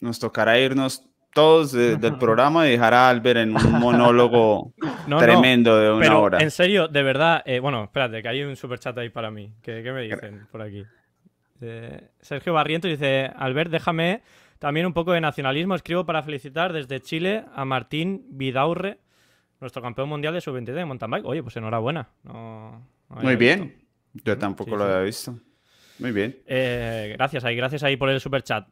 nos 0.00 0.18
tocará 0.18 0.58
irnos 0.58 1.02
todos 1.34 1.72
de- 1.72 1.96
del 1.96 2.18
programa 2.18 2.66
y 2.66 2.72
dejar 2.72 2.92
a 2.94 3.08
Albert 3.08 3.40
en 3.40 3.56
un 3.56 3.72
monólogo 3.80 4.72
No, 5.06 5.16
no, 5.16 5.18
tremendo 5.18 5.78
de 5.78 5.90
una 5.90 6.00
Pero 6.00 6.22
hora. 6.22 6.38
en 6.42 6.50
serio, 6.50 6.88
de 6.88 7.02
verdad, 7.02 7.42
eh, 7.46 7.58
bueno, 7.60 7.84
espérate, 7.84 8.22
que 8.22 8.28
hay 8.28 8.42
un 8.42 8.56
superchat 8.56 8.96
ahí 8.98 9.10
para 9.10 9.30
mí. 9.30 9.52
¿Qué, 9.62 9.82
qué 9.82 9.92
me 9.92 10.02
dicen 10.02 10.46
por 10.50 10.62
aquí? 10.62 10.84
Eh, 11.60 12.08
Sergio 12.20 12.52
Barrientos 12.52 12.90
dice, 12.90 13.30
Albert, 13.36 13.70
déjame 13.70 14.22
también 14.62 14.86
un 14.86 14.92
poco 14.92 15.10
de 15.12 15.20
nacionalismo. 15.20 15.74
Escribo 15.74 16.06
para 16.06 16.22
felicitar 16.22 16.72
desde 16.72 17.00
Chile 17.00 17.44
a 17.54 17.64
Martín 17.64 18.24
Vidaurre, 18.30 18.98
nuestro 19.60 19.82
campeón 19.82 20.08
mundial 20.08 20.32
de 20.34 20.40
sub-23 20.40 20.72
de 20.72 20.84
mountain 20.84 21.10
bike. 21.10 21.24
Oye, 21.26 21.42
pues 21.42 21.56
enhorabuena. 21.56 22.08
No- 22.22 22.70
no 23.10 23.16
había 23.16 23.22
Muy 23.24 23.36
visto. 23.36 23.38
bien. 23.64 23.82
Yo 24.24 24.38
tampoco 24.38 24.70
Sí, 24.70 24.76
lo 24.76 24.84
sí. 24.84 24.90
había 24.92 25.04
visto. 25.04 25.38
Muy 25.98 26.12
bien. 26.12 26.36
Eh, 26.46 27.12
gracias 27.16 27.44
ahí, 27.44 27.56
gracias 27.56 27.82
ahí 27.82 27.96
por 27.96 28.08
el 28.08 28.20
super 28.20 28.42
chat. 28.42 28.68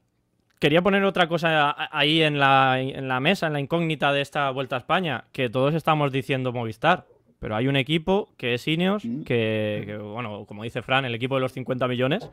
Quería 0.61 0.81
poner 0.81 1.03
otra 1.05 1.26
cosa 1.26 1.74
ahí 1.90 2.22
en 2.22 2.38
la, 2.38 2.81
en 2.81 3.09
la 3.09 3.18
mesa, 3.18 3.48
en 3.48 3.55
la 3.55 3.61
incógnita 3.61 4.12
de 4.12 4.20
esta 4.20 4.48
Vuelta 4.50 4.76
a 4.76 4.79
España, 4.79 5.24
que 5.33 5.48
todos 5.50 5.74
estamos 5.74 6.12
diciendo 6.12 6.53
Movistar, 6.53 7.07
pero 7.40 7.57
hay 7.57 7.66
un 7.66 7.76
equipo 7.76 8.33
que 8.37 8.55
es 8.55 8.68
Ineos, 8.68 9.05
Mm. 9.05 9.22
que, 9.24 9.83
que, 9.87 9.96
bueno, 9.96 10.44
como 10.46 10.62
dice 10.62 10.83
Fran, 10.83 11.05
el 11.05 11.14
equipo 11.16 11.35
de 11.35 11.40
los 11.40 11.53
50 11.53 11.88
millones, 11.88 12.29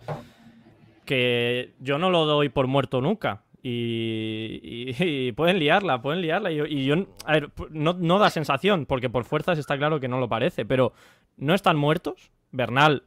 que 1.06 1.74
yo 1.80 1.98
no 1.98 2.10
lo 2.10 2.26
doy 2.26 2.50
por 2.50 2.68
muerto 2.68 3.00
nunca. 3.02 3.44
Y, 3.70 4.60
y- 4.64 4.96
y 5.28 5.32
pueden 5.34 5.60
liarla, 5.60 6.02
pueden 6.02 6.22
liarla. 6.22 6.52
Y, 6.52 6.56
yo- 6.56 6.66
y 6.66 6.86
yo, 6.86 6.96
a 7.26 7.34
ver, 7.34 7.50
no, 7.72 7.94
no 7.94 8.20
da 8.20 8.30
sensación, 8.30 8.86
porque 8.86 9.10
por 9.10 9.26
fuerzas 9.26 9.58
está 9.58 9.78
claro 9.78 10.00
que 10.00 10.08
no 10.08 10.20
lo 10.20 10.30
parece, 10.30 10.66
pero 10.66 10.94
no 11.38 11.54
están 11.54 11.78
muertos. 11.78 12.32
Bernal 12.52 13.04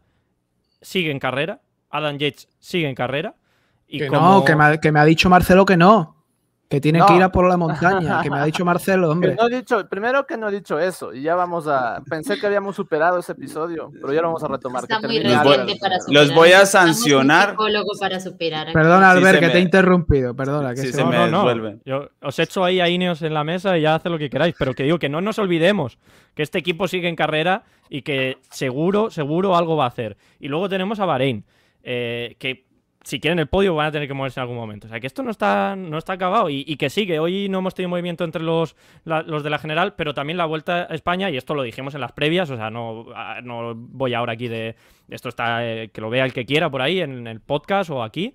sigue 0.82 1.10
en 1.10 1.18
carrera, 1.18 1.60
Adam 1.90 2.18
Yates 2.18 2.48
sigue 2.58 2.88
en 2.88 2.94
carrera. 2.94 3.34
Y 3.88 3.98
Que 3.98 4.06
como- 4.08 4.20
no, 4.40 4.44
que 4.44 4.54
me, 4.54 4.64
ha, 4.64 4.78
que 4.78 4.92
me 4.92 5.00
ha 5.00 5.04
dicho 5.04 5.28
Marcelo 5.30 5.64
que 5.64 5.76
no. 5.76 6.16
Que 6.70 6.80
tiene 6.80 7.00
No. 7.00 7.06
que 7.06 7.16
ir 7.16 7.22
a 7.24 7.32
por 7.32 7.48
la 7.48 7.56
montaña. 7.56 8.22
Que 8.22 8.30
me 8.30 8.38
ha 8.38 8.44
dicho 8.44 8.64
Marcelo, 8.64 9.10
hombre. 9.10 9.34
no 9.34 9.48
he 9.48 9.56
dicho, 9.56 9.88
primero 9.88 10.24
que 10.24 10.36
no 10.36 10.48
he 10.48 10.52
dicho 10.52 10.78
eso, 10.78 11.12
y 11.12 11.22
ya 11.22 11.34
vamos 11.34 11.66
a. 11.66 12.00
Pensé 12.08 12.38
que 12.38 12.46
habíamos 12.46 12.76
superado 12.76 13.18
ese 13.18 13.32
episodio, 13.32 13.90
pero 14.00 14.12
ya 14.12 14.20
lo 14.22 14.28
vamos 14.28 14.44
a 14.44 14.48
retomar. 14.48 14.84
Está 14.84 15.00
que 15.00 15.08
muy 15.08 15.16
termine 15.16 15.34
Los 15.34 15.42
voy- 15.44 15.56
reciente 15.56 15.80
para 15.80 15.98
superar. 16.00 16.26
Los 16.26 16.34
voy 16.36 16.52
a 16.52 16.66
sancionar. 16.66 17.56
para 17.98 18.20
superar. 18.20 18.72
Perdona, 18.72 19.10
Albert, 19.10 19.40
que 19.40 19.48
te 19.48 19.58
he 19.58 19.60
interrumpido. 19.62 20.34
Perdona. 20.36 20.70
Que 20.70 20.82
Sí, 20.82 20.86
se 20.86 20.92
se 20.92 21.04
me- 21.04 21.10
No, 21.16 21.26
no, 21.26 21.54
no. 21.54 21.80
Yo 21.84 22.08
os 22.22 22.38
echo 22.38 22.62
ahí 22.64 22.78
a 22.80 22.88
Ineos 22.88 23.20
en 23.22 23.34
la 23.34 23.42
mesa 23.42 23.76
y 23.76 23.82
ya 23.82 23.96
haced 23.96 24.08
lo 24.08 24.18
que 24.18 24.30
queráis. 24.30 24.54
Pero 24.56 24.72
que 24.72 24.84
digo 24.84 25.00
que 25.00 25.08
no 25.08 25.20
nos 25.20 25.40
olvidemos 25.40 25.98
que 26.36 26.44
este 26.44 26.58
equipo 26.58 26.86
sigue 26.86 27.08
en 27.08 27.16
carrera 27.16 27.64
y 27.88 28.02
que 28.02 28.38
seguro, 28.48 29.10
seguro 29.10 29.56
algo 29.56 29.76
va 29.76 29.86
a 29.86 29.88
hacer. 29.88 30.16
Y 30.38 30.46
luego 30.46 30.68
tenemos 30.68 31.00
a 31.00 31.04
Bahrein, 31.04 31.44
eh, 31.82 32.36
que 32.38 32.69
si 33.02 33.18
quieren 33.18 33.38
el 33.38 33.46
podio 33.46 33.74
van 33.74 33.86
a 33.86 33.90
tener 33.92 34.06
que 34.08 34.14
moverse 34.14 34.40
en 34.40 34.42
algún 34.42 34.56
momento. 34.56 34.86
O 34.86 34.90
sea 34.90 35.00
que 35.00 35.06
esto 35.06 35.22
no 35.22 35.30
está, 35.30 35.74
no 35.76 35.96
está 35.96 36.12
acabado 36.14 36.50
y, 36.50 36.64
y 36.66 36.76
que 36.76 36.90
sigue. 36.90 37.18
Hoy 37.18 37.48
no 37.48 37.58
hemos 37.58 37.74
tenido 37.74 37.88
movimiento 37.88 38.24
entre 38.24 38.42
los, 38.42 38.76
los 39.04 39.42
de 39.42 39.50
la 39.50 39.58
general, 39.58 39.94
pero 39.94 40.12
también 40.12 40.36
la 40.36 40.44
vuelta 40.46 40.86
a 40.90 40.94
España, 40.94 41.30
y 41.30 41.36
esto 41.36 41.54
lo 41.54 41.62
dijimos 41.62 41.94
en 41.94 42.02
las 42.02 42.12
previas, 42.12 42.50
o 42.50 42.56
sea, 42.56 42.70
no, 42.70 43.06
no 43.42 43.74
voy 43.74 44.12
ahora 44.14 44.34
aquí 44.34 44.48
de. 44.48 44.76
Esto 45.08 45.28
está, 45.30 45.66
eh, 45.66 45.88
que 45.92 46.00
lo 46.00 46.10
vea 46.10 46.24
el 46.24 46.32
que 46.32 46.44
quiera 46.44 46.70
por 46.70 46.82
ahí 46.82 47.00
en 47.00 47.26
el 47.26 47.40
podcast 47.40 47.90
o 47.90 48.02
aquí. 48.02 48.34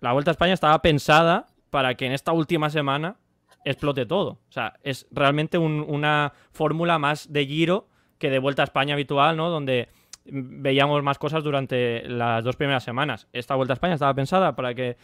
La 0.00 0.12
vuelta 0.12 0.30
a 0.30 0.32
España 0.32 0.54
estaba 0.54 0.80
pensada 0.82 1.46
para 1.70 1.94
que 1.94 2.06
en 2.06 2.12
esta 2.12 2.32
última 2.32 2.68
semana 2.68 3.16
explote 3.64 4.06
todo. 4.06 4.30
O 4.48 4.52
sea, 4.52 4.74
es 4.82 5.06
realmente 5.12 5.56
un- 5.58 5.84
una 5.86 6.32
fórmula 6.50 6.98
más 6.98 7.32
de 7.32 7.46
giro 7.46 7.86
que 8.18 8.28
de 8.30 8.38
vuelta 8.38 8.62
a 8.62 8.64
España 8.64 8.94
habitual, 8.94 9.36
¿no? 9.36 9.50
Donde 9.50 9.88
veíamos 10.24 11.02
más 11.02 11.18
cosas 11.18 11.42
durante 11.42 12.02
las 12.08 12.44
dos 12.44 12.56
primeras 12.56 12.84
semanas. 12.84 13.26
Esta 13.32 13.54
vuelta 13.54 13.72
a 13.72 13.74
España 13.74 13.94
estaba 13.94 14.14
pensada 14.14 14.54
para 14.54 14.74
que 14.74 14.96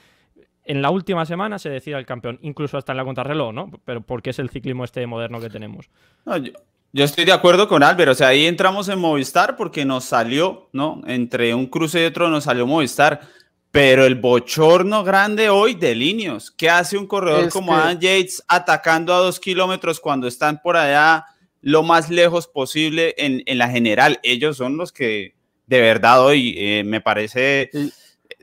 en 0.64 0.82
la 0.82 0.90
última 0.90 1.24
semana 1.24 1.58
se 1.58 1.70
decida 1.70 1.98
el 1.98 2.06
campeón, 2.06 2.38
incluso 2.42 2.76
hasta 2.76 2.92
en 2.92 2.98
la 2.98 3.04
contrarreloj, 3.04 3.52
¿no? 3.52 3.70
Pero 3.84 4.00
porque 4.00 4.30
es 4.30 4.38
el 4.38 4.50
ciclismo 4.50 4.84
este 4.84 5.06
moderno 5.06 5.40
que 5.40 5.48
tenemos. 5.48 5.88
No, 6.24 6.36
yo, 6.36 6.52
yo 6.92 7.04
estoy 7.04 7.24
de 7.24 7.32
acuerdo 7.32 7.68
con 7.68 7.82
Albert. 7.82 8.10
O 8.10 8.14
sea, 8.14 8.28
ahí 8.28 8.46
entramos 8.46 8.88
en 8.88 8.98
Movistar 8.98 9.56
porque 9.56 9.84
nos 9.84 10.04
salió, 10.04 10.68
¿no? 10.72 11.02
Entre 11.06 11.54
un 11.54 11.66
cruce 11.66 12.02
y 12.02 12.06
otro 12.06 12.28
nos 12.28 12.44
salió 12.44 12.66
Movistar. 12.66 13.20
Pero 13.70 14.06
el 14.06 14.14
bochorno 14.14 15.04
grande 15.04 15.50
hoy 15.50 15.74
de 15.74 15.94
Linios. 15.94 16.50
¿Qué 16.50 16.70
hace 16.70 16.96
un 16.96 17.06
corredor 17.06 17.44
Es 17.44 17.52
como 17.52 17.72
que- 17.72 17.78
Adam 17.78 17.98
Yates 18.00 18.42
atacando 18.48 19.12
a 19.12 19.18
dos 19.18 19.38
kilómetros 19.38 20.00
cuando 20.00 20.26
están 20.26 20.60
por 20.62 20.76
allá 20.78 21.26
lo 21.66 21.82
más 21.82 22.10
lejos 22.10 22.46
posible 22.46 23.16
en, 23.18 23.42
en 23.44 23.58
la 23.58 23.68
general? 23.68 24.20
Ellos 24.22 24.56
son 24.56 24.76
los 24.76 24.92
que 24.92 25.34
de 25.66 25.80
verdad 25.80 26.24
hoy 26.24 26.54
eh, 26.56 26.84
me 26.84 27.00
parece 27.00 27.70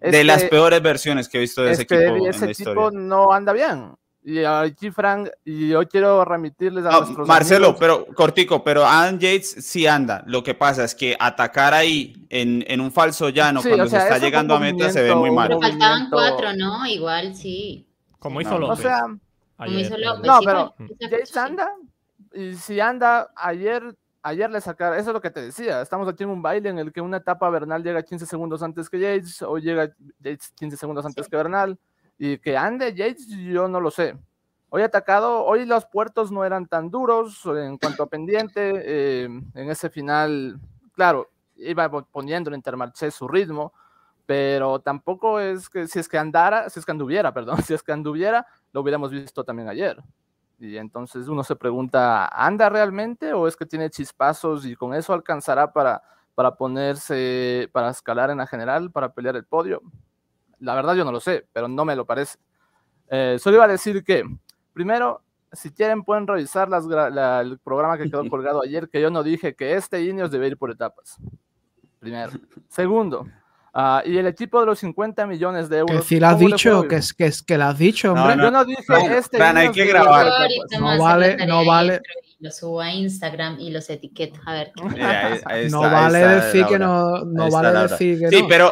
de 0.02 0.24
las 0.26 0.44
peores 0.44 0.82
versiones 0.82 1.30
que 1.30 1.38
he 1.38 1.42
visto 1.42 1.64
de 1.64 1.72
ese 1.72 1.84
equipo. 1.84 2.28
Ese 2.28 2.52
equipo 2.52 2.92
no 2.92 3.32
anda 3.32 3.54
bien. 3.54 3.94
Y 4.26 4.44
aquí, 4.44 4.92
Frank, 4.92 5.30
y 5.46 5.74
hoy 5.74 5.86
quiero 5.86 6.26
remitirles 6.26 6.86
a 6.86 7.00
nuestros 7.00 7.26
Marcelo, 7.26 7.78
pero 7.78 8.06
cortico, 8.08 8.62
pero 8.62 8.86
Adam 8.86 9.18
Yates 9.18 9.52
sí 9.52 9.88
anda. 9.88 10.22
Lo 10.28 10.44
que 10.44 10.54
pasa 10.54 10.84
es 10.84 10.94
que 10.94 11.16
atacar 11.18 11.74
ahí 11.74 12.26
en, 12.30 12.66
en 12.68 12.82
un 12.82 12.92
falso 12.92 13.30
llano 13.30 13.62
cuando 13.62 13.88
se 13.88 13.98
está 13.98 14.18
llegando 14.18 14.54
a 14.54 14.60
meta 14.60 14.92
se 14.92 15.02
ve 15.02 15.16
muy 15.16 15.32
mal. 15.32 15.48
Pero 15.48 15.62
faltaban 15.62 16.10
cuatro, 16.10 16.54
¿no? 16.54 16.86
Igual 16.86 17.36
sí. 17.36 17.88
Como 18.20 18.42
hizo 18.42 18.60
López. 18.60 18.80
O 18.80 18.82
sea, 18.82 19.02
Como 19.56 19.80
hizo 19.80 19.98
López. 19.98 20.26
No, 20.26 20.40
pero 20.44 20.76
Yates 21.00 21.38
anda. 21.38 21.70
Y 22.34 22.56
si 22.56 22.80
anda, 22.80 23.32
ayer 23.36 23.96
ayer 24.24 24.50
le 24.50 24.62
sacaron, 24.62 24.98
eso 24.98 25.10
es 25.10 25.14
lo 25.14 25.22
que 25.22 25.30
te 25.30 25.42
decía, 25.42 25.82
estamos 25.82 26.08
aquí 26.08 26.24
en 26.24 26.30
un 26.30 26.42
baile 26.42 26.70
en 26.70 26.80
el 26.80 26.94
que 26.94 27.02
una 27.02 27.18
etapa 27.18 27.50
Bernal 27.50 27.84
llega 27.84 28.02
15 28.02 28.26
segundos 28.26 28.64
antes 28.64 28.90
que 28.90 29.00
Yates, 29.00 29.42
o 29.42 29.58
llega 29.58 29.94
Yates 30.22 30.52
15 30.56 30.78
segundos 30.78 31.06
antes 31.06 31.28
que 31.28 31.36
Bernal, 31.36 31.78
y 32.18 32.38
que 32.38 32.58
ande 32.58 32.94
Yates, 32.94 33.28
yo 33.28 33.68
no 33.68 33.82
lo 33.82 33.92
sé. 33.92 34.18
Hoy 34.70 34.82
atacado, 34.82 35.44
hoy 35.44 35.66
los 35.66 35.86
puertos 35.86 36.32
no 36.32 36.46
eran 36.46 36.68
tan 36.68 36.90
duros 36.90 37.46
en 37.46 37.78
cuanto 37.78 38.04
a 38.04 38.08
pendiente, 38.08 38.72
eh, 38.76 39.26
en 39.26 39.70
ese 39.70 39.90
final, 39.90 40.58
claro, 40.94 41.30
iba 41.58 41.90
poniendo 42.04 42.50
en 42.50 42.56
Intermarché 42.56 43.12
su 43.12 43.28
ritmo, 43.28 43.74
pero 44.26 44.80
tampoco 44.80 45.40
es 45.40 45.70
que 45.70 45.88
si 45.88 46.00
es 46.00 46.08
que 46.08 46.18
andara, 46.18 46.70
si 46.70 46.80
es 46.80 46.86
que 46.86 46.92
anduviera, 46.92 47.34
perdón, 47.34 47.62
si 47.62 47.74
es 47.74 47.84
que 47.84 47.92
anduviera, 47.92 48.48
lo 48.72 48.82
hubiéramos 48.82 49.12
visto 49.12 49.44
también 49.44 49.68
ayer. 49.68 50.02
Y 50.60 50.78
entonces 50.78 51.28
uno 51.28 51.44
se 51.44 51.56
pregunta, 51.56 52.28
¿anda 52.28 52.70
realmente 52.70 53.34
o 53.34 53.48
es 53.48 53.56
que 53.56 53.66
tiene 53.66 53.90
chispazos 53.90 54.66
y 54.66 54.76
con 54.76 54.94
eso 54.94 55.14
alcanzará 55.14 55.74
para, 55.74 56.02
para 56.36 56.56
ponerse, 56.56 57.70
para 57.72 57.90
escalar 57.90 58.30
en 58.30 58.38
la 58.38 58.48
general, 58.48 58.92
para 58.92 59.14
pelear 59.14 59.36
el 59.36 59.46
podio? 59.46 59.82
La 60.60 60.76
verdad 60.76 60.96
yo 60.96 61.04
no 61.04 61.12
lo 61.12 61.20
sé, 61.20 61.46
pero 61.52 61.68
no 61.68 61.84
me 61.86 61.96
lo 61.96 62.06
parece. 62.06 62.38
Eh, 63.10 63.38
solo 63.40 63.58
iba 63.58 63.66
a 63.66 63.70
decir 63.70 64.04
que, 64.04 64.24
primero, 64.72 65.22
si 65.52 65.72
quieren 65.72 66.04
pueden 66.04 66.28
revisar 66.28 66.70
las, 66.70 66.86
el 66.86 67.60
programa 67.60 67.98
que 67.98 68.10
quedó 68.10 68.28
colgado 68.30 68.62
ayer, 68.64 68.90
que 68.90 69.02
yo 69.02 69.10
no 69.10 69.24
dije 69.24 69.56
que 69.56 69.76
este 69.76 70.04
Ineos 70.04 70.32
debe 70.32 70.48
ir 70.48 70.58
por 70.58 70.72
etapas. 70.72 71.18
Primero. 72.00 72.32
Segundo, 72.68 73.28
Ah, 73.76 74.04
y 74.06 74.20
el 74.20 74.28
equipo 74.28 74.60
de 74.60 74.68
los 74.68 74.78
50 74.80 75.26
millones 75.26 75.68
de 75.68 75.80
euros. 75.80 76.02
Que 76.02 76.08
si 76.08 76.20
lo 76.20 76.28
has 76.28 76.38
dicho, 76.38 76.88
que 76.88 76.98
es 76.98 77.12
que, 77.12 77.26
es 77.26 77.42
que 77.42 77.58
lo 77.58 77.66
has 77.66 77.78
dicho, 77.78 78.14
hombre. 78.14 78.38
yo 78.38 78.52
no 78.52 78.64
dije 78.64 78.84
este. 79.18 79.42
hay 79.42 79.72
que 79.72 79.86
grabar. 79.86 80.28
No 80.80 81.00
vale, 81.00 81.48
no 81.48 81.66
vale. 81.66 82.00
Lo 82.40 82.52
subo 82.52 82.82
a 82.82 82.92
Instagram 82.92 83.60
y 83.60 83.72
los 83.72 83.90
etiqueto. 83.90 84.40
A 84.46 84.54
ver. 84.54 84.74
no 85.72 85.82
vale 85.82 86.20
decir 86.20 86.68
que 86.68 86.78
no. 86.78 87.26
No 87.26 87.50
vale 87.50 87.88
decir 87.88 88.20
que 88.20 88.30
sí, 88.30 88.46
pero 88.48 88.72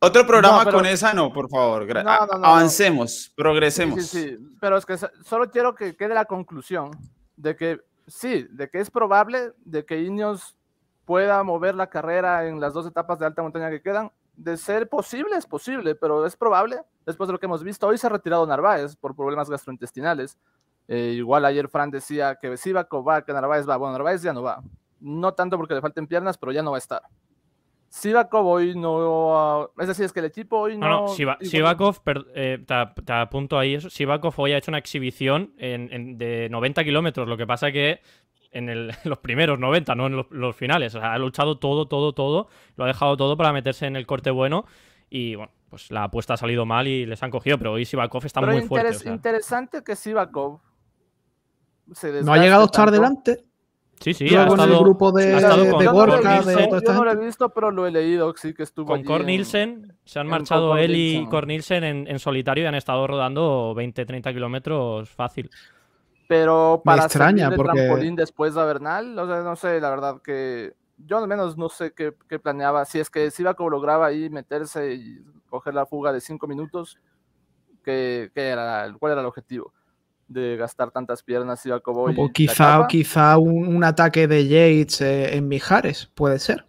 otro, 0.00 0.26
programa 0.26 0.64
con 0.64 0.84
esa 0.84 1.14
no, 1.14 1.32
por 1.32 1.48
favor. 1.48 1.86
Avancemos, 1.96 3.32
progresemos. 3.36 4.04
Sí, 4.04 4.20
sí, 4.20 4.36
pero 4.60 4.78
es 4.78 4.84
que 4.84 4.96
solo 5.24 5.48
quiero 5.48 5.76
que 5.76 5.94
quede 5.94 6.12
la 6.12 6.24
conclusión 6.24 6.90
de 7.36 7.54
que 7.54 7.78
sí, 8.08 8.48
de 8.50 8.68
que 8.68 8.80
es 8.80 8.90
probable 8.90 9.52
de 9.64 9.84
que 9.84 10.02
Ineos 10.02 10.56
pueda 11.04 11.40
mover 11.44 11.76
la 11.76 11.88
carrera 11.88 12.48
en 12.48 12.58
las 12.58 12.72
dos 12.72 12.86
etapas 12.86 13.20
de 13.20 13.26
alta 13.26 13.42
montaña 13.42 13.70
que 13.70 13.80
quedan 13.80 14.10
de 14.36 14.56
ser 14.56 14.88
posible, 14.88 15.36
es 15.36 15.46
posible, 15.46 15.94
pero 15.94 16.26
es 16.26 16.36
probable. 16.36 16.80
Después 17.06 17.28
de 17.28 17.32
lo 17.32 17.38
que 17.38 17.46
hemos 17.46 17.62
visto, 17.62 17.86
hoy 17.86 17.98
se 17.98 18.06
ha 18.06 18.10
retirado 18.10 18.46
Narváez 18.46 18.96
por 18.96 19.14
problemas 19.14 19.48
gastrointestinales. 19.48 20.38
Eh, 20.88 21.14
igual 21.16 21.44
ayer 21.44 21.68
Fran 21.68 21.90
decía 21.90 22.36
que 22.40 22.56
Sivakov 22.56 23.06
va, 23.06 23.24
que 23.24 23.32
Narváez 23.32 23.68
va. 23.68 23.76
Bueno, 23.76 23.92
Narváez 23.92 24.22
ya 24.22 24.32
no 24.32 24.42
va. 24.42 24.62
No 25.00 25.32
tanto 25.34 25.56
porque 25.56 25.74
le 25.74 25.80
falten 25.80 26.06
piernas, 26.06 26.38
pero 26.38 26.52
ya 26.52 26.62
no 26.62 26.70
va 26.70 26.76
a 26.76 26.78
estar. 26.78 27.02
Sivakov 27.94 28.44
hoy 28.44 28.74
no. 28.74 29.70
Es 29.78 29.86
decir, 29.86 30.04
es 30.04 30.12
que 30.12 30.18
el 30.18 30.26
equipo 30.26 30.58
hoy 30.58 30.76
no. 30.76 30.88
No, 30.88 31.00
no 31.02 31.08
Sivakov, 31.08 32.00
eh, 32.34 32.64
te, 32.66 33.12
apunto 33.12 33.56
ahí 33.56 33.74
eso. 33.74 33.88
Sivakov 33.88 34.34
hoy 34.36 34.52
ha 34.52 34.58
hecho 34.58 34.72
una 34.72 34.78
exhibición 34.78 35.54
en, 35.58 36.18
de 36.18 36.48
90 36.50 36.82
kilómetros. 36.82 37.28
Lo 37.28 37.36
que 37.36 37.46
pasa 37.46 37.70
que 37.70 38.00
en, 38.68 38.88
los 39.04 39.18
primeros 39.18 39.58
90, 39.58 39.94
no 39.94 40.06
en 40.06 40.24
los, 40.30 40.56
finales. 40.56 40.94
O 40.94 41.00
sea, 41.00 41.12
ha 41.12 41.18
luchado 41.18 41.58
todo, 41.58 41.86
todo, 41.86 42.12
todo. 42.12 42.48
Lo 42.76 42.84
ha 42.84 42.86
dejado 42.86 43.16
todo 43.16 43.36
para 43.36 43.52
meterse 43.52 43.86
en 43.86 43.96
el 43.96 44.06
corte 44.06 44.30
bueno. 44.30 44.64
Y 45.10 45.34
bueno, 45.34 45.52
pues 45.68 45.90
la 45.90 46.04
apuesta 46.04 46.34
ha 46.34 46.36
salido 46.36 46.64
mal 46.64 46.86
y 46.86 47.04
les 47.04 47.22
han 47.22 47.30
cogido. 47.30 47.58
Pero 47.58 47.72
hoy 47.72 47.84
Sivakov 47.84 48.24
está 48.24 48.40
muy 48.40 48.62
fuerte. 48.62 48.90
Es 48.90 49.06
interesante 49.06 49.82
que 49.82 49.96
Sivakov 49.96 50.60
se 51.92 52.22
No 52.22 52.32
ha 52.32 52.38
llegado 52.38 52.62
a 52.62 52.66
estar 52.66 52.90
delante. 52.90 53.44
Sí, 54.00 54.12
sí, 54.12 54.34
ha 54.34 54.46
estado, 54.46 54.64
el 54.64 54.80
grupo 54.80 55.12
de, 55.12 55.32
Gorka, 55.90 56.42
Yo 56.42 56.92
no 56.92 57.04
lo 57.04 57.12
he 57.12 57.16
visto, 57.16 57.48
pero 57.50 57.70
lo 57.70 57.86
he 57.86 57.92
leído, 57.92 58.34
sí 58.36 58.52
que 58.52 58.64
estuvo 58.64 58.86
Con 58.86 59.04
Cornilsen, 59.04 59.96
se 60.04 60.18
han 60.18 60.26
marchado 60.26 60.76
él 60.76 60.96
y 60.96 61.24
Cornilsen 61.26 61.84
en, 61.84 62.08
en, 62.08 62.18
solitario 62.18 62.64
y 62.64 62.66
han 62.66 62.74
estado 62.74 63.06
rodando 63.06 63.72
20-30 63.74 64.34
kilómetros 64.34 65.08
fácil. 65.08 65.48
Pero 66.28 66.82
para 66.84 67.04
extraña 67.04 67.48
el 67.48 67.56
trampolín 67.56 68.16
después 68.16 68.54
de 68.54 68.64
Bernal, 68.64 69.18
o 69.18 69.26
sea, 69.26 69.40
no 69.42 69.56
sé, 69.56 69.80
la 69.80 69.90
verdad 69.90 70.22
que 70.22 70.74
yo 70.98 71.18
al 71.18 71.28
menos 71.28 71.56
no 71.56 71.68
sé 71.68 71.92
qué, 71.92 72.12
planeaba. 72.38 72.84
Si 72.84 72.98
es 72.98 73.10
que 73.10 73.30
Sivakov 73.30 73.70
lograba 73.70 74.06
ahí 74.06 74.30
meterse 74.30 74.94
y 74.94 75.18
coger 75.48 75.74
la 75.74 75.86
fuga 75.86 76.12
de 76.12 76.20
cinco 76.20 76.46
minutos, 76.46 76.98
¿qué, 77.82 78.30
era, 78.34 78.94
¿cuál 78.98 79.12
era 79.12 79.20
el 79.20 79.26
objetivo? 79.26 79.72
de 80.26 80.56
gastar 80.56 80.90
tantas 80.90 81.22
piernas 81.22 81.60
Sivakov 81.60 82.18
O 82.18 82.32
quizá, 82.32 82.86
quizá 82.88 83.36
un, 83.36 83.84
ataque 83.84 84.26
de 84.26 84.48
Yates 84.48 85.02
eh, 85.02 85.36
en 85.36 85.48
Mijares, 85.48 86.10
puede 86.14 86.38
ser. 86.38 86.64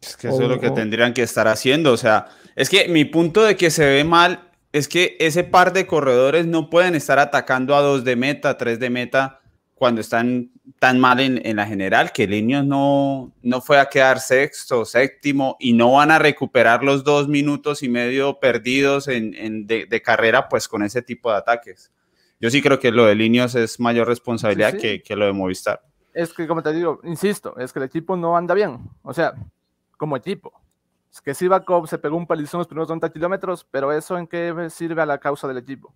Es 0.00 0.16
que 0.16 0.28
eso 0.28 0.42
es 0.42 0.48
lo 0.48 0.60
que 0.60 0.70
tendrían 0.70 1.12
que 1.12 1.22
estar 1.22 1.48
haciendo. 1.48 1.92
O 1.92 1.96
sea, 1.96 2.28
es 2.54 2.70
que 2.70 2.88
mi 2.88 3.04
punto 3.04 3.42
de 3.42 3.56
que 3.56 3.70
se 3.70 3.84
ve 3.84 4.04
mal 4.04 4.50
es 4.74 4.88
que 4.88 5.16
ese 5.20 5.44
par 5.44 5.72
de 5.72 5.86
corredores 5.86 6.46
no 6.46 6.68
pueden 6.68 6.96
estar 6.96 7.20
atacando 7.20 7.76
a 7.76 7.80
dos 7.80 8.02
de 8.02 8.16
meta, 8.16 8.58
tres 8.58 8.80
de 8.80 8.90
meta, 8.90 9.40
cuando 9.76 10.00
están 10.00 10.50
tan 10.80 10.98
mal 10.98 11.20
en, 11.20 11.54
la 11.54 11.64
general, 11.64 12.10
que 12.10 12.26
Linios 12.26 12.66
no, 12.66 13.32
no 13.40 13.60
fue 13.60 13.78
a 13.78 13.86
quedar 13.86 14.18
sexto, 14.18 14.84
séptimo, 14.84 15.56
y 15.60 15.74
no 15.74 15.92
van 15.92 16.10
a 16.10 16.18
recuperar 16.18 16.82
los 16.82 17.04
dos 17.04 17.28
minutos 17.28 17.84
y 17.84 17.88
medio 17.88 18.40
perdidos 18.40 19.06
en, 19.06 19.64
de, 19.68 20.02
carrera, 20.02 20.48
pues 20.48 20.66
con 20.66 20.82
ese 20.82 21.02
tipo 21.02 21.30
de 21.30 21.36
ataques. 21.36 21.92
Yo 22.40 22.50
sí 22.50 22.60
creo 22.60 22.80
que 22.80 22.90
lo 22.90 23.06
de 23.06 23.14
Linios 23.14 23.54
es 23.54 23.78
mayor 23.78 24.08
responsabilidad 24.08 24.76
Que, 24.76 25.02
que 25.02 25.14
lo 25.14 25.26
de 25.26 25.32
Movistar. 25.32 25.82
Es 26.12 26.34
que, 26.34 26.48
como 26.48 26.64
te 26.64 26.72
digo, 26.72 26.98
insisto, 27.04 27.56
es 27.58 27.72
que 27.72 27.78
el 27.78 27.84
equipo 27.84 28.16
no 28.16 28.36
anda 28.36 28.54
bien. 28.54 28.80
O 29.04 29.14
sea, 29.14 29.34
como 29.96 30.16
equipo 30.16 30.63
que 31.20 31.34
Sivakov 31.34 31.86
se 31.86 31.98
pegó 31.98 32.16
un 32.16 32.26
palizón 32.26 32.58
los 32.58 32.66
primeros 32.66 32.88
90 32.88 33.12
kilómetros, 33.12 33.66
pero 33.70 33.92
¿eso 33.92 34.18
en 34.18 34.26
qué 34.26 34.52
sirve 34.70 35.02
a 35.02 35.06
la 35.06 35.18
causa 35.18 35.46
del 35.46 35.58
equipo? 35.58 35.94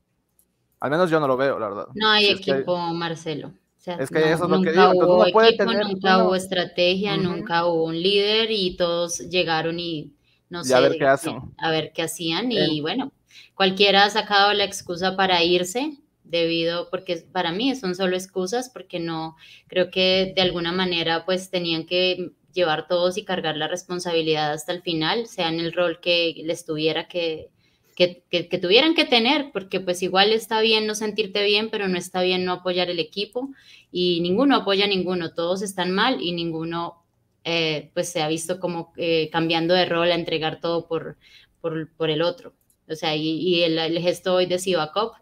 Al 0.81 0.91
menos 0.91 1.11
yo 1.11 1.19
no 1.19 1.27
lo 1.27 1.37
veo, 1.37 1.59
la 1.59 1.69
verdad. 1.69 1.89
No 1.95 2.09
hay 2.09 2.27
equipo, 2.27 2.77
Marcelo. 2.95 3.53
es 3.85 4.11
que 4.11 4.33
eso 4.33 4.45
es 4.45 4.51
lo 4.51 4.63
que 4.63 4.71
digo. 4.71 4.91
Hubo 4.93 5.27
equipo, 5.27 5.65
nunca 5.65 6.25
hubo 6.25 6.35
estrategia, 6.35 7.17
nunca 7.17 7.67
hubo 7.67 7.85
un 7.85 8.01
líder 8.01 8.51
y 8.51 8.77
todos 8.77 9.19
llegaron 9.19 9.81
y 9.81 10.15
no 10.49 10.63
sé. 10.63 10.75
A 10.75 10.81
ver 10.81 10.97
qué 10.99 11.07
hacen. 11.07 11.41
A 11.59 11.71
ver 11.71 11.93
qué 11.93 12.03
hacían 12.03 12.53
y 12.53 12.81
bueno, 12.81 13.13
cualquiera 13.55 14.05
ha 14.05 14.11
sacado 14.11 14.53
la 14.53 14.65
excusa 14.65 15.17
para 15.17 15.43
irse 15.43 15.99
debido, 16.23 16.91
porque 16.91 17.25
para 17.33 17.53
mí 17.53 17.75
son 17.75 17.95
solo 17.95 18.15
excusas, 18.15 18.71
porque 18.71 19.01
no, 19.01 19.37
creo 19.67 19.91
que 19.91 20.33
de 20.37 20.43
alguna 20.43 20.73
manera 20.73 21.25
pues 21.25 21.51
tenían 21.51 21.87
que 21.87 22.33
llevar 22.53 22.89
todos 22.89 23.19
y 23.19 23.25
cargar 23.25 23.57
la 23.57 23.69
responsabilidad 23.69 24.53
hasta 24.53 24.73
el 24.73 24.83
final, 24.83 25.27
sea 25.27 25.49
en 25.49 25.61
el 25.61 25.73
rol 25.73 26.01
que 26.01 26.35
les 26.45 26.65
tuviera 26.65 27.09
que, 27.09 27.51
que, 27.95 28.23
que, 28.31 28.59
tuvieran 28.59 28.95
que 28.95 29.05
tener, 29.05 29.51
porque 29.53 29.81
pues 29.81 30.03
igual 30.03 30.33
está 30.33 30.61
bien 30.61 30.87
no 30.87 30.95
sentirte 30.95 31.43
bien, 31.45 31.69
pero 31.71 31.89
no 31.89 31.99
está 31.99 32.23
bien 32.23 32.45
no 32.45 32.53
apoyar 32.53 32.91
el 32.91 33.01
equipo 33.01 33.51
y 33.91 34.21
ninguno 34.21 34.57
apoya 34.57 34.85
a 34.85 34.89
ninguno, 34.89 35.35
todos 35.35 35.63
están 35.63 35.91
mal 35.91 36.23
y 36.23 36.33
ninguno 36.33 37.05
eh, 37.45 37.91
pues 37.95 38.11
se 38.11 38.21
ha 38.21 38.29
visto 38.29 38.61
como 38.61 38.93
eh, 38.99 39.31
cambiando 39.31 39.73
de 39.75 39.87
rol 39.87 40.13
a 40.13 40.15
entregar 40.15 40.61
todo 40.61 40.87
por, 40.87 41.17
por, 41.61 41.91
por 41.97 42.11
el 42.11 42.21
otro. 42.21 42.55
O 42.91 42.95
sea, 42.95 43.17
y, 43.17 43.63
el, 43.63 43.79
el, 43.79 43.99
gesto 44.01 44.35
hoy 44.35 44.45
de 44.47 44.59
Sivakov, 44.59 45.13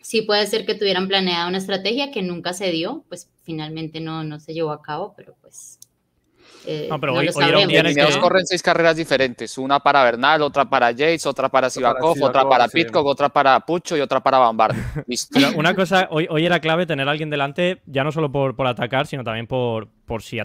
sí 0.00 0.22
puede 0.22 0.46
ser 0.46 0.64
que 0.64 0.76
tuvieran 0.76 1.08
planeada 1.08 1.48
una 1.48 1.58
estrategia 1.58 2.12
que 2.12 2.22
nunca 2.22 2.52
se 2.52 2.70
dio, 2.70 3.04
pues 3.08 3.30
finalmente 3.42 4.00
no, 4.00 4.22
no 4.22 4.38
se 4.38 4.54
llevó 4.54 4.70
a 4.70 4.80
cabo, 4.80 5.12
pero 5.16 5.36
pues 5.40 5.79
eh, 6.72 6.86
no, 6.88 7.00
pero 7.00 7.14
hoy, 7.14 7.28
hoy 7.28 8.18
corren 8.20 8.46
seis 8.46 8.62
carreras 8.62 8.94
diferentes, 8.94 9.58
una 9.58 9.80
para 9.80 10.04
Bernal, 10.04 10.40
otra 10.40 10.70
para 10.70 10.92
Yates, 10.92 11.26
otra 11.26 11.48
para 11.48 11.68
Sivakov, 11.68 12.22
otra 12.22 12.48
para 12.48 12.68
Pitcock, 12.68 13.04
otra 13.04 13.28
para 13.28 13.58
Pucho 13.58 13.96
y 13.96 14.00
otra 14.00 14.20
para 14.20 14.38
Bambard. 14.38 14.76
una 15.56 15.74
cosa, 15.74 16.06
hoy, 16.12 16.28
hoy 16.30 16.46
era 16.46 16.60
clave 16.60 16.86
tener 16.86 17.08
a 17.08 17.10
alguien 17.10 17.28
delante, 17.28 17.82
ya 17.86 18.04
no 18.04 18.12
solo 18.12 18.30
por, 18.30 18.54
por 18.54 18.68
atacar, 18.68 19.08
sino 19.08 19.24
también 19.24 19.48
por, 19.48 19.88
por 20.06 20.22
si 20.22 20.38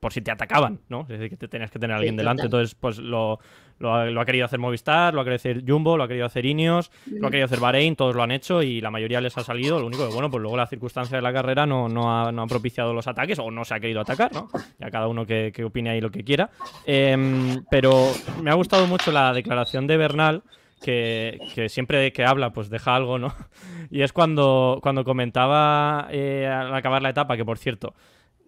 por 0.00 0.12
si 0.12 0.20
te 0.20 0.30
atacaban, 0.30 0.80
¿no? 0.90 1.02
Es 1.02 1.08
decir, 1.08 1.30
que 1.30 1.36
te 1.38 1.48
tenías 1.48 1.70
que 1.70 1.78
tener 1.78 1.94
a 1.94 1.98
alguien 1.98 2.16
delante. 2.16 2.42
Entonces, 2.42 2.74
pues 2.74 2.98
lo, 2.98 3.38
lo 3.80 4.20
ha, 4.20 4.24
querido 4.26 4.44
hacer 4.44 4.58
Movistar, 4.58 5.14
lo 5.14 5.22
ha 5.22 5.24
querido 5.24 5.36
hacer 5.36 5.64
Jumbo, 5.66 5.96
lo 5.96 6.04
ha 6.04 6.08
querido 6.08 6.26
hacer 6.26 6.44
Ineos, 6.44 6.90
lo 7.06 7.26
ha 7.26 7.30
querido 7.30 7.46
hacer 7.46 7.60
Bahrein, 7.60 7.96
todos 7.96 8.14
lo 8.14 8.22
han 8.22 8.30
hecho 8.30 8.62
y 8.62 8.80
la 8.80 8.90
mayoría 8.90 9.22
les 9.22 9.36
ha 9.38 9.42
salido. 9.42 9.80
Lo 9.80 9.86
único 9.86 10.06
que, 10.06 10.12
bueno, 10.12 10.30
pues 10.30 10.42
luego 10.42 10.56
la 10.56 10.66
circunstancia 10.66 11.16
de 11.16 11.22
la 11.22 11.32
carrera 11.32 11.64
no, 11.64 11.88
no, 11.88 12.14
ha, 12.14 12.30
no 12.30 12.42
ha 12.42 12.46
propiciado 12.46 12.92
los 12.92 13.06
ataques 13.06 13.38
o 13.38 13.50
no 13.50 13.64
se 13.64 13.74
ha 13.74 13.80
querido 13.80 14.02
atacar, 14.02 14.32
¿no? 14.34 14.50
Ya 14.78 14.90
cada 14.90 15.08
uno 15.08 15.24
que, 15.24 15.50
que 15.54 15.64
opine 15.64 15.90
ahí 15.90 16.00
lo 16.02 16.10
que 16.10 16.22
quiera. 16.22 16.50
Em, 16.84 17.64
pero 17.70 18.12
me 18.42 18.50
ha 18.50 18.54
gustado 18.54 18.86
mucho 18.86 19.12
la 19.12 19.32
declaración 19.32 19.86
de 19.86 19.96
Bernal. 19.96 20.42
Que, 20.82 21.38
que, 21.54 21.68
siempre 21.68 22.10
que 22.10 22.24
habla 22.24 22.54
pues 22.54 22.70
deja 22.70 22.96
algo, 22.96 23.18
¿no? 23.18 23.34
Y 23.90 24.00
es 24.00 24.14
cuando, 24.14 24.78
cuando 24.82 25.04
comentaba 25.04 26.08
eh, 26.10 26.46
al 26.46 26.74
acabar 26.74 27.02
la 27.02 27.10
etapa, 27.10 27.36
que 27.36 27.44
por 27.44 27.58
cierto, 27.58 27.92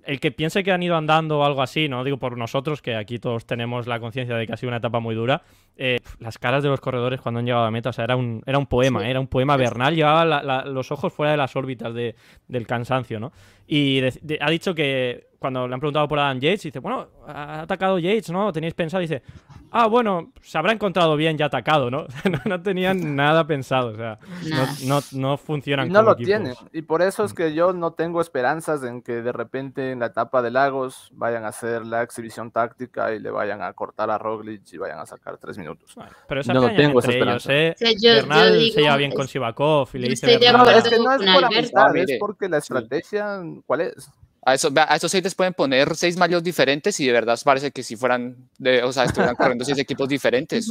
el 0.04 0.20
que 0.20 0.32
piense 0.32 0.62
que 0.62 0.72
han 0.72 0.82
ido 0.82 0.96
andando 0.96 1.40
o 1.40 1.44
algo 1.44 1.62
así, 1.62 1.88
no 1.88 2.04
digo 2.04 2.16
por 2.16 2.36
nosotros, 2.36 2.82
que 2.82 2.96
aquí 2.96 3.18
todos 3.18 3.46
tenemos 3.46 3.86
la 3.86 4.00
conciencia 4.00 4.36
de 4.36 4.46
que 4.46 4.52
ha 4.52 4.56
sido 4.56 4.68
una 4.68 4.78
etapa 4.78 5.00
muy 5.00 5.14
dura, 5.14 5.42
eh, 5.76 5.98
las 6.18 6.38
caras 6.38 6.62
de 6.62 6.68
los 6.68 6.80
corredores 6.80 7.20
cuando 7.20 7.40
han 7.40 7.46
llegado 7.46 7.64
a 7.64 7.70
meta, 7.70 7.90
o 7.90 7.92
sea, 7.92 8.04
era 8.04 8.16
un, 8.16 8.42
era 8.46 8.58
un 8.58 8.66
poema, 8.66 9.08
era 9.08 9.20
un 9.20 9.28
poema 9.28 9.56
Bernal, 9.56 9.94
llevaba 9.94 10.64
los 10.64 10.92
ojos 10.92 11.12
fuera 11.12 11.32
de 11.32 11.38
las 11.38 11.56
órbitas 11.56 11.94
de, 11.94 12.14
del 12.48 12.66
cansancio, 12.66 13.20
¿no? 13.20 13.32
Y 13.66 14.00
ha 14.40 14.50
dicho 14.50 14.74
que 14.74 15.31
cuando 15.42 15.66
le 15.66 15.74
han 15.74 15.80
preguntado 15.80 16.06
por 16.08 16.18
Adam 16.18 16.38
Yates, 16.38 16.62
dice, 16.62 16.78
bueno, 16.78 17.08
ha 17.26 17.62
atacado 17.62 17.98
Yates, 17.98 18.30
¿no? 18.30 18.52
¿Tenéis 18.52 18.74
pensado? 18.74 19.00
Dice, 19.00 19.22
ah, 19.72 19.88
bueno, 19.88 20.32
se 20.40 20.56
habrá 20.56 20.72
encontrado 20.72 21.16
bien 21.16 21.36
ya 21.36 21.46
atacado, 21.46 21.90
¿no? 21.90 22.06
no, 22.46 22.62
tenían 22.62 23.16
nada 23.16 23.44
pensado, 23.44 23.88
o 23.88 23.96
sea, 23.96 24.18
no, 24.86 25.00
no, 25.12 25.36
funcionan. 25.36 25.88
no 25.88 26.02
lo 26.02 26.14
tienen, 26.14 26.54
y 26.72 26.82
por 26.82 27.02
eso 27.02 27.24
es 27.24 27.34
que 27.34 27.52
yo 27.52 27.72
no 27.72 27.92
tengo 27.92 28.20
esperanzas 28.20 28.84
en 28.84 29.02
que 29.02 29.20
de 29.20 29.32
repente 29.32 29.90
en 29.90 29.98
la 29.98 30.06
etapa 30.06 30.42
de 30.42 30.52
Lagos 30.52 31.10
vayan 31.12 31.44
a 31.44 31.48
hacer 31.48 31.84
la 31.84 32.02
exhibición 32.02 32.52
táctica 32.52 33.12
y 33.12 33.18
le 33.18 33.30
vayan 33.30 33.62
a 33.62 33.72
cortar 33.72 34.10
a 34.10 34.18
Roglic 34.18 34.62
y 34.72 34.78
vayan 34.78 35.00
a 35.00 35.06
sacar 35.06 35.38
tres 35.38 35.58
minutos. 35.58 35.96
pero 36.28 36.40
esa 36.40 36.54
no 36.54 36.72
tengo 36.72 37.00
esa 37.00 37.10
esperanza. 37.10 37.52
¿eh? 37.52 37.74
Bernal 38.00 38.70
se 38.70 38.80
lleva 38.80 38.96
bien 38.96 39.10
con 39.10 39.26
Sivakov 39.26 39.88
y 39.94 39.98
le 39.98 40.08
dice... 40.10 40.38
No, 40.52 40.70
es 40.70 40.88
que 40.88 40.98
no 40.98 41.12
es 41.12 41.22
por 41.34 41.44
amistad, 41.44 41.96
es 41.96 42.18
porque 42.20 42.48
la 42.48 42.58
estrategia, 42.58 43.40
¿cuál 43.66 43.80
es? 43.80 44.08
A, 44.44 44.54
eso, 44.54 44.72
a 44.74 44.96
esos 44.96 45.10
seis 45.10 45.22
les 45.22 45.34
pueden 45.34 45.54
poner 45.54 45.94
seis 45.94 46.16
malos 46.16 46.42
diferentes 46.42 46.98
y 46.98 47.06
de 47.06 47.12
verdad 47.12 47.38
parece 47.44 47.70
que 47.70 47.82
si 47.82 47.94
fueran, 47.94 48.48
de, 48.58 48.82
o 48.82 48.92
sea, 48.92 49.04
estuvieran 49.04 49.36
corriendo 49.36 49.64
seis 49.64 49.78
equipos 49.78 50.08
diferentes. 50.08 50.68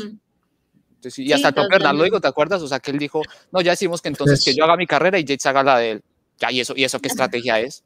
y 1.18 1.32
hasta 1.32 1.50
el 1.50 1.54
propio 1.54 1.78
Hernán 1.78 1.98
lo 1.98 2.20
¿te 2.20 2.28
acuerdas? 2.28 2.62
O 2.62 2.68
sea, 2.68 2.80
que 2.80 2.92
él 2.92 3.00
dijo, 3.00 3.22
no, 3.52 3.62
ya 3.62 3.72
decimos 3.72 4.02
que 4.02 4.10
entonces 4.10 4.44
que 4.44 4.54
yo 4.54 4.66
haga 4.66 4.76
mi 4.76 4.88
carrera 4.88 5.18
y 5.20 5.24
Yates 5.24 5.46
haga 5.46 5.64
la 5.64 5.78
de 5.78 5.92
él. 5.92 6.02
Ya, 6.38 6.52
¿y 6.52 6.60
eso, 6.60 6.74
y 6.76 6.84
eso 6.84 7.00
qué 7.00 7.08
estrategia 7.08 7.60
es? 7.60 7.84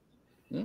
¿Mm? 0.50 0.64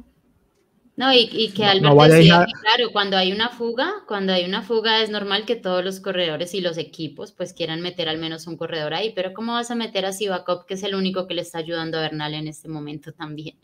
No, 0.96 1.14
y, 1.14 1.50
que 1.52 1.64
Albert 1.64 2.12
decía 2.12 2.46
claro, 2.60 2.92
cuando 2.92 3.16
hay 3.16 3.32
una 3.32 3.48
fuga, 3.48 3.90
cuando 4.06 4.34
hay 4.34 4.44
una 4.44 4.60
fuga 4.60 5.02
es 5.02 5.08
normal 5.08 5.46
que 5.46 5.56
todos 5.56 5.82
los 5.82 5.98
corredores 5.98 6.52
y 6.52 6.60
los 6.60 6.76
equipos 6.76 7.32
pues 7.32 7.54
quieran 7.54 7.80
meter 7.80 8.08
al 8.10 8.18
menos 8.18 8.46
un 8.46 8.58
corredor 8.58 8.92
ahí, 8.92 9.12
pero 9.14 9.32
¿cómo 9.32 9.54
vas 9.54 9.70
a 9.70 9.74
meter 9.74 10.04
a 10.04 10.12
Sivakov, 10.12 10.66
que 10.66 10.74
es 10.74 10.82
el 10.82 10.94
único 10.94 11.26
que 11.26 11.32
le 11.32 11.40
está 11.40 11.56
ayudando 11.56 11.96
a 11.96 12.02
Bernal 12.02 12.34
en 12.34 12.48
este 12.48 12.68
momento 12.68 13.12
también? 13.12 13.56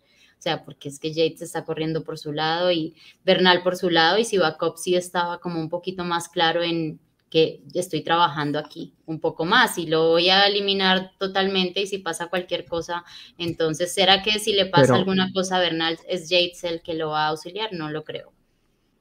Sea, 0.47 0.65
porque 0.65 0.89
es 0.89 1.01
que 1.01 1.13
Yates 1.13 1.43
está 1.43 1.65
corriendo 1.65 2.05
por 2.05 2.19
su 2.19 2.33
lado 2.33 2.71
y 2.71 2.95
Bernal 3.25 3.65
por 3.65 3.75
su 3.75 3.91
lado 3.91 4.17
y 4.17 4.25
Sivakov 4.25 4.79
sí 4.79 4.95
estaba 4.95 5.41
como 5.41 5.59
un 5.59 5.69
poquito 5.69 6.05
más 6.05 6.29
claro 6.29 6.63
en 6.63 7.01
que 7.29 7.65
estoy 7.75 8.03
trabajando 8.03 8.61
aquí 8.61 8.95
un 9.07 9.19
poco 9.19 9.45
más 9.45 9.77
y 9.77 9.89
lo 9.89 10.11
voy 10.11 10.31
a 10.31 10.47
eliminar 10.47 11.11
totalmente 11.19 11.81
y 11.81 11.89
si 11.89 11.99
pasa 11.99 12.29
cualquier 12.29 12.65
cosa, 12.65 13.05
entonces 13.39 13.93
¿será 13.93 14.23
que 14.23 14.39
si 14.39 14.53
le 14.53 14.67
pasa 14.67 14.95
alguna 14.95 15.33
cosa 15.33 15.57
a 15.57 15.61
Bernal 15.61 15.99
es 16.09 16.29
Yates 16.29 16.63
el 16.63 16.81
que 16.81 16.95
lo 16.95 17.09
va 17.09 17.25
a 17.25 17.29
auxiliar? 17.31 17.71
No 17.73 17.91
lo 17.91 18.05
creo. 18.05 18.33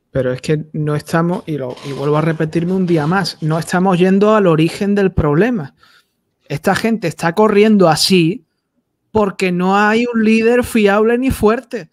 Pero 0.10 0.34
es 0.34 0.42
que 0.42 0.66
no 0.74 0.96
estamos, 0.96 1.44
y, 1.46 1.60
lo, 1.60 1.76
y 1.86 1.92
vuelvo 1.92 2.18
a 2.18 2.22
repetirme 2.22 2.74
un 2.74 2.88
día 2.88 3.06
más, 3.06 3.38
no 3.44 3.60
estamos 3.60 4.00
yendo 4.00 4.34
al 4.34 4.48
origen 4.48 4.96
del 4.96 5.12
problema. 5.12 5.76
Esta 6.48 6.74
gente 6.74 7.08
está 7.08 7.34
corriendo 7.34 7.88
así 7.88 8.46
porque 9.16 9.50
no 9.50 9.78
hay 9.78 10.04
un 10.14 10.26
líder 10.26 10.66
fiable 10.66 11.18
ni 11.18 11.32
fuerte. 11.32 11.90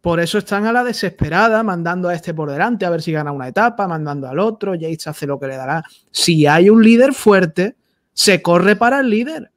Por 0.00 0.20
eso 0.20 0.38
están 0.38 0.66
a 0.66 0.72
la 0.72 0.84
desesperada, 0.84 1.64
mandando 1.64 2.08
a 2.08 2.14
este 2.14 2.32
por 2.32 2.48
delante 2.48 2.86
a 2.86 2.90
ver 2.90 3.02
si 3.02 3.10
gana 3.10 3.32
una 3.32 3.48
etapa, 3.48 3.88
mandando 3.88 4.28
al 4.28 4.38
otro, 4.38 4.76
Yates 4.76 5.08
hace 5.08 5.26
lo 5.26 5.40
que 5.40 5.48
le 5.48 5.56
dará. 5.56 5.82
Si 6.12 6.46
hay 6.46 6.70
un 6.70 6.80
líder 6.80 7.12
fuerte, 7.12 7.74
se 8.12 8.40
corre 8.40 8.76
para 8.76 9.00
el 9.00 9.10
líder. 9.10 9.50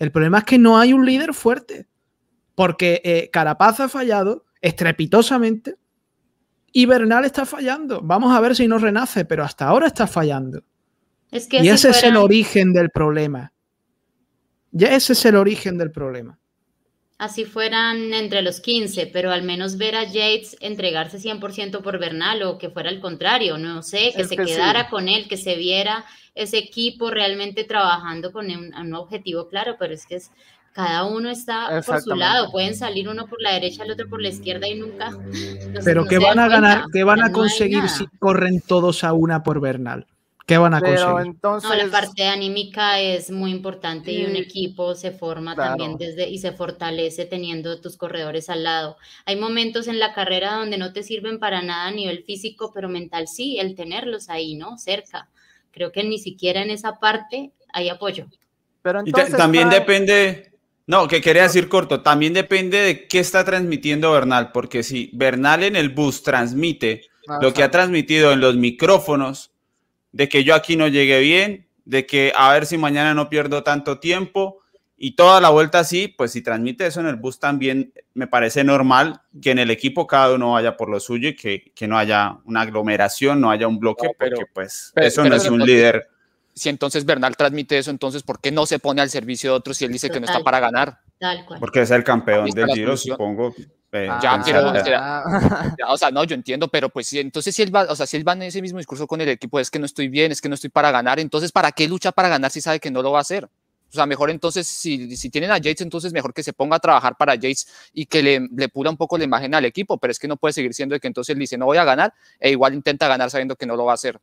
El 0.00 0.10
problema 0.10 0.38
es 0.38 0.44
que 0.44 0.58
no 0.58 0.76
hay 0.76 0.92
un 0.92 1.06
líder 1.06 1.34
fuerte, 1.34 1.86
porque 2.56 3.00
eh, 3.04 3.30
Carapaz 3.32 3.78
ha 3.78 3.88
fallado 3.88 4.44
estrepitosamente 4.60 5.76
y 6.72 6.86
Bernal 6.86 7.26
está 7.26 7.46
fallando. 7.46 8.00
Vamos 8.02 8.36
a 8.36 8.40
ver 8.40 8.56
si 8.56 8.66
no 8.66 8.78
renace, 8.78 9.24
pero 9.24 9.44
hasta 9.44 9.68
ahora 9.68 9.86
está 9.86 10.08
fallando. 10.08 10.64
y 11.30 11.68
ese 11.68 11.90
es 11.90 12.02
el 12.02 12.16
origen 12.16 12.72
del 12.72 12.90
problema. 12.90 13.53
Ya 14.76 14.88
ese 14.88 15.12
es 15.12 15.24
el 15.24 15.36
origen 15.36 15.78
del 15.78 15.92
problema. 15.92 16.36
Así 17.16 17.44
fueran 17.44 18.12
entre 18.12 18.42
los 18.42 18.60
15, 18.60 19.06
pero 19.06 19.30
al 19.30 19.44
menos 19.44 19.78
ver 19.78 19.94
a 19.94 20.02
Yates 20.02 20.56
entregarse 20.60 21.18
100% 21.18 21.80
por 21.80 22.00
Bernal 22.00 22.42
o 22.42 22.58
que 22.58 22.70
fuera 22.70 22.90
al 22.90 22.98
contrario, 22.98 23.56
no 23.56 23.84
sé, 23.84 24.12
que 24.16 24.24
se 24.24 24.36
quedara 24.36 24.88
con 24.90 25.08
él, 25.08 25.28
que 25.28 25.36
se 25.36 25.54
viera 25.54 26.04
ese 26.34 26.58
equipo 26.58 27.12
realmente 27.12 27.62
trabajando 27.62 28.32
con 28.32 28.46
un, 28.50 28.94
objetivo 28.94 29.48
claro, 29.48 29.76
pero 29.78 29.94
es 29.94 30.06
que 30.06 30.16
es, 30.16 30.32
cada 30.72 31.04
uno 31.04 31.30
está 31.30 31.80
por 31.86 32.00
su 32.00 32.16
lado, 32.16 32.50
pueden 32.50 32.74
salir 32.74 33.08
uno 33.08 33.28
por 33.28 33.40
la 33.40 33.52
derecha, 33.52 33.84
el 33.84 33.92
otro 33.92 34.08
por 34.08 34.20
la 34.20 34.30
izquierda 34.30 34.66
y 34.66 34.74
nunca. 34.74 35.16
pero 35.84 36.06
¿qué 36.06 36.18
van 36.18 36.40
a 36.40 36.48
ganar? 36.48 36.86
¿Qué 36.92 37.04
van 37.04 37.22
a 37.22 37.30
conseguir 37.30 37.88
si 37.88 38.08
corren 38.18 38.60
todos 38.60 39.04
a 39.04 39.12
una 39.12 39.44
por 39.44 39.60
Bernal? 39.60 40.08
¿Qué 40.46 40.58
van 40.58 40.74
a 40.74 40.80
conseguir? 40.80 41.26
Entonces... 41.26 41.70
No, 41.70 41.76
la 41.76 41.90
parte 41.90 42.26
anímica 42.26 43.00
es 43.00 43.30
muy 43.30 43.50
importante 43.50 44.12
y 44.12 44.26
un 44.26 44.36
equipo 44.36 44.94
se 44.94 45.10
forma 45.10 45.56
también 45.56 45.96
desde 45.96 46.28
y 46.28 46.38
se 46.38 46.52
fortalece 46.52 47.24
teniendo 47.24 47.80
tus 47.80 47.96
corredores 47.96 48.50
al 48.50 48.62
lado. 48.62 48.98
Hay 49.24 49.36
momentos 49.36 49.88
en 49.88 49.98
la 49.98 50.12
carrera 50.12 50.56
donde 50.56 50.76
no 50.76 50.92
te 50.92 51.02
sirven 51.02 51.38
para 51.38 51.62
nada 51.62 51.86
a 51.86 51.92
nivel 51.92 52.24
físico, 52.24 52.72
pero 52.74 52.90
mental 52.90 53.26
sí, 53.26 53.58
el 53.58 53.74
tenerlos 53.74 54.28
ahí, 54.28 54.54
¿no? 54.54 54.76
Cerca. 54.76 55.30
Creo 55.70 55.92
que 55.92 56.04
ni 56.04 56.18
siquiera 56.18 56.60
en 56.60 56.70
esa 56.70 57.00
parte 57.00 57.52
hay 57.72 57.88
apoyo. 57.88 58.26
Pero 58.82 59.02
también 59.34 59.70
depende, 59.70 60.52
no, 60.86 61.08
que 61.08 61.22
quería 61.22 61.44
decir 61.44 61.70
corto, 61.70 62.02
también 62.02 62.34
depende 62.34 62.78
de 62.80 63.08
qué 63.08 63.18
está 63.18 63.46
transmitiendo 63.46 64.12
Bernal, 64.12 64.52
porque 64.52 64.82
si 64.82 65.08
Bernal 65.14 65.62
en 65.62 65.74
el 65.74 65.88
bus 65.88 66.22
transmite 66.22 67.06
lo 67.40 67.54
que 67.54 67.62
ha 67.62 67.70
transmitido 67.70 68.32
en 68.32 68.40
los 68.40 68.56
micrófonos, 68.56 69.53
de 70.14 70.28
que 70.28 70.44
yo 70.44 70.54
aquí 70.54 70.76
no 70.76 70.86
llegué 70.86 71.18
bien, 71.18 71.66
de 71.84 72.06
que 72.06 72.32
a 72.36 72.52
ver 72.52 72.66
si 72.66 72.78
mañana 72.78 73.14
no 73.14 73.28
pierdo 73.28 73.64
tanto 73.64 73.98
tiempo 73.98 74.60
y 74.96 75.16
toda 75.16 75.40
la 75.40 75.50
vuelta 75.50 75.80
así, 75.80 76.06
pues 76.06 76.30
si 76.30 76.40
transmite 76.40 76.86
eso 76.86 77.00
en 77.00 77.06
el 77.06 77.16
bus 77.16 77.40
también 77.40 77.92
me 78.14 78.28
parece 78.28 78.62
normal 78.62 79.22
que 79.42 79.50
en 79.50 79.58
el 79.58 79.72
equipo 79.72 80.06
cada 80.06 80.32
uno 80.32 80.52
vaya 80.52 80.76
por 80.76 80.88
lo 80.88 81.00
suyo 81.00 81.30
y 81.30 81.34
que, 81.34 81.88
no 81.88 81.98
haya 81.98 82.38
una 82.44 82.60
aglomeración, 82.60 83.40
no 83.40 83.50
haya 83.50 83.66
un 83.66 83.80
bloque, 83.80 84.08
porque 84.16 84.46
pues 84.52 84.92
eso 84.94 85.24
no 85.24 85.34
es 85.34 85.50
un 85.50 85.66
líder. 85.66 86.08
Si 86.54 86.68
entonces 86.68 87.04
Bernal 87.04 87.36
transmite 87.36 87.76
eso, 87.76 87.90
entonces 87.90 88.22
¿por 88.22 88.40
qué 88.40 88.52
no 88.52 88.66
se 88.66 88.78
pone 88.78 89.02
al 89.02 89.10
servicio 89.10 89.50
de 89.50 89.56
otros 89.56 89.76
si 89.76 89.84
él 89.84 89.90
dice 89.90 90.10
que 90.10 90.20
no 90.20 90.26
está 90.26 90.44
para 90.44 90.60
ganar? 90.60 91.00
Porque 91.58 91.80
es 91.80 91.90
el 91.90 92.04
campeón 92.04 92.48
del 92.50 92.68
Giro, 92.68 92.96
supongo. 92.96 93.52
Eh, 93.96 94.08
ya, 95.78 95.86
o 95.88 95.96
sea, 95.96 96.10
no, 96.10 96.24
yo 96.24 96.34
entiendo, 96.34 96.66
pero 96.66 96.88
pues 96.88 97.06
sí, 97.06 97.20
entonces 97.20 97.54
si 97.54 97.62
él 97.62 97.74
va, 97.74 97.84
o 97.84 97.94
sea, 97.94 98.06
si 98.06 98.16
él 98.16 98.26
va 98.26 98.32
en 98.32 98.42
ese 98.42 98.60
mismo 98.60 98.78
discurso 98.78 99.06
con 99.06 99.20
el 99.20 99.28
equipo, 99.28 99.60
es 99.60 99.70
que 99.70 99.78
no 99.78 99.86
estoy 99.86 100.08
bien, 100.08 100.32
es 100.32 100.40
que 100.40 100.48
no 100.48 100.56
estoy 100.56 100.70
para 100.70 100.90
ganar, 100.90 101.20
entonces 101.20 101.52
¿para 101.52 101.70
qué 101.70 101.86
lucha 101.86 102.10
para 102.10 102.28
ganar 102.28 102.50
si 102.50 102.60
sabe 102.60 102.80
que 102.80 102.90
no 102.90 103.02
lo 103.02 103.12
va 103.12 103.18
a 103.18 103.22
hacer? 103.22 103.44
O 103.44 103.96
sea, 103.96 104.06
mejor 104.06 104.30
entonces, 104.30 104.66
si, 104.66 105.16
si 105.16 105.30
tienen 105.30 105.52
a 105.52 105.58
Yates, 105.58 105.82
entonces 105.82 106.12
mejor 106.12 106.34
que 106.34 106.42
se 106.42 106.52
ponga 106.52 106.74
a 106.74 106.80
trabajar 106.80 107.16
para 107.16 107.36
Yates 107.36 107.68
y 107.92 108.06
que 108.06 108.24
le, 108.24 108.48
le 108.50 108.68
pura 108.68 108.90
un 108.90 108.96
poco 108.96 109.16
la 109.16 109.22
imagen 109.22 109.54
al 109.54 109.64
equipo, 109.64 109.98
pero 109.98 110.10
es 110.10 110.18
que 110.18 110.26
no 110.26 110.36
puede 110.36 110.52
seguir 110.52 110.74
siendo 110.74 110.94
de 110.94 111.00
que 111.00 111.06
entonces 111.06 111.32
él 111.32 111.38
dice 111.38 111.56
no 111.56 111.66
voy 111.66 111.78
a 111.78 111.84
ganar 111.84 112.12
e 112.40 112.50
igual 112.50 112.74
intenta 112.74 113.06
ganar 113.06 113.30
sabiendo 113.30 113.54
que 113.54 113.66
no 113.66 113.76
lo 113.76 113.84
va 113.84 113.92
a 113.92 113.94
hacer. 113.94 114.18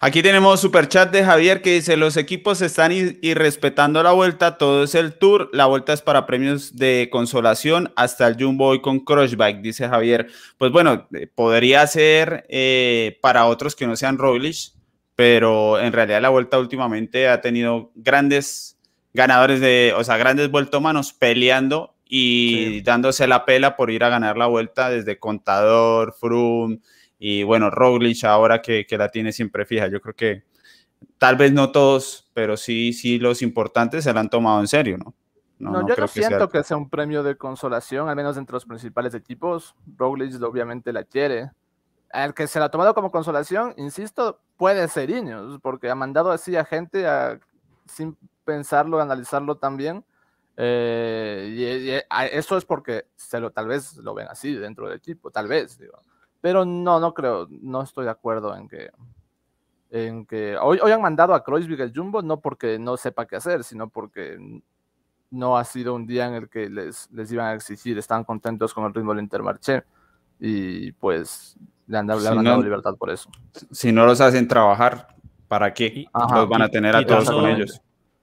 Aquí 0.00 0.22
tenemos 0.22 0.60
super 0.60 0.86
chat 0.86 1.10
de 1.10 1.24
Javier 1.24 1.60
que 1.60 1.74
dice, 1.74 1.96
los 1.96 2.16
equipos 2.16 2.60
están 2.60 2.92
y, 2.92 3.34
respetando 3.34 4.00
la 4.04 4.12
vuelta, 4.12 4.56
todo 4.56 4.84
es 4.84 4.94
el 4.94 5.14
tour, 5.14 5.50
la 5.52 5.66
vuelta 5.66 5.92
es 5.92 6.02
para 6.02 6.24
premios 6.24 6.76
de 6.76 7.08
consolación, 7.10 7.92
hasta 7.96 8.28
el 8.28 8.36
Jumbo 8.38 8.66
hoy 8.66 8.80
con 8.80 9.00
Crushback, 9.00 9.60
dice 9.60 9.88
Javier. 9.88 10.28
Pues 10.56 10.70
bueno, 10.70 11.08
eh, 11.12 11.26
podría 11.26 11.84
ser 11.88 12.46
eh, 12.48 13.18
para 13.20 13.46
otros 13.46 13.74
que 13.74 13.88
no 13.88 13.96
sean 13.96 14.18
Roglic, 14.18 14.72
pero 15.16 15.80
en 15.80 15.92
realidad 15.92 16.22
la 16.22 16.28
vuelta 16.28 16.60
últimamente 16.60 17.26
ha 17.26 17.40
tenido 17.40 17.90
grandes 17.96 18.78
ganadores 19.14 19.58
de, 19.60 19.94
o 19.96 20.04
sea, 20.04 20.16
grandes 20.16 20.48
vueltómanos 20.48 21.12
peleando 21.12 21.96
y 22.08 22.82
dándose 22.82 23.26
la 23.26 23.44
pela 23.44 23.74
por 23.74 23.90
ir 23.90 24.04
a 24.04 24.10
ganar 24.10 24.36
la 24.36 24.46
vuelta 24.46 24.90
desde 24.90 25.18
Contador, 25.18 26.14
Froome, 26.18 26.78
y 27.18 27.42
bueno, 27.42 27.70
Roglic 27.70 28.24
ahora 28.24 28.62
que, 28.62 28.86
que, 28.86 28.98
la 28.98 29.10
tiene 29.10 29.32
siempre 29.32 29.66
fija, 29.66 29.88
yo 29.88 30.00
creo 30.00 30.14
que 30.14 30.44
tal 31.18 31.36
vez 31.36 31.52
no 31.52 31.72
todos, 31.72 32.30
pero 32.34 32.56
sí, 32.56 32.92
sí 32.92 33.18
los 33.18 33.42
importantes 33.42 34.04
se 34.04 34.12
la 34.12 34.20
han 34.20 34.30
tomado 34.30 34.60
en 34.60 34.68
serio, 34.68 34.98
¿no? 34.98 35.14
No, 35.58 35.86
yo 35.88 35.96
no 35.96 36.06
siento 36.06 36.48
que 36.48 36.62
sea... 36.62 36.76
un 36.76 36.88
premio 36.88 37.22
de 37.22 37.36
consolación, 37.36 38.08
al 38.08 38.16
menos 38.16 38.36
entre 38.36 38.54
los 38.54 38.64
principales 38.64 39.12
equipos. 39.14 39.74
Roglic 39.96 40.40
obviamente 40.42 40.92
la 40.92 41.02
quiere. 41.02 41.50
El 42.12 42.32
que 42.32 42.46
se 42.46 42.60
la 42.60 42.66
ha 42.66 42.70
tomado 42.70 42.94
como 42.94 43.10
consolación, 43.10 43.74
insisto, 43.76 44.40
puede 44.56 44.86
ser 44.88 45.10
Ineos, 45.10 45.58
porque 45.60 45.90
ha 45.90 45.94
mandado 45.94 46.30
así 46.30 46.56
a 46.56 46.64
gente 46.64 47.06
a, 47.06 47.40
sin 47.86 48.16
pensarlo, 48.44 49.00
analizarlo 49.00 49.56
también. 49.56 50.04
Eh, 50.56 52.02
y, 52.10 52.36
eso 52.36 52.56
es 52.56 52.64
porque 52.64 53.06
se 53.16 53.40
lo, 53.40 53.50
tal 53.50 53.66
vez 53.66 53.96
lo 53.96 54.14
ven 54.14 54.28
así 54.30 54.54
dentro 54.54 54.88
del 54.88 54.96
equipo, 54.96 55.30
tal 55.30 55.48
vez, 55.48 55.76
digo. 55.78 56.02
Pero 56.40 56.64
no, 56.64 57.00
no 57.00 57.14
creo, 57.14 57.48
no 57.50 57.82
estoy 57.82 58.04
de 58.04 58.10
acuerdo 58.10 58.56
en 58.56 58.68
que, 58.68 58.90
en 59.90 60.24
que 60.26 60.56
hoy, 60.56 60.78
hoy 60.82 60.92
han 60.92 61.02
mandado 61.02 61.34
a 61.34 61.42
Kreuzberg 61.42 61.80
el 61.80 61.92
Jumbo 61.94 62.22
no 62.22 62.40
porque 62.40 62.78
no 62.78 62.96
sepa 62.96 63.26
qué 63.26 63.36
hacer, 63.36 63.64
sino 63.64 63.88
porque 63.88 64.38
no 65.30 65.58
ha 65.58 65.64
sido 65.64 65.94
un 65.94 66.06
día 66.06 66.26
en 66.26 66.34
el 66.34 66.48
que 66.48 66.70
les, 66.70 67.10
les 67.10 67.30
iban 67.32 67.46
a 67.46 67.54
exigir, 67.54 67.98
están 67.98 68.24
contentos 68.24 68.72
con 68.72 68.84
el 68.84 68.94
ritmo 68.94 69.12
del 69.12 69.22
Intermarché 69.22 69.84
y 70.40 70.92
pues 70.92 71.56
le 71.86 71.98
han 71.98 72.06
dado, 72.06 72.62
libertad 72.62 72.94
por 72.96 73.10
eso. 73.10 73.30
Si 73.70 73.92
no 73.92 74.06
los 74.06 74.20
hacen 74.20 74.46
trabajar, 74.46 75.08
¿para 75.48 75.72
qué 75.72 76.06
los 76.14 76.48
van 76.48 76.62
a 76.62 76.68
tener 76.68 76.94
a 76.94 77.04
todos 77.04 77.30
con 77.30 77.46
ellos? 77.48 77.80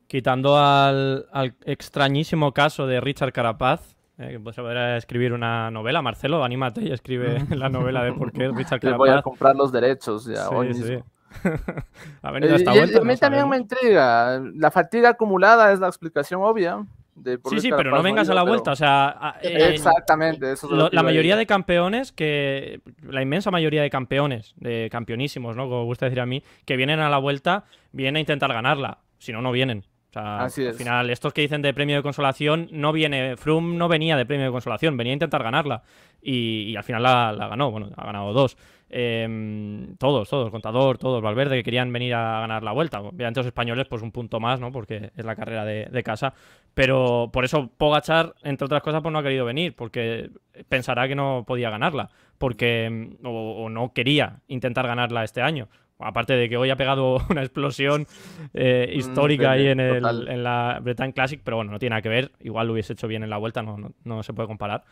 Quitando 0.07 0.57
al, 0.57 1.27
extrañísimo 1.65 2.53
caso 2.53 2.85
de 2.85 3.01
Richard 3.01 3.33
Carapaz, 3.33 3.94
eh, 4.17 4.39
que 4.41 4.97
escribir 4.97 5.33
una 5.33 5.69
novela. 5.71 6.01
Marcelo, 6.01 6.43
anímate 6.43 6.81
y 6.81 6.91
escribe 6.91 7.45
la 7.55 7.69
novela 7.69 8.03
de 8.03 8.13
por 8.13 8.31
qué 8.31 8.49
Richard 8.49 8.79
Carapaz. 8.79 8.97
voy 8.97 9.09
a 9.09 9.21
comprar 9.21 9.55
los 9.55 9.71
derechos 9.71 10.25
ya 10.25 10.49
hoy 10.49 11.03
ha 12.21 12.31
venido 12.31 12.55
esta 12.55 12.71
vuelta. 12.71 12.99
a 12.99 13.03
mí 13.03 13.17
también 13.17 13.49
me 13.49 13.57
intriga. 13.57 14.41
La 14.55 14.71
fatiga 14.71 15.09
acumulada 15.09 15.73
es 15.73 15.79
la 15.79 15.87
explicación 15.87 16.41
obvia. 16.41 16.85
De 17.13 17.39
sí, 17.49 17.59
sí, 17.59 17.69
pero 17.75 17.91
no 17.91 18.03
vengas 18.03 18.29
a 18.29 18.33
la 18.33 18.43
vuelta. 18.43 18.71
O 18.71 18.75
sea, 18.75 19.35
eh, 19.41 19.69
exactamente. 19.73 20.51
Eso 20.51 20.89
la 20.91 21.03
mayoría 21.03 21.35
de 21.35 21.45
campeones, 21.45 22.11
que 22.11 22.81
la 23.03 23.21
inmensa 23.21 23.51
mayoría 23.51 23.81
de 23.81 23.89
campeones, 23.89 24.53
de 24.57 24.89
campeonísimos, 24.91 25.55
¿no? 25.55 25.69
Como 25.69 25.85
gusta 25.85 26.05
decir 26.05 26.19
a 26.19 26.25
mí, 26.25 26.43
que 26.65 26.75
vienen 26.75 26.99
a 26.99 27.09
la 27.09 27.17
vuelta, 27.17 27.63
vienen 27.91 28.17
a 28.17 28.19
intentar 28.19 28.51
ganarla. 28.53 28.99
Si 29.17 29.31
no, 29.31 29.41
no 29.41 29.51
vienen. 29.51 29.85
O 30.15 30.21
sea, 30.21 30.43
Así 30.45 30.65
al 30.65 30.73
final, 30.73 31.09
estos 31.09 31.33
que 31.33 31.41
dicen 31.41 31.61
de 31.61 31.73
premio 31.73 31.97
de 31.97 32.03
consolación, 32.03 32.69
no 32.71 32.93
viene. 32.93 33.35
Froome 33.35 33.75
no 33.75 33.87
venía 33.87 34.15
de 34.15 34.25
premio 34.25 34.45
de 34.45 34.51
consolación, 34.51 34.95
venía 34.95 35.11
a 35.11 35.15
intentar 35.15 35.43
ganarla. 35.43 35.83
Y, 36.21 36.75
al 36.75 36.83
final 36.83 37.03
la, 37.03 37.33
la 37.33 37.47
ganó. 37.47 37.69
Bueno, 37.71 37.89
ha 37.95 38.05
ganado 38.05 38.31
dos. 38.33 38.57
Em, 38.89 39.97
todos, 39.97 40.29
todos, 40.29 40.51
Contador, 40.51 40.97
todos, 40.97 41.21
Valverde, 41.21 41.57
que 41.57 41.63
querían 41.63 41.91
venir 41.91 42.13
a 42.13 42.39
ganar 42.41 42.63
la 42.63 42.71
vuelta. 42.71 43.01
Obviamente 43.01 43.39
los 43.39 43.47
españoles, 43.47 43.87
pues 43.87 44.01
un 44.01 44.11
punto 44.11 44.39
más, 44.39 44.59
¿no? 44.59 44.71
Porque 44.71 45.11
es 45.15 45.25
la 45.25 45.35
carrera 45.35 45.65
de, 45.65 46.03
casa. 46.03 46.33
Pero 46.73 47.29
por 47.33 47.45
eso 47.45 47.69
Pogachar, 47.77 48.35
entre 48.43 48.65
otras 48.65 48.83
cosas, 48.83 49.01
pues 49.01 49.11
no 49.11 49.19
ha 49.19 49.23
querido 49.23 49.45
venir, 49.45 49.75
porque 49.75 50.29
pensará 50.69 51.07
que 51.07 51.15
no 51.15 51.43
podía 51.47 51.69
ganarla, 51.69 52.09
porque 52.37 52.85
em, 52.85 53.17
o, 53.23 53.69
no 53.69 53.91
quería 53.93 54.41
intentar 54.47 54.87
ganarla 54.87 55.23
este 55.23 55.41
año. 55.41 55.67
Aparte 55.99 56.33
de 56.33 56.49
que 56.49 56.57
hoy 56.57 56.69
ha 56.69 56.75
pegado 56.75 57.17
una 57.29 57.41
explosión 57.41 58.07
eh, 58.53 58.91
mm, 58.91 58.97
histórica 58.99 59.51
ahí 59.51 59.67
en, 59.67 59.79
el, 59.79 60.27
en, 60.27 60.43
la 60.43 60.79
Bretagne 60.81 61.13
Classic, 61.13 61.41
pero 61.43 61.57
bueno, 61.57 61.71
no 61.71 61.79
tiene 61.79 61.91
nada 61.91 62.01
que 62.01 62.09
ver. 62.09 62.31
Igual 62.39 62.67
lo 62.67 62.73
hubiese 62.73 62.93
hecho 62.93 63.07
bien 63.07 63.23
en 63.23 63.29
la 63.29 63.37
vuelta, 63.37 63.61
no, 63.61 63.77
no, 63.77 63.91
no 64.03 64.23
se 64.23 64.33
puede 64.33 64.47
comparar 64.47 64.83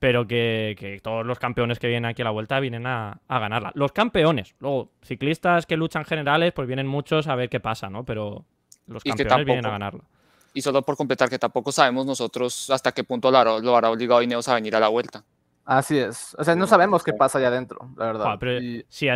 pero 0.00 0.26
que, 0.26 0.98
todos 1.02 1.24
los 1.24 1.38
campeones 1.38 1.78
que 1.78 1.86
vienen 1.86 2.06
aquí 2.06 2.22
a 2.22 2.24
la 2.24 2.30
vuelta 2.30 2.58
vienen 2.58 2.86
a, 2.86 3.20
ganarla. 3.28 3.70
Los 3.74 3.92
campeones, 3.92 4.54
luego 4.58 4.90
ciclistas 5.02 5.66
que 5.66 5.76
luchan 5.76 6.06
generales, 6.06 6.52
pues 6.54 6.66
vienen 6.66 6.86
muchos 6.86 7.28
a 7.28 7.34
ver 7.34 7.50
qué 7.50 7.60
pasa, 7.60 7.90
¿no? 7.90 8.02
Pero 8.04 8.46
los 8.86 9.04
campeones 9.04 9.44
vienen 9.44 9.66
a 9.66 9.70
ganarla. 9.70 10.02
Y 10.54 10.62
solo 10.62 10.82
por 10.82 10.96
completar 10.96 11.28
que 11.28 11.38
tampoco 11.38 11.70
sabemos 11.70 12.06
nosotros 12.06 12.70
hasta 12.70 12.92
qué 12.92 13.04
punto 13.04 13.30
lo 13.30 13.38
hará, 13.38 13.58
lo 13.58 13.76
hará 13.76 13.90
obligado 13.90 14.22
Ineos 14.22 14.48
a 14.48 14.54
venir 14.54 14.74
a 14.74 14.80
la 14.80 14.88
vuelta. 14.88 15.22
Así 15.70 15.96
es. 15.98 16.34
O 16.36 16.42
sea, 16.42 16.56
no 16.56 16.66
sabemos 16.66 17.04
qué 17.04 17.12
pasa 17.12 17.38
allá 17.38 17.46
adentro, 17.46 17.78
la 17.96 18.06
verdad. 18.06 18.24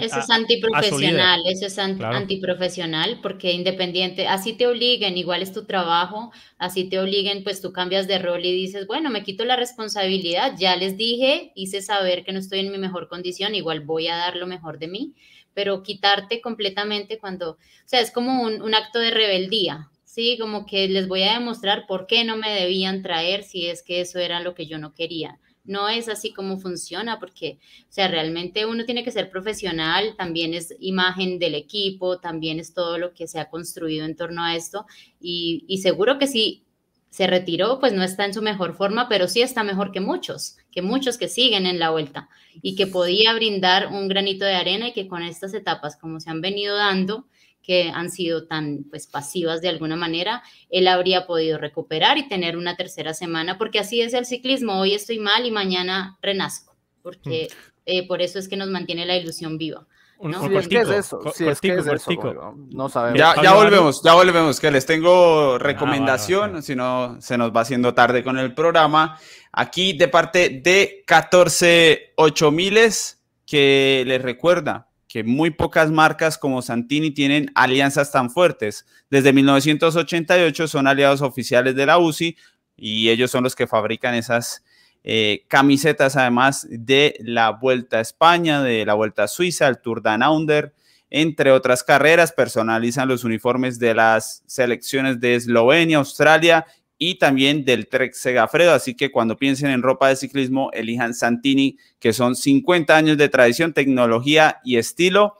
eso 0.04 0.20
es 0.20 0.30
antiprofesional, 0.30 1.40
eso 1.48 1.66
es 1.66 1.76
antiprofesional, 1.76 3.18
porque 3.20 3.50
independiente, 3.50 4.28
así 4.28 4.52
te 4.52 4.68
obliguen, 4.68 5.18
igual 5.18 5.42
es 5.42 5.52
tu 5.52 5.64
trabajo, 5.64 6.30
así 6.56 6.88
te 6.88 7.00
obliguen, 7.00 7.42
pues 7.42 7.60
tú 7.60 7.72
cambias 7.72 8.06
de 8.06 8.20
rol 8.20 8.44
y 8.44 8.52
dices, 8.52 8.86
bueno, 8.86 9.10
me 9.10 9.24
quito 9.24 9.44
la 9.44 9.56
responsabilidad, 9.56 10.54
ya 10.56 10.76
les 10.76 10.96
dije, 10.96 11.50
hice 11.56 11.82
saber 11.82 12.22
que 12.22 12.30
no 12.30 12.38
estoy 12.38 12.60
en 12.60 12.70
mi 12.70 12.78
mejor 12.78 13.08
condición, 13.08 13.56
igual 13.56 13.80
voy 13.80 14.06
a 14.06 14.14
dar 14.14 14.36
lo 14.36 14.46
mejor 14.46 14.78
de 14.78 14.86
mí, 14.86 15.16
pero 15.54 15.82
quitarte 15.82 16.40
completamente 16.40 17.18
cuando, 17.18 17.50
o 17.50 17.58
sea, 17.84 17.98
es 17.98 18.12
como 18.12 18.44
un, 18.44 18.62
un 18.62 18.76
acto 18.76 19.00
de 19.00 19.10
rebeldía, 19.10 19.90
¿sí? 20.04 20.38
Como 20.38 20.66
que 20.66 20.86
les 20.86 21.08
voy 21.08 21.24
a 21.24 21.32
demostrar 21.32 21.88
por 21.88 22.06
qué 22.06 22.22
no 22.22 22.36
me 22.36 22.54
debían 22.54 23.02
traer 23.02 23.42
si 23.42 23.66
es 23.66 23.82
que 23.82 24.00
eso 24.00 24.20
era 24.20 24.38
lo 24.38 24.54
que 24.54 24.66
yo 24.66 24.78
no 24.78 24.94
quería 24.94 25.40
no 25.64 25.88
es 25.88 26.08
así 26.08 26.32
como 26.32 26.58
funciona, 26.58 27.18
porque, 27.18 27.58
o 27.88 27.92
sea, 27.92 28.08
realmente 28.08 28.66
uno 28.66 28.84
tiene 28.84 29.02
que 29.02 29.10
ser 29.10 29.30
profesional, 29.30 30.14
también 30.16 30.54
es 30.54 30.74
imagen 30.78 31.38
del 31.38 31.54
equipo, 31.54 32.18
también 32.18 32.60
es 32.60 32.74
todo 32.74 32.98
lo 32.98 33.14
que 33.14 33.26
se 33.26 33.40
ha 33.40 33.48
construido 33.48 34.04
en 34.04 34.16
torno 34.16 34.44
a 34.44 34.56
esto, 34.56 34.86
y, 35.20 35.78
seguro 35.82 36.18
que 36.18 36.26
si 36.26 36.64
se 37.10 37.26
retiró, 37.26 37.78
pues 37.78 37.92
no 37.92 38.02
está 38.02 38.24
en 38.24 38.34
su 38.34 38.42
mejor 38.42 38.74
forma, 38.74 39.08
pero 39.08 39.28
sí 39.28 39.40
está 39.40 39.62
mejor 39.62 39.92
que 39.92 40.00
muchos, 40.00 40.56
que 40.72 40.82
muchos 40.82 41.16
que 41.16 41.28
siguen 41.28 41.64
en 41.66 41.78
la 41.78 41.90
vuelta 41.90 42.28
y 42.60 42.74
que 42.74 42.88
podía 42.88 43.32
brindar 43.34 43.86
un 43.86 44.08
granito 44.08 44.44
de 44.44 44.54
arena 44.54 44.88
y 44.88 44.92
que 44.92 45.06
con 45.06 45.22
estas 45.22 45.54
etapas, 45.54 45.96
como 45.96 46.18
se 46.18 46.30
han 46.30 46.40
venido 46.40 46.76
dando, 46.76 47.26
que 47.64 47.90
han 47.92 48.10
sido 48.10 48.46
tan 48.46 48.84
pues 48.90 49.06
pasivas 49.06 49.62
de 49.62 49.70
alguna 49.70 49.96
manera, 49.96 50.42
él 50.68 50.86
habría 50.86 51.26
podido 51.26 51.58
recuperar 51.58 52.18
y 52.18 52.28
tener 52.28 52.56
una 52.56 52.76
tercera 52.76 53.14
semana, 53.14 53.56
porque 53.56 53.78
así 53.78 54.02
es 54.02 54.12
el 54.12 54.26
ciclismo, 54.26 54.78
hoy 54.78 54.94
estoy 54.94 55.18
mal 55.18 55.46
y 55.46 55.50
mañana 55.50 56.18
renazco, 56.20 56.76
porque 57.02 57.48
mm. 57.50 57.80
eh, 57.86 58.06
por 58.06 58.20
eso 58.20 58.38
es 58.38 58.48
que 58.48 58.56
nos 58.56 58.68
mantiene 58.68 59.06
la 59.06 59.16
ilusión 59.16 59.56
viva. 59.56 59.86
¿no? 60.20 60.46
es 60.58 60.68
que 60.68 60.78
es 60.78 60.88
eso, 60.88 61.20
es 61.26 61.60
que 61.60 61.74
es 61.74 61.86
eso 61.86 62.54
no 62.70 62.88
sabemos. 62.88 63.18
Ya, 63.18 63.34
ya, 63.42 63.54
volvemos, 63.54 64.02
ya 64.02 64.14
volvemos, 64.14 64.60
que 64.60 64.70
les 64.70 64.86
tengo 64.86 65.58
recomendación, 65.58 66.62
si 66.62 66.74
no 66.74 67.20
se 67.20 67.36
nos 67.36 67.54
va 67.54 67.62
haciendo 67.62 67.94
tarde 67.94 68.22
con 68.22 68.38
el 68.38 68.54
programa. 68.54 69.18
Aquí 69.52 69.92
de 69.92 70.08
parte 70.08 70.60
de 70.62 71.02
14 71.06 72.14
miles 72.52 73.22
que 73.46 74.04
les 74.06 74.22
recuerda, 74.22 74.88
que 75.14 75.22
muy 75.22 75.50
pocas 75.50 75.92
marcas 75.92 76.36
como 76.36 76.60
Santini 76.60 77.12
tienen 77.12 77.52
alianzas 77.54 78.10
tan 78.10 78.30
fuertes. 78.30 78.84
Desde 79.10 79.32
1988 79.32 80.66
son 80.66 80.88
aliados 80.88 81.22
oficiales 81.22 81.76
de 81.76 81.86
la 81.86 81.98
UCI 81.98 82.36
y 82.76 83.10
ellos 83.10 83.30
son 83.30 83.44
los 83.44 83.54
que 83.54 83.68
fabrican 83.68 84.16
esas 84.16 84.64
eh, 85.04 85.44
camisetas, 85.46 86.16
además 86.16 86.66
de 86.68 87.14
la 87.20 87.50
Vuelta 87.50 87.98
a 87.98 88.00
España, 88.00 88.60
de 88.60 88.84
la 88.84 88.94
Vuelta 88.94 89.22
a 89.22 89.28
Suiza, 89.28 89.68
el 89.68 89.78
Tour 89.78 90.02
de 90.02 90.18
Under, 90.28 90.74
entre 91.10 91.52
otras 91.52 91.84
carreras. 91.84 92.32
Personalizan 92.32 93.06
los 93.06 93.22
uniformes 93.22 93.78
de 93.78 93.94
las 93.94 94.42
selecciones 94.46 95.20
de 95.20 95.36
Eslovenia, 95.36 95.98
Australia 95.98 96.66
y 96.98 97.16
también 97.16 97.64
del 97.64 97.88
Trek 97.88 98.14
Segafredo. 98.14 98.72
Así 98.72 98.94
que 98.94 99.10
cuando 99.10 99.36
piensen 99.36 99.70
en 99.70 99.82
ropa 99.82 100.08
de 100.08 100.16
ciclismo, 100.16 100.70
elijan 100.72 101.14
Santini, 101.14 101.78
que 101.98 102.12
son 102.12 102.36
50 102.36 102.96
años 102.96 103.18
de 103.18 103.28
tradición, 103.28 103.72
tecnología 103.72 104.60
y 104.64 104.76
estilo. 104.76 105.36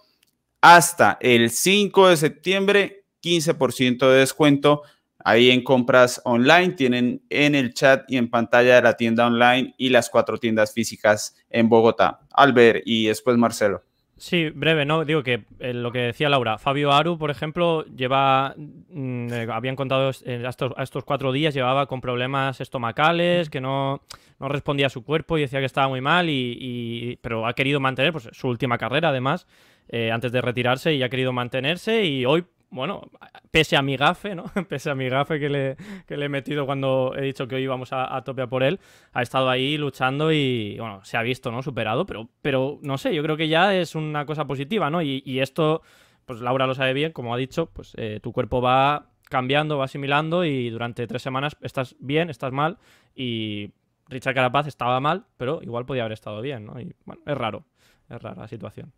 Hasta 0.61 1.19
el 1.21 1.51
5 1.51 2.09
de 2.09 2.17
septiembre, 2.17 3.05
15% 3.23 4.11
de 4.11 4.19
descuento. 4.19 4.83
Ahí 5.27 5.51
en 5.51 5.65
compras 5.65 6.21
online 6.25 6.75
tienen 6.75 7.23
en 7.31 7.55
el 7.55 7.73
chat 7.73 8.05
y 8.09 8.19
en 8.19 8.29
pantalla 8.29 8.77
de 8.77 8.83
la 8.83 8.97
tienda 8.97 9.27
online 9.27 9.75
y 9.79 9.89
las 9.89 10.11
cuatro 10.11 10.37
tiendas 10.39 10.75
físicas 10.75 11.35
en 11.49 11.71
Bogotá. 11.71 12.21
Albert 12.31 12.83
y 12.85 13.07
después 13.07 13.39
Marcelo. 13.39 13.83
Sí, 14.17 14.49
breve, 14.51 14.85
¿no? 14.85 15.05
Digo 15.05 15.25
que 15.25 15.45
eh, 15.59 15.75
lo 15.75 15.91
que 15.91 15.99
decía 15.99 16.29
Laura, 16.29 16.57
Fabio 16.59 16.93
Aru, 16.93 17.19
por 17.19 17.31
ejemplo, 17.33 17.85
lleva, 17.87 18.55
mm, 18.57 19.33
eh, 19.33 19.47
habían 19.53 19.75
contado 19.75 20.09
a 20.09 20.81
estos, 20.81 21.05
cuatro 21.05 21.33
días, 21.33 21.53
llevaba 21.53 21.87
con 21.87 22.01
problemas 22.01 22.61
estomacales, 22.61 23.51
que 23.51 23.61
no, 23.61 24.03
no, 24.39 24.49
respondía 24.49 24.87
a 24.87 24.91
su 24.91 25.05
cuerpo 25.05 25.37
y 25.37 25.43
decía 25.43 25.59
que 25.59 25.67
estaba 25.67 25.89
muy 25.89 26.01
mal, 26.01 26.29
y, 26.29 27.19
pero 27.23 27.45
ha 27.47 27.55
querido 27.55 27.81
mantener 27.81 28.13
pues, 28.13 28.29
su 28.33 28.49
última 28.49 28.79
carrera, 28.79 29.09
además, 29.09 29.49
eh, 29.89 30.13
antes 30.13 30.31
de 30.31 30.41
retirarse, 30.41 30.95
y 30.95 31.03
ha 31.03 31.09
querido 31.09 31.33
mantenerse, 31.33 32.05
y 32.05 32.25
hoy 32.25 32.45
bueno, 32.75 33.09
pese 33.53 33.77
a 33.77 33.83
mi 33.83 33.97
gafe, 33.97 34.35
¿no? 34.35 34.45
Pese 34.69 34.91
a 34.91 34.95
mi 34.97 35.09
gafe 35.09 35.39
que 35.39 35.49
le, 35.49 35.77
le 36.09 36.25
he 36.25 36.29
metido 36.29 36.67
cuando 36.67 37.15
he 37.17 37.23
dicho 37.23 37.47
que 37.47 37.55
hoy 37.55 37.63
íbamos 37.63 37.93
a, 37.93 38.17
a 38.17 38.25
por 38.25 38.65
él, 38.65 38.81
ha 39.13 39.23
estado 39.23 39.49
ahí 39.49 39.79
luchando 39.79 40.33
y, 40.33 40.77
bueno, 40.79 41.05
se 41.05 41.17
ha 41.17 41.23
visto, 41.23 41.53
¿no? 41.53 41.63
Superado, 41.63 42.05
pero, 42.05 42.29
pero 42.43 42.81
no 42.83 42.99
sé, 42.99 43.15
yo 43.15 43.23
creo 43.23 43.37
que 43.37 43.49
ya 43.49 43.75
es 43.77 43.95
una 43.95 44.27
cosa 44.27 44.47
positiva, 44.47 44.91
¿no? 44.91 45.03
Y, 45.03 45.23
esto, 45.39 45.83
pues 46.27 46.41
Laura 46.41 46.67
lo 46.67 46.75
sabe 46.75 46.95
bien, 46.95 47.13
como 47.13 47.33
ha 47.33 47.37
dicho, 47.37 47.67
pues 47.67 47.93
eh, 47.97 48.19
tu 48.21 48.33
cuerpo 48.33 48.61
va 48.61 49.11
cambiando, 49.31 49.79
va 49.79 49.85
asimilando 49.85 50.45
y 50.45 50.71
durante 50.71 51.07
tres 51.07 51.23
semanas 51.23 51.57
estás 51.61 51.97
bien, 52.01 52.31
estás 52.31 52.53
mal 52.53 52.79
y 53.15 53.71
Richard 54.09 54.35
Carapaz 54.35 54.67
estaba 54.67 54.99
mal, 55.01 55.27
pero 55.37 55.61
igual 55.63 55.87
podía 55.87 56.03
haber 56.03 56.13
estado 56.13 56.41
bien, 56.41 56.67
¿no? 56.67 56.81
Y 56.81 56.95
bueno, 57.05 57.23
es 57.25 57.37
raro, 57.37 57.65
es 58.09 58.21
rara 58.21 58.43
la 58.43 58.49
situación. 58.49 58.93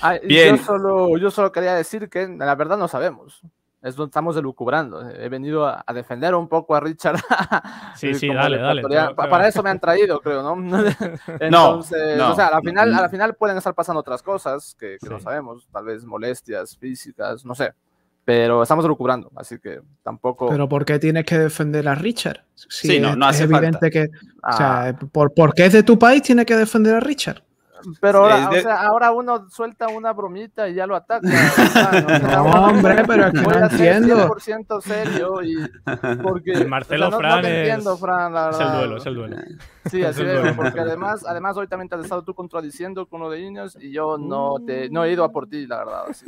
Ah, 0.00 0.18
yo, 0.22 0.56
solo, 0.58 1.16
yo 1.18 1.30
solo 1.30 1.52
quería 1.52 1.74
decir 1.74 2.08
que 2.08 2.26
la 2.28 2.54
verdad 2.54 2.76
no 2.76 2.88
sabemos. 2.88 3.42
eso 3.82 4.04
estamos 4.04 4.36
elucubrando. 4.36 5.08
He 5.10 5.28
venido 5.28 5.66
a, 5.66 5.84
defender 5.94 6.34
un 6.34 6.48
poco 6.48 6.74
a 6.74 6.80
Richard. 6.80 7.16
Sí, 7.96 8.14
sí, 8.14 8.28
dale, 8.28 8.58
dale. 8.58 8.82
Para 9.14 9.46
eso 9.46 9.62
me 9.62 9.70
han 9.70 9.78
traído, 9.78 10.20
creo, 10.20 10.42
¿no? 10.42 10.54
Entonces, 11.40 12.20
o 12.20 12.34
sea, 12.34 12.48
a 12.48 12.50
la, 12.52 12.60
final, 12.60 12.94
a 12.94 13.02
la 13.02 13.08
final 13.08 13.34
pueden 13.34 13.56
estar 13.58 13.74
pasando 13.74 14.00
otras 14.00 14.22
cosas 14.22 14.74
que, 14.78 14.96
no 15.08 15.20
sabemos, 15.20 15.68
tal 15.70 15.84
vez 15.84 16.04
molestias 16.04 16.76
físicas, 16.76 17.44
no 17.44 17.54
sé. 17.54 17.72
Pero 18.24 18.62
estamos 18.62 18.84
recuperando, 18.84 19.32
así 19.34 19.58
que 19.58 19.80
tampoco. 20.02 20.48
Pero 20.48 20.68
¿por 20.68 20.84
qué 20.84 21.00
tienes 21.00 21.24
que 21.24 21.38
defender 21.38 21.88
a 21.88 21.96
Richard? 21.96 22.44
sí, 22.54 23.00
no, 23.00 23.16
no 23.16 23.26
hace 23.26 23.44
es 23.44 23.50
evidente 23.50 23.90
que. 23.90 24.10
O 24.48 24.52
sea, 24.56 24.88
ah. 24.88 24.98
¿por, 25.10 25.34
¿por 25.34 25.54
qué 25.54 25.66
es 25.66 25.72
de 25.72 25.82
tu 25.82 25.98
país 25.98 26.22
tiene 26.22 26.46
que 26.46 26.56
defender 26.56 26.94
a 26.94 27.00
Richard? 27.00 27.42
Pero 28.00 28.26
ahora, 28.26 29.12
uno 29.12 29.48
suelta 29.50 29.88
una 29.88 30.12
bromita 30.12 30.68
y 30.68 30.74
ya 30.74 30.86
lo 30.86 30.96
ataca. 30.96 31.26
no, 32.36 32.44
hombre, 32.66 33.04
pero 33.06 33.30
que 33.30 33.40
no 33.40 33.52
entiendo. 33.52 34.28
100% 34.28 34.80
serio 34.80 35.42
y 35.42 35.56
porque 36.22 36.64
Marcelo 36.64 37.10
Fran, 37.12 37.44
es... 37.44 37.68
el 37.74 37.84
duelo, 37.84 38.96
es 38.96 39.06
el 39.06 39.14
duelo. 39.14 39.36
Sí, 39.90 40.02
así 40.04 40.22
es, 40.22 40.54
porque 40.54 40.80
además, 40.80 41.24
además 41.26 41.56
hoy 41.56 41.66
también 41.66 41.88
te 41.88 41.96
has 41.96 42.02
estado 42.02 42.22
tú 42.22 42.34
contradiciendo 42.34 43.06
con 43.06 43.20
uno 43.22 43.30
de 43.30 43.40
niños 43.40 43.76
y 43.80 43.90
yo 43.90 44.16
no 44.18 44.56
te 44.64 44.88
no 44.90 45.04
he 45.04 45.12
ido 45.12 45.24
a 45.24 45.32
por 45.32 45.48
ti, 45.48 45.66
la 45.66 45.78
verdad. 45.78 46.04
Así 46.08 46.24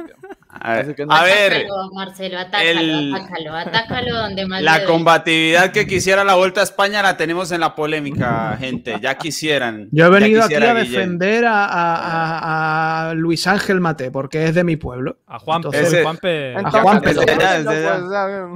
que, 0.95 1.07
a 1.09 1.25
ver, 1.25 1.67
Marcelo, 1.93 2.39
atácalo, 2.39 3.17
atácalo, 3.17 3.55
atácalo 3.55 4.17
donde 4.17 4.47
más 4.47 4.63
La 4.63 4.85
combatividad 4.85 5.73
que 5.73 5.87
quisiera 5.87 6.25
la 6.25 6.35
Vuelta 6.35 6.61
a 6.61 6.65
España 6.65 7.03
la 7.03 7.17
tenemos 7.17 7.53
en 7.53 7.61
la 7.61 7.75
polémica, 7.75 8.57
gente. 8.61 8.99
Ya 9.01 9.17
quisieran. 9.17 9.89
Yo 9.93 10.07
he 10.07 10.11
venido 10.11 10.43
aquí 10.43 10.55
a 10.55 10.75
defender 10.75 11.45
a, 11.47 13.13
Luis 13.17 13.47
Ángel 13.47 13.81
Mate, 13.81 14.11
porque 14.11 14.47
es 14.47 14.55
de 14.55 14.65
mi 14.65 14.77
pueblo. 14.77 15.19
A 15.27 15.39
Juanpe. 15.39 16.03
Juanpe. 16.03 16.57
a 16.57 16.71
Juanpe. 16.71 17.15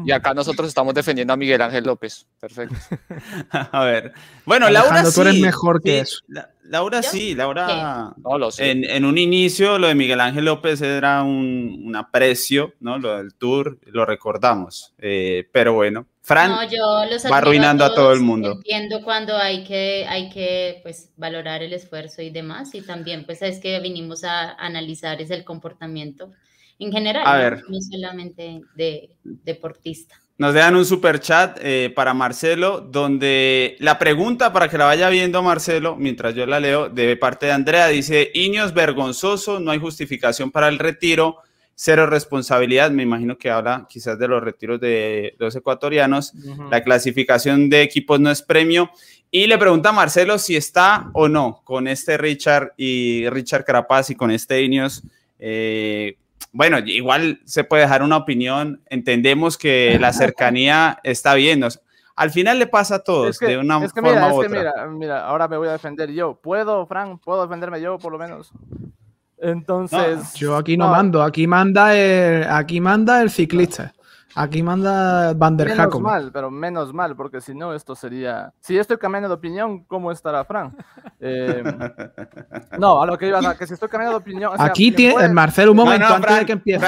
y 0.05 0.13
acá 0.13 0.35
nosotros 0.35 0.69
estamos 0.69 0.95
defendiendo 0.95 1.33
a 1.33 1.37
Miguel 1.37 1.63
Ángel 1.63 1.85
López. 1.85 2.27
Perfecto. 2.41 2.77
a 3.51 3.85
ver. 3.85 4.13
Bueno, 4.45 4.69
Laura 4.71 4.88
sí. 5.05 5.15
tú 5.15 5.21
eres 5.23 5.41
mejor 5.41 5.83
que 5.83 6.01
eso. 6.01 6.19
Laura 6.63 7.03
sí, 7.03 7.35
Laura. 7.35 8.15
En, 8.59 9.05
un 9.05 9.19
inicio, 9.19 9.79
lo 9.79 9.89
de 9.89 9.95
Miguel 9.95 10.21
Ángel 10.21 10.45
López 10.45 10.81
era 10.83 11.23
un, 11.23 11.95
aprecio, 11.97 12.75
¿no? 12.81 12.99
Lo 12.99 13.17
del 13.17 13.35
tour, 13.35 13.79
lo 13.87 14.05
recordamos. 14.05 14.95
Eh, 14.99 15.49
pero 15.53 15.73
bueno, 15.73 16.07
Fran 16.21 16.53
va 16.53 17.37
arruinando 17.39 17.85
a, 17.85 17.95
todo 17.95 18.13
el 18.13 18.21
mundo. 18.21 18.53
Entiendo 18.53 19.03
cuando 19.03 19.37
hay 19.37 19.65
que, 19.65 20.05
hay 20.07 20.29
que 20.29 20.81
pues, 20.83 21.11
valorar 21.17 21.63
el 21.63 21.73
esfuerzo 21.73 22.21
y 22.21 22.29
demás. 22.29 22.75
Y 22.75 22.83
también, 22.83 23.25
pues, 23.25 23.41
es 23.41 23.61
que 23.61 23.81
vinimos 23.81 24.25
a 24.25 24.53
analizar 24.53 25.23
es 25.23 25.31
el 25.31 25.45
comportamiento 25.45 26.31
en 26.79 26.93
general, 26.93 27.27
a 27.27 27.37
ver. 27.39 27.63
no 27.69 27.79
solamente 27.81 28.61
de 28.77 29.17
deportista. 29.23 30.21
Nos 30.39 30.55
dejan 30.55 30.77
un 30.77 30.85
super 30.85 31.19
chat 31.19 31.59
eh, 31.61 31.93
para 31.95 32.15
Marcelo, 32.15 32.81
donde 32.81 33.77
la 33.81 33.99
pregunta 33.99 34.53
para 34.53 34.69
que 34.69 34.79
la 34.79 34.85
vaya 34.85 35.09
viendo 35.09 35.43
Marcelo, 35.43 35.97
mientras 35.97 36.33
yo 36.37 36.47
la 36.47 36.61
leo, 36.61 36.89
de 36.89 37.17
parte 37.17 37.47
de 37.47 37.53
Andrea, 37.53 37.89
dice, 37.89 38.31
Iños 38.35 38.73
vergonzoso, 38.73 39.59
no 39.59 39.73
hay 39.73 39.81
justificación 39.81 40.53
para 40.53 40.69
el 40.69 40.79
retiro, 40.79 41.39
cero 41.75 42.07
responsabilidad, 42.07 42.93
me 42.93 43.03
imagino 43.03 43.37
que 43.37 43.51
habla 43.51 43.87
quizás 43.89 44.17
de 44.17 44.29
los 44.29 44.41
retiros 44.41 44.79
de 44.79 45.35
los 45.39 45.57
ecuatorianos, 45.57 46.33
la 46.71 46.85
clasificación 46.85 47.69
de 47.69 47.83
equipos 47.83 48.21
no 48.21 48.31
es 48.31 48.41
premio, 48.41 48.91
y 49.33 49.49
le 49.49 49.59
pregunta 49.59 49.89
a 49.89 49.93
Marcelo 49.93 50.39
si 50.39 50.55
está 50.55 51.11
o 51.15 51.29
no 51.29 51.63
con 51.65 51.89
este 51.89 52.17
Richard 52.17 52.75
y 52.77 53.29
Richard 53.29 53.65
Carapaz 53.65 54.11
y 54.11 54.15
con 54.15 54.31
este 54.31 54.63
Iños. 54.63 55.03
Eh, 55.41 56.17
bueno, 56.53 56.79
igual 56.79 57.41
se 57.45 57.65
puede 57.65 57.83
dejar 57.83 58.03
una 58.03 58.17
opinión. 58.17 58.83
Entendemos 58.87 59.59
que 59.59 59.97
la 60.01 60.13
cercanía 60.13 60.99
está 61.03 61.35
bien. 61.35 61.65
al 62.17 62.31
final 62.31 62.59
le 62.59 62.67
pasa 62.67 62.97
a 62.97 62.99
todos 63.01 63.39
de 63.39 63.59
una 63.59 63.85
es 63.85 63.93
que 63.93 64.01
forma 64.01 64.29
mira, 64.29 64.35
u 64.35 64.39
otra. 64.39 64.59
mira, 64.59 64.87
mira, 64.89 65.27
ahora 65.27 65.49
me 65.49 65.57
voy 65.57 65.69
a 65.69 65.73
defender 65.73 66.11
yo. 66.11 66.35
¿Puedo, 66.35 66.87
Frank? 66.87 67.21
¿Puedo 67.25 67.43
defenderme 67.43 67.81
yo 67.81 67.99
por 67.99 68.13
lo 68.13 68.19
menos? 68.19 68.53
Entonces. 69.41 70.35
yo 70.35 70.57
aquí 70.57 70.77
no, 70.77 70.89
mando, 70.89 71.23
aquí 71.23 71.47
manda 71.47 71.91
aquí 72.57 72.81
manda 72.81 73.23
el 73.23 73.31
ciclista. 73.31 73.93
Aquí 74.35 74.63
manda 74.63 75.33
Van 75.35 75.57
der 75.57 75.69
Menos 75.69 76.01
mal, 76.01 76.31
pero 76.33 76.51
menos 76.51 76.93
mal, 76.93 77.17
porque 77.17 77.41
si 77.41 77.55
no, 77.55 77.75
esto 77.75 77.95
sería. 77.95 78.53
Si 78.61 78.77
estoy 78.77 78.99
cambiando 78.99 79.29
de 79.29 79.35
opinión, 79.35 79.85
¿cómo 79.85 80.13
estará 80.13 80.45
Fran? 80.45 80.77
Eh, 81.21 81.65
no, 82.79 83.03
a 83.03 83.07
lo 83.07 83.19
que 83.19 83.27
iba 83.27 83.41
a 83.41 83.57
que 83.57 83.67
si 83.67 83.75
estoy 83.75 83.89
cambiando 83.89 84.17
de 84.17 84.23
opinión. 84.23 84.53
aquí 84.57 84.93
tiene, 84.93 85.29
Marcelo, 85.33 85.73
un 85.73 85.79
momento, 85.79 86.07
antes 86.07 86.39
de 86.39 86.47
que 86.47 86.53
empiece. 86.53 86.87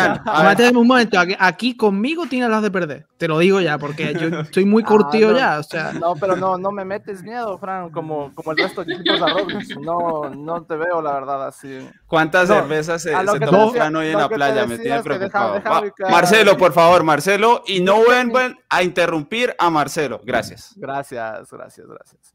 un 0.72 0.86
momento, 0.86 1.18
aquí, 1.40 1.76
conmigo 1.76 2.26
tienes 2.28 2.48
las 2.48 2.62
de 2.62 2.70
perder. 2.70 3.06
Te 3.16 3.26
lo 3.26 3.40
digo 3.40 3.60
ya, 3.60 3.76
porque 3.76 4.14
yo 4.14 4.28
estoy 4.42 4.64
muy 4.64 4.84
ah, 4.84 4.86
curtido 4.86 5.36
ya. 5.36 5.58
O 5.58 5.64
sea. 5.64 5.92
No, 5.94 6.14
pero 6.14 6.36
no, 6.36 6.58
no 6.58 6.70
me 6.70 6.84
metes 6.84 7.24
miedo, 7.24 7.58
Fran, 7.58 7.90
como, 7.90 8.32
como 8.36 8.52
el 8.52 8.58
resto 8.58 8.84
de 8.84 8.94
equipos 8.94 9.18
de 9.18 9.74
No, 9.80 10.30
no 10.30 10.62
te 10.62 10.76
veo, 10.76 11.02
la 11.02 11.14
verdad, 11.14 11.48
así. 11.48 11.90
¿Cuántas 12.06 12.46
cervezas 12.46 13.02
se, 13.02 13.10
se 13.10 13.40
tomó 13.40 13.72
Fran 13.72 13.96
hoy 13.96 14.10
en 14.10 14.16
la 14.18 14.28
playa? 14.28 14.64
Me 14.64 14.78
tiene 14.78 15.02
preocupado. 15.02 15.60
Marcelo, 16.08 16.56
por 16.56 16.72
favor, 16.72 17.02
Marcelo 17.02 17.29
y 17.66 17.80
no 17.80 18.04
vuelvan 18.04 18.58
a 18.68 18.82
interrumpir 18.82 19.54
a 19.58 19.70
Marcelo. 19.70 20.20
Gracias. 20.24 20.74
Gracias, 20.76 21.50
gracias, 21.50 21.86
gracias. 21.86 22.34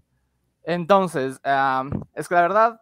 Entonces, 0.63 1.39
es 2.13 2.27
que 2.27 2.35
la 2.35 2.41
verdad, 2.41 2.81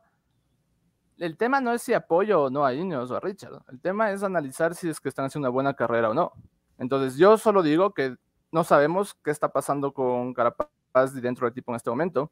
el 1.17 1.37
tema 1.37 1.59
no 1.61 1.73
es 1.73 1.81
si 1.81 1.93
apoyo 1.93 2.43
o 2.43 2.49
no 2.49 2.65
a 2.65 2.73
Ineos 2.73 3.11
o 3.11 3.15
a 3.15 3.19
Richard. 3.19 3.61
El 3.69 3.79
tema 3.79 4.11
es 4.11 4.23
analizar 4.23 4.75
si 4.75 4.89
es 4.89 4.99
que 4.99 5.09
están 5.09 5.25
haciendo 5.25 5.47
una 5.47 5.53
buena 5.53 5.73
carrera 5.73 6.09
o 6.09 6.13
no. 6.13 6.33
Entonces, 6.77 7.17
yo 7.17 7.37
solo 7.37 7.61
digo 7.61 7.93
que 7.93 8.15
no 8.51 8.63
sabemos 8.63 9.15
qué 9.23 9.31
está 9.31 9.51
pasando 9.51 9.93
con 9.93 10.33
Carapaz 10.33 10.69
dentro 11.13 11.45
del 11.45 11.51
equipo 11.51 11.71
en 11.71 11.77
este 11.77 11.89
momento. 11.89 12.31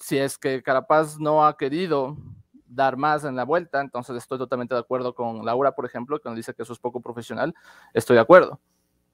si 0.00 0.18
es 0.18 0.38
que 0.38 0.62
Carapaz 0.62 1.18
no 1.18 1.46
ha 1.46 1.56
querido 1.56 2.16
dar 2.68 2.96
más 2.96 3.24
en 3.24 3.34
la 3.34 3.44
vuelta, 3.44 3.80
entonces 3.80 4.16
estoy 4.16 4.38
totalmente 4.38 4.74
de 4.74 4.80
acuerdo 4.80 5.14
con 5.14 5.44
Laura, 5.44 5.72
por 5.72 5.86
ejemplo, 5.86 6.20
que 6.20 6.28
nos 6.28 6.36
dice 6.36 6.54
que 6.54 6.62
eso 6.62 6.72
es 6.72 6.78
poco 6.78 7.00
profesional, 7.00 7.54
estoy 7.94 8.16
de 8.16 8.20
acuerdo. 8.20 8.60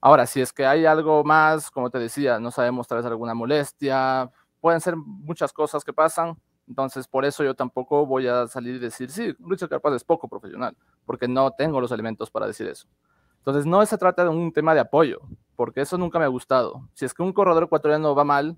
Ahora, 0.05 0.27
si 0.27 0.39
es 0.39 0.53
que 0.53 0.67
hay 0.67 0.85
algo 0.85 1.23
más, 1.23 1.71
como 1.71 1.89
te 1.89 1.97
decía, 1.97 2.39
no 2.39 2.51
sabemos 2.51 2.87
tal 2.87 2.99
vez 2.99 3.07
alguna 3.07 3.33
molestia, 3.33 4.29
pueden 4.61 4.79
ser 4.79 4.95
muchas 4.95 5.51
cosas 5.51 5.83
que 5.83 5.93
pasan, 5.93 6.37
entonces 6.67 7.07
por 7.07 7.25
eso 7.25 7.43
yo 7.43 7.55
tampoco 7.55 8.05
voy 8.05 8.27
a 8.27 8.45
salir 8.45 8.75
y 8.75 8.77
decir, 8.77 9.09
sí, 9.09 9.33
Richard 9.39 9.67
Carapaz 9.69 9.95
es 9.95 10.03
poco 10.03 10.27
profesional, 10.27 10.77
porque 11.07 11.27
no 11.27 11.49
tengo 11.49 11.81
los 11.81 11.91
elementos 11.91 12.29
para 12.29 12.45
decir 12.45 12.67
eso. 12.67 12.87
Entonces 13.39 13.65
no 13.65 13.83
se 13.83 13.97
trata 13.97 14.21
de 14.21 14.29
un 14.29 14.53
tema 14.53 14.75
de 14.75 14.81
apoyo, 14.81 15.21
porque 15.55 15.81
eso 15.81 15.97
nunca 15.97 16.19
me 16.19 16.25
ha 16.25 16.27
gustado. 16.27 16.87
Si 16.93 17.03
es 17.03 17.11
que 17.11 17.23
un 17.23 17.33
corredor 17.33 17.63
ecuatoriano 17.63 18.13
va 18.13 18.23
mal, 18.23 18.55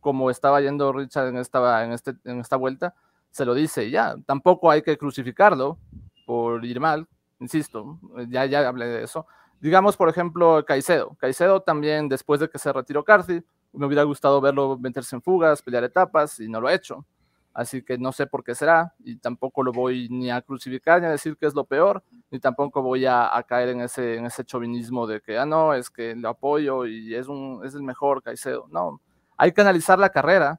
como 0.00 0.28
estaba 0.28 0.60
yendo 0.60 0.92
Richard 0.92 1.28
en 1.28 1.38
esta, 1.38 1.82
en 1.82 1.92
este, 1.92 2.14
en 2.24 2.40
esta 2.40 2.56
vuelta, 2.56 2.94
se 3.30 3.46
lo 3.46 3.54
dice 3.54 3.86
y 3.86 3.92
ya. 3.92 4.16
Tampoco 4.26 4.70
hay 4.70 4.82
que 4.82 4.98
crucificarlo 4.98 5.78
por 6.26 6.62
ir 6.62 6.78
mal, 6.78 7.08
insisto, 7.38 7.98
ya, 8.28 8.44
ya 8.44 8.68
hablé 8.68 8.84
de 8.84 9.04
eso. 9.04 9.26
Digamos, 9.60 9.96
por 9.96 10.08
ejemplo, 10.08 10.64
Caicedo. 10.66 11.14
Caicedo 11.18 11.60
también, 11.60 12.08
después 12.08 12.40
de 12.40 12.48
que 12.48 12.58
se 12.58 12.72
retiró 12.72 13.04
Carthy, 13.04 13.42
me 13.72 13.86
hubiera 13.86 14.04
gustado 14.04 14.40
verlo 14.40 14.78
meterse 14.78 15.14
en 15.14 15.22
fugas, 15.22 15.60
pelear 15.62 15.84
etapas, 15.84 16.40
y 16.40 16.48
no 16.48 16.60
lo 16.60 16.68
ha 16.68 16.74
hecho. 16.74 17.04
Así 17.52 17.82
que 17.82 17.98
no 17.98 18.10
sé 18.12 18.26
por 18.26 18.42
qué 18.42 18.54
será, 18.54 18.94
y 19.00 19.16
tampoco 19.16 19.62
lo 19.62 19.72
voy 19.72 20.08
ni 20.08 20.30
a 20.30 20.40
crucificar 20.40 21.00
ni 21.00 21.08
a 21.08 21.10
decir 21.10 21.36
que 21.36 21.46
es 21.46 21.54
lo 21.54 21.64
peor, 21.64 22.02
ni 22.30 22.38
tampoco 22.38 22.80
voy 22.80 23.04
a, 23.04 23.30
caer 23.46 23.70
en 23.70 23.82
ese, 23.82 24.16
en 24.16 24.24
ese 24.24 24.44
chauvinismo 24.44 25.06
de 25.06 25.20
que, 25.20 25.36
ah, 25.36 25.44
no, 25.44 25.74
es 25.74 25.90
que 25.90 26.14
lo 26.14 26.30
apoyo 26.30 26.86
y 26.86 27.14
es, 27.14 27.28
un, 27.28 27.60
es 27.64 27.74
el 27.74 27.82
mejor 27.82 28.22
Caicedo. 28.22 28.66
No, 28.70 29.00
hay 29.36 29.52
que 29.52 29.60
analizar 29.60 29.98
la 29.98 30.10
carrera, 30.10 30.58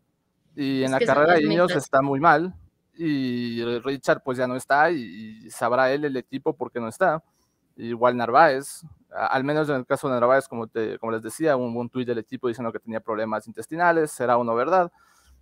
y 0.55 0.83
en 0.83 0.91
la 0.91 0.99
carrera 0.99 1.33
de 1.33 1.47
niños 1.47 1.75
está 1.75 2.01
muy 2.03 2.19
mal, 2.19 2.53
y 2.93 3.63
Richard 3.79 4.21
pues 4.23 4.37
ya 4.37 4.45
no 4.45 4.55
está, 4.55 4.91
y, 4.91 5.45
y 5.45 5.49
sabrá 5.49 5.91
él 5.91 6.05
el 6.05 6.17
equipo 6.17 6.53
por 6.53 6.71
qué 6.71 6.79
no 6.79 6.87
está 6.87 7.23
igual 7.77 8.17
Narváez, 8.17 8.83
al 9.09 9.43
menos 9.43 9.69
en 9.69 9.75
el 9.75 9.85
caso 9.85 10.07
de 10.07 10.13
Narváez, 10.13 10.47
como, 10.47 10.67
como 10.99 11.11
les 11.11 11.21
decía, 11.21 11.55
un, 11.55 11.75
un 11.75 11.89
tuit 11.89 12.07
del 12.07 12.17
equipo 12.17 12.47
diciendo 12.47 12.71
que 12.71 12.79
tenía 12.79 12.99
problemas 12.99 13.47
intestinales, 13.47 14.11
será 14.11 14.37
uno 14.37 14.55
verdad. 14.55 14.91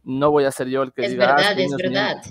No 0.04 0.32
voy 0.32 0.46
a 0.46 0.52
ser 0.52 0.68
yo 0.68 0.82
el 0.82 0.94
que 0.94 1.06
es 1.06 1.12
diga. 1.12 1.36
Verdad, 1.36 1.54
ah, 1.58 1.62
es 1.62 1.76
verdad, 1.76 2.22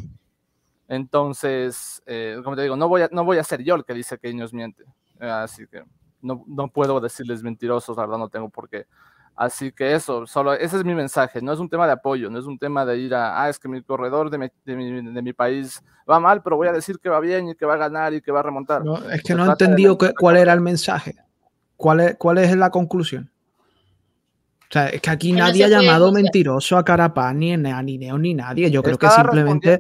Entonces, 0.89 2.03
eh, 2.07 2.41
como 2.43 2.57
te 2.57 2.63
digo, 2.63 2.77
no 2.77 2.89
voy, 2.89 3.03
a, 3.03 3.09
no 3.13 3.25
voy 3.25 3.39
a 3.39 3.45
ser 3.45 3.63
yo 3.63 3.75
el 3.75 3.85
que 3.85 3.95
dice 3.95 4.19
que 4.19 4.29
ellos 4.29 4.53
miente. 4.53 4.85
Así 5.21 5.67
que 5.67 5.85
no, 6.23 6.45
no 6.47 6.69
puedo 6.69 7.01
decirles 7.01 7.43
mentirosos, 7.43 7.97
la 7.97 8.05
verdad 8.05 8.19
no 8.19 8.29
tengo 8.29 8.49
por 8.49 8.69
qué. 8.69 8.87
Así 9.39 9.71
que 9.71 9.95
eso, 9.95 10.27
solo 10.27 10.53
ese 10.53 10.79
es 10.79 10.85
mi 10.85 10.97
mensaje. 10.97 11.41
No 11.41 11.53
es 11.53 11.61
un 11.61 11.69
tema 11.69 11.87
de 11.87 11.93
apoyo, 11.93 12.29
no 12.29 12.41
es 12.41 12.45
un 12.45 12.59
tema 12.59 12.85
de 12.85 12.99
ir 12.99 13.15
a, 13.15 13.41
ah, 13.41 13.49
es 13.49 13.61
que 13.61 13.69
mi 13.69 13.81
corredor 13.85 14.31
de 14.31 14.39
mi, 14.39 14.49
de 14.65 15.23
mi, 15.23 15.33
país 15.33 15.81
va 16.11 16.19
mal, 16.19 16.43
pero 16.43 16.57
voy 16.57 16.67
a 16.67 16.73
decir 16.73 16.99
que 16.99 17.09
va 17.09 17.21
bien 17.21 17.51
y 17.51 17.55
que 17.55 17.65
va 17.65 17.75
a 17.75 17.77
ganar 17.77 18.13
y 18.13 18.21
que 18.21 18.33
va 18.33 18.41
a 18.41 18.43
remontar. 18.43 18.85
No, 18.85 18.97
es 19.09 19.23
que 19.23 19.37
no 19.37 19.47
he 19.47 19.49
entendido 19.49 19.97
cuál 20.19 20.39
era 20.39 20.53
el 20.53 20.61
mensaje. 20.61 21.15
¿Cuál 21.77 22.01
es, 22.01 22.17
¿Cuál 22.17 22.39
es 22.39 22.57
la 22.57 22.71
conclusión? 22.71 23.31
O 24.69 24.73
sea, 24.73 24.89
es 24.89 25.01
que 25.01 25.09
aquí 25.09 25.33
nadie 25.33 25.65
ha 25.65 25.69
llamado 25.69 26.13
mentiroso 26.13 26.77
a 26.77 26.85
Carapán, 26.85 27.39
ni 27.39 27.53
a 27.53 27.57
Nineo, 27.57 28.19
ni 28.19 28.35
nadie. 28.35 28.71
Yo 28.71 28.83
creo 28.83 28.99
que 28.99 29.09
simplemente. 29.09 29.79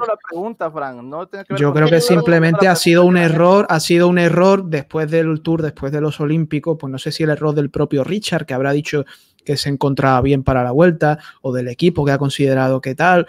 yo 1.59 1.75
creo 1.75 1.89
que 1.89 2.01
simplemente 2.01 2.69
ha 2.69 2.77
sido 2.77 3.05
un 3.05 3.19
error, 3.19 3.67
ha 3.69 3.81
sido 3.81 4.09
un 4.09 4.19
error 4.19 4.65
después 4.65 5.11
del 5.11 5.43
tour, 5.43 5.61
después 5.61 5.93
de 5.93 6.01
los 6.01 6.21
Olímpicos. 6.21 6.79
Pues 6.81 6.91
no 6.91 6.99
sé 6.99 7.13
si 7.13 7.25
el 7.25 7.31
error 7.31 7.55
del 7.55 7.71
propio 7.71 8.03
Richard, 8.03 8.47
que 8.47 8.55
habrá 8.55 8.73
dicho 8.73 9.05
que 9.49 9.57
se 9.57 9.71
encontraba 9.71 10.21
bien 10.21 10.43
para 10.43 10.63
la 10.63 10.73
vuelta, 10.73 11.19
o 11.41 11.55
del 11.55 11.69
equipo 11.69 12.05
que 12.05 12.13
ha 12.13 12.19
considerado 12.19 12.83
que 12.83 12.95
tal 12.95 13.27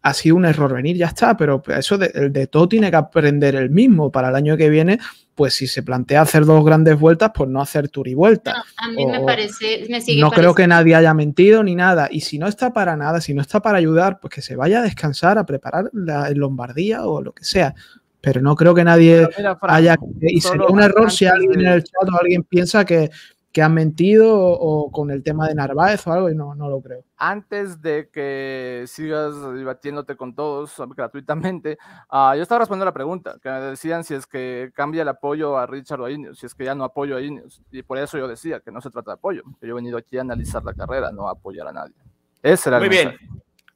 ha 0.00 0.14
sido 0.14 0.36
un 0.36 0.44
error 0.44 0.72
venir, 0.72 0.96
ya 0.96 1.06
está, 1.06 1.36
pero 1.36 1.60
eso 1.66 1.98
de, 1.98 2.30
de, 2.30 2.46
todo 2.46 2.68
tiene 2.68 2.90
que 2.90 2.96
aprender 2.96 3.56
el 3.56 3.70
mismo 3.70 4.12
para 4.12 4.28
el 4.28 4.36
año 4.36 4.56
que 4.56 4.70
viene, 4.70 5.00
pues 5.34 5.54
si 5.54 5.66
se 5.66 5.82
plantea 5.82 6.22
hacer 6.22 6.44
dos 6.44 6.64
grandes 6.64 6.96
vueltas, 6.96 7.32
pues 7.34 7.50
no 7.50 7.60
hacer 7.60 7.88
tour 7.88 8.06
y 8.06 8.14
vuelta. 8.14 8.62
a 8.76 8.88
mí 8.90 9.04
me 9.04 9.20
parece, 9.20 9.84
me 9.90 10.00
sigue 10.00 10.20
No 10.20 10.30
creo 10.30 10.54
que 10.54 10.68
nadie 10.68 10.94
haya 10.94 11.12
mentido 11.12 11.64
ni 11.64 11.74
nada, 11.74 12.06
y 12.08 12.20
si 12.20 12.38
no 12.38 12.46
está 12.46 12.72
para 12.72 12.96
nada, 12.96 13.20
si 13.20 13.34
no 13.34 13.42
está 13.42 13.60
para 13.60 13.78
ayudar, 13.78 14.20
pues 14.20 14.32
que 14.32 14.42
se 14.42 14.54
vaya 14.54 14.78
a 14.78 14.82
descansar, 14.82 15.38
a 15.38 15.44
preparar 15.46 15.90
la 15.92 16.28
en 16.28 16.38
Lombardía 16.38 17.04
o 17.04 17.20
lo 17.20 17.32
que 17.32 17.42
sea. 17.42 17.74
Pero 18.20 18.40
no 18.40 18.54
creo 18.54 18.72
que 18.72 18.84
nadie 18.84 19.28
haya... 19.62 19.96
Y 20.20 20.40
sería 20.40 20.68
un 20.68 20.80
error 20.80 21.10
si 21.10 21.26
alguien 21.26 21.58
en 21.58 21.66
el 21.66 21.82
chat 21.82 22.08
o 22.08 22.20
alguien 22.20 22.44
piensa 22.44 22.84
que 22.84 23.10
que 23.52 23.60
han 23.60 23.74
mentido 23.74 24.34
o, 24.34 24.90
con 24.90 25.10
el 25.10 25.22
tema 25.22 25.46
de 25.46 25.54
Narváez 25.54 26.06
o 26.06 26.12
algo 26.12 26.30
y 26.30 26.34
no, 26.34 26.54
no 26.54 26.70
lo 26.70 26.80
creo. 26.80 27.04
Antes 27.18 27.82
de 27.82 28.08
que 28.10 28.84
sigas 28.86 29.34
debatiéndote 29.54 30.16
con 30.16 30.34
todos 30.34 30.74
gratuitamente, 30.96 31.76
uh, 32.10 32.34
yo 32.34 32.42
estaba 32.42 32.60
respondiendo 32.60 32.86
la 32.86 32.94
pregunta, 32.94 33.36
que 33.42 33.50
me 33.50 33.60
decían 33.60 34.04
si 34.04 34.14
es 34.14 34.26
que 34.26 34.72
cambia 34.74 35.02
el 35.02 35.08
apoyo 35.08 35.58
a 35.58 35.66
Richard 35.66 36.00
o 36.00 36.06
a 36.06 36.10
Ineos, 36.10 36.38
si 36.38 36.46
es 36.46 36.54
que 36.54 36.64
ya 36.64 36.74
no 36.74 36.84
apoyo 36.84 37.16
a 37.16 37.20
Ineos. 37.20 37.60
Y 37.70 37.82
por 37.82 37.98
eso 37.98 38.16
yo 38.16 38.26
decía 38.26 38.60
que 38.60 38.72
no 38.72 38.80
se 38.80 38.90
trata 38.90 39.10
de 39.10 39.14
apoyo, 39.16 39.42
que 39.60 39.66
yo 39.66 39.72
he 39.72 39.76
venido 39.76 39.98
aquí 39.98 40.16
a 40.16 40.22
analizar 40.22 40.64
la 40.64 40.72
carrera, 40.72 41.12
no 41.12 41.28
a 41.28 41.32
apoyar 41.32 41.68
a 41.68 41.72
nadie. 41.72 41.94
Ese 42.42 42.70
era 42.70 42.78
Muy 42.78 42.88
bien. 42.88 43.14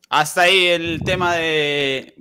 Hasta 0.09 0.43
ahí 0.43 0.67
el 0.67 1.03
tema 1.05 1.35
de... 1.35 2.15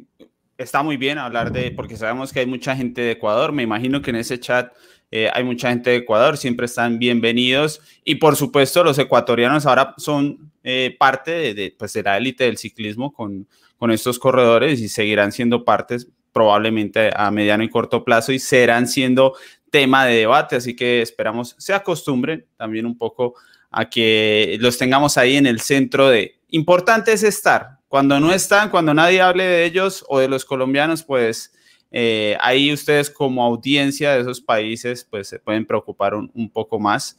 Está 0.57 0.83
muy 0.83 0.97
bien 0.97 1.17
hablar 1.17 1.51
de, 1.51 1.71
porque 1.71 1.97
sabemos 1.97 2.31
que 2.31 2.39
hay 2.39 2.45
mucha 2.45 2.75
gente 2.75 3.01
de 3.01 3.11
Ecuador, 3.11 3.51
me 3.51 3.63
imagino 3.63 4.01
que 4.01 4.11
en 4.11 4.15
ese 4.15 4.39
chat 4.39 4.73
eh, 5.11 5.29
hay 5.33 5.43
mucha 5.43 5.69
gente 5.69 5.91
de 5.91 5.97
Ecuador, 5.97 6.37
siempre 6.37 6.65
están 6.65 6.99
bienvenidos. 6.99 7.81
Y 8.03 8.15
por 8.15 8.35
supuesto 8.35 8.83
los 8.83 8.97
ecuatorianos 8.97 9.65
ahora 9.65 9.93
son 9.97 10.51
eh, 10.63 10.95
parte 10.97 11.53
de, 11.53 11.75
pues, 11.77 11.93
de 11.93 12.03
la 12.03 12.17
élite 12.17 12.45
del 12.45 12.57
ciclismo 12.57 13.13
con, 13.13 13.47
con 13.77 13.91
estos 13.91 14.19
corredores 14.19 14.79
y 14.79 14.89
seguirán 14.89 15.31
siendo 15.31 15.63
partes 15.63 16.09
probablemente 16.31 17.11
a 17.15 17.31
mediano 17.31 17.63
y 17.63 17.69
corto 17.69 18.03
plazo 18.03 18.33
y 18.33 18.39
serán 18.39 18.87
siendo 18.87 19.35
tema 19.71 20.05
de 20.05 20.15
debate, 20.15 20.57
así 20.57 20.75
que 20.75 21.01
esperamos 21.01 21.55
se 21.57 21.73
acostumbren 21.73 22.45
también 22.57 22.85
un 22.85 22.97
poco 22.97 23.35
a 23.71 23.89
que 23.89 24.57
los 24.59 24.77
tengamos 24.77 25.17
ahí 25.17 25.35
en 25.35 25.45
el 25.45 25.59
centro 25.59 26.09
de... 26.09 26.39
Importante 26.49 27.13
es 27.13 27.23
estar, 27.23 27.79
cuando 27.87 28.19
no 28.19 28.33
están, 28.33 28.69
cuando 28.69 28.93
nadie 28.93 29.21
hable 29.21 29.43
de 29.43 29.65
ellos 29.65 30.05
o 30.07 30.19
de 30.19 30.27
los 30.27 30.45
colombianos, 30.45 31.03
pues 31.03 31.53
eh, 31.97 32.35
ahí 32.41 32.73
ustedes 32.73 33.09
como 33.09 33.41
audiencia 33.41 34.13
de 34.13 34.19
esos 34.19 34.41
países 34.41 35.07
pues 35.09 35.29
se 35.29 35.39
pueden 35.39 35.65
preocupar 35.65 36.13
un, 36.13 36.49
poco 36.51 36.77
más, 36.77 37.17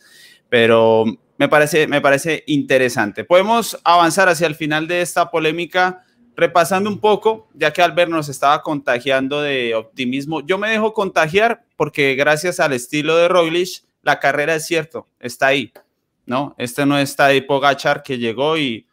pero 0.51 1.07
me 1.39 1.49
parece, 1.49 1.87
me 1.87 2.03
parece 2.03 2.45
interesante. 2.47 3.25
Podemos 3.25 3.81
avanzar 3.85 4.29
hacia 4.29 4.47
el 4.47 4.55
final 4.55 4.87
de 4.87 5.01
esta 5.01 5.31
polémica 5.31 6.05
repasando 6.37 6.91
un 6.91 7.01
poco, 7.01 7.49
ya 7.55 7.73
que 7.73 7.81
Albert 7.81 8.11
nos 8.11 8.29
estaba 8.29 8.61
contagiando 8.63 9.41
de 9.41 9.75
optimismo. 9.75 10.47
Yo 10.47 10.59
me 10.59 10.69
dejo 10.69 10.93
contagiar 10.93 11.65
porque 11.79 12.15
gracias 12.15 12.61
al 12.61 12.75
estilo 12.75 13.17
de 13.17 13.29
Roglic, 13.29 13.83
la 14.03 14.21
carrera 14.21 14.57
es 14.57 14.67
cierto, 14.67 15.09
está 15.21 15.47
ahí, 15.47 15.73
¿no? 16.27 16.55
Este 16.59 16.85
no 16.85 16.99
está 16.99 17.29
de 17.29 17.41
Pogachar 17.41 18.03
que 18.03 18.19
llegó 18.19 18.59
y 18.59 18.86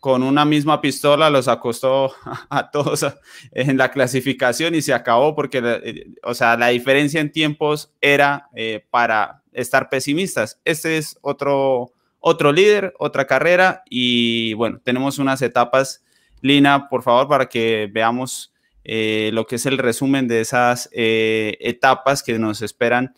con 0.00 0.22
una 0.22 0.44
misma 0.44 0.80
pistola 0.80 1.30
los 1.30 1.48
acostó 1.48 2.12
a 2.50 2.70
todos 2.70 3.06
en 3.52 3.76
la 3.76 3.90
clasificación 3.90 4.74
y 4.74 4.82
se 4.82 4.94
acabó 4.94 5.34
porque, 5.34 5.60
eh, 5.64 6.06
o 6.22 6.34
sea, 6.34 6.56
la 6.56 6.68
diferencia 6.68 7.20
en 7.20 7.32
tiempos 7.32 7.92
era 8.00 8.48
eh, 8.54 8.84
para 8.90 9.42
estar 9.52 9.88
pesimistas. 9.88 10.60
Este 10.64 10.98
es 10.98 11.18
otro, 11.20 11.92
otro 12.20 12.52
líder, 12.52 12.94
otra 12.98 13.26
carrera 13.26 13.82
y 13.88 14.54
bueno, 14.54 14.80
tenemos 14.82 15.18
unas 15.18 15.42
etapas. 15.42 16.04
Lina, 16.40 16.88
por 16.88 17.02
favor, 17.02 17.26
para 17.26 17.46
que 17.46 17.90
veamos 17.92 18.52
eh, 18.84 19.30
lo 19.32 19.46
que 19.46 19.56
es 19.56 19.66
el 19.66 19.78
resumen 19.78 20.28
de 20.28 20.40
esas 20.40 20.88
etapas 20.92 22.22
que 22.22 22.38
nos 22.38 22.62
esperan 22.62 23.14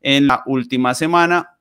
en 0.00 0.26
la 0.26 0.42
última 0.46 0.94
semana. 0.94 1.51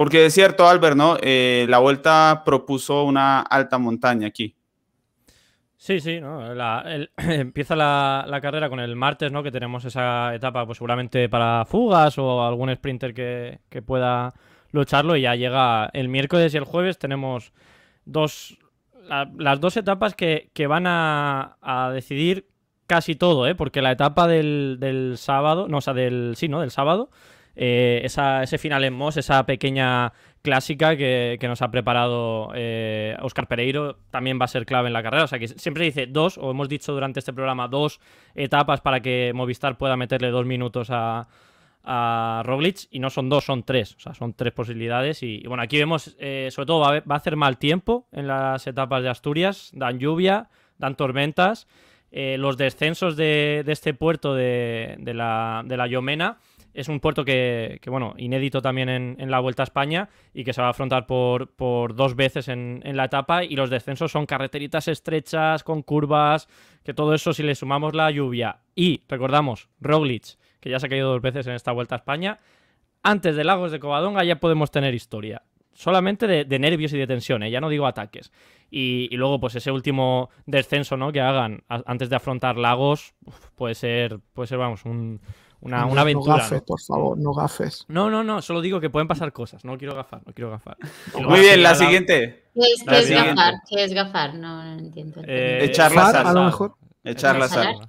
Porque 0.00 0.24
es 0.24 0.32
cierto, 0.32 0.66
Albert, 0.66 0.96
¿no? 0.96 1.18
Eh, 1.20 1.66
la 1.68 1.78
vuelta 1.78 2.40
propuso 2.42 3.04
una 3.04 3.40
alta 3.40 3.76
montaña 3.76 4.28
aquí. 4.28 4.56
Sí, 5.76 6.00
sí, 6.00 6.22
¿no? 6.22 6.40
empieza 7.18 7.76
la, 7.76 8.38
carrera 8.40 8.70
con 8.70 8.80
el 8.80 8.96
martes, 8.96 9.30
¿no? 9.30 9.42
Que 9.42 9.50
tenemos 9.50 9.84
esa 9.84 10.34
etapa, 10.34 10.64
pues 10.64 10.78
seguramente 10.78 11.28
para 11.28 11.66
fugas 11.66 12.16
o 12.16 12.42
algún 12.42 12.74
sprinter 12.74 13.12
que, 13.12 13.82
pueda 13.82 14.32
lucharlo. 14.72 15.16
Y 15.16 15.20
ya 15.20 15.34
llega 15.34 15.90
el 15.92 16.08
miércoles 16.08 16.54
y 16.54 16.56
el 16.56 16.64
jueves 16.64 16.98
tenemos 16.98 17.52
dos. 18.06 18.56
las 19.36 19.60
dos 19.60 19.76
etapas 19.76 20.14
que, 20.14 20.66
van 20.66 20.84
a, 20.86 21.90
decidir 21.92 22.48
casi 22.86 23.16
todo, 23.16 23.46
¿eh? 23.46 23.54
Porque 23.54 23.82
la 23.82 23.92
etapa 23.92 24.26
del, 24.26 24.78
del 24.80 25.18
sábado, 25.18 25.68
no, 25.68 25.76
o 25.76 25.80
sea, 25.82 25.92
del. 25.92 26.36
Sí, 26.36 26.48
¿no? 26.48 26.62
Del 26.62 26.70
sábado 26.70 27.10
eh, 27.62 28.00
ese 28.02 28.56
final 28.56 28.84
en 28.84 28.94
Moss, 28.94 29.18
esa 29.18 29.44
pequeña 29.44 30.14
clásica 30.40 30.96
que, 30.96 31.38
nos 31.42 31.60
ha 31.60 31.70
preparado 31.70 32.52
eh, 32.54 33.14
Oscar 33.20 33.48
Pereiro, 33.48 33.98
también 34.10 34.40
va 34.40 34.46
a 34.46 34.48
ser 34.48 34.64
clave 34.64 34.86
en 34.86 34.94
la 34.94 35.02
carrera. 35.02 35.24
O 35.24 35.26
sea 35.26 35.38
que 35.38 35.46
siempre 35.46 35.84
dice 35.84 36.06
dos, 36.06 36.38
o 36.38 36.52
hemos 36.52 36.70
dicho 36.70 36.94
durante 36.94 37.18
este 37.18 37.34
programa, 37.34 37.68
dos 37.68 38.00
etapas 38.34 38.80
para 38.80 39.00
que 39.00 39.32
Movistar 39.34 39.76
pueda 39.76 39.98
meterle 39.98 40.30
dos 40.30 40.46
minutos 40.46 40.88
a, 40.90 41.28
a 41.84 42.42
Roglic 42.46 42.86
y 42.92 42.98
no 42.98 43.10
son 43.10 43.28
dos, 43.28 43.44
son 43.44 43.62
tres. 43.62 43.94
O 43.96 44.00
sea, 44.00 44.14
son 44.14 44.32
tres 44.32 44.54
posibilidades. 44.54 45.22
Y, 45.22 45.42
bueno, 45.46 45.62
aquí 45.62 45.76
vemos, 45.76 46.16
eh, 46.18 46.48
sobre 46.50 46.66
todo, 46.66 46.80
va 46.80 47.02
a, 47.06 47.14
hacer 47.14 47.36
mal 47.36 47.58
tiempo 47.58 48.08
en 48.10 48.26
las 48.26 48.66
etapas 48.66 49.02
de 49.02 49.10
Asturias, 49.10 49.70
dan 49.74 49.98
lluvia, 49.98 50.48
dan 50.78 50.96
tormentas. 50.96 51.68
los 52.10 52.56
descensos 52.56 53.18
de, 53.18 53.62
este 53.66 53.92
puerto 53.92 54.34
de, 54.34 54.96
la, 55.14 55.62
de 55.66 55.76
la 55.76 55.86
Yomena 55.86 56.38
es 56.74 56.88
un 56.88 57.00
puerto 57.00 57.24
que, 57.24 57.80
bueno, 57.86 58.14
inédito 58.16 58.62
también 58.62 58.88
en, 58.88 59.30
la 59.30 59.40
Vuelta 59.40 59.62
a 59.62 59.64
España 59.64 60.08
y 60.32 60.44
que 60.44 60.52
se 60.52 60.60
va 60.60 60.68
a 60.68 60.70
afrontar 60.70 61.06
por, 61.06 61.50
por 61.50 61.94
dos 61.94 62.14
veces 62.14 62.48
en, 62.48 62.82
la 62.84 63.04
etapa 63.04 63.44
y 63.44 63.56
los 63.56 63.70
descensos 63.70 64.12
son 64.12 64.26
carreteritas 64.26 64.88
estrechas, 64.88 65.64
con 65.64 65.82
curvas, 65.82 66.48
que 66.84 66.94
todo 66.94 67.14
eso 67.14 67.32
si 67.32 67.42
le 67.42 67.54
sumamos 67.54 67.94
la 67.94 68.10
lluvia 68.10 68.60
y, 68.74 69.02
recordamos, 69.08 69.68
Roglic, 69.80 70.36
que 70.60 70.70
ya 70.70 70.78
se 70.78 70.86
ha 70.86 70.88
caído 70.88 71.10
dos 71.10 71.22
veces 71.22 71.46
en 71.46 71.54
esta 71.54 71.72
Vuelta 71.72 71.94
a 71.94 71.98
España, 71.98 72.38
antes 73.02 73.36
de 73.36 73.44
Lagos 73.44 73.72
de 73.72 73.80
Covadonga 73.80 74.24
ya 74.24 74.36
podemos 74.36 74.70
tener 74.70 74.94
historia. 74.94 75.42
Solamente 75.72 76.26
de, 76.26 76.58
nervios 76.58 76.92
y 76.92 76.98
de 76.98 77.06
tensión, 77.06 77.42
¿eh? 77.42 77.50
ya 77.50 77.60
no 77.60 77.70
digo 77.70 77.86
ataques. 77.86 78.32
Y, 78.70 79.08
luego, 79.16 79.40
pues 79.40 79.54
ese 79.54 79.70
último 79.70 80.28
descenso 80.44 80.96
¿no? 80.96 81.10
que 81.10 81.20
hagan 81.20 81.62
antes 81.68 82.10
de 82.10 82.16
afrontar 82.16 82.58
Lagos, 82.58 83.14
puede 83.56 83.74
ser, 83.74 84.18
puede 84.34 84.48
ser, 84.48 84.58
vamos, 84.58 84.84
un, 84.84 85.20
una, 85.60 85.86
una 85.86 86.00
aventura. 86.02 86.36
No 86.36 86.42
gafes, 86.42 86.62
por 86.62 86.80
favor, 86.80 87.18
no 87.18 87.32
gafes. 87.32 87.84
No, 87.88 88.10
no, 88.10 88.24
no, 88.24 88.40
solo 88.42 88.60
digo 88.60 88.80
que 88.80 88.90
pueden 88.90 89.08
pasar 89.08 89.32
cosas. 89.32 89.64
No 89.64 89.76
quiero 89.76 89.94
gafar, 89.94 90.22
no 90.26 90.32
quiero 90.32 90.50
gafar. 90.50 90.76
Muy 91.28 91.40
bien, 91.40 91.62
la 91.62 91.74
siguiente. 91.74 92.44
¿Qué 92.54 92.98
es, 92.98 93.10
gafar? 93.10 93.54
¿Qué 93.68 93.84
es 93.84 93.92
gafar? 93.92 94.34
No, 94.34 94.72
entiendo. 94.72 95.22
Eh, 95.26 95.64
echar 95.64 95.92
la 95.92 96.10
sal. 96.10 96.26
A 96.26 96.32
lo 96.32 96.44
mejor. 96.44 96.74
Echar 97.02 97.38
la 97.38 97.48
sal. 97.48 97.88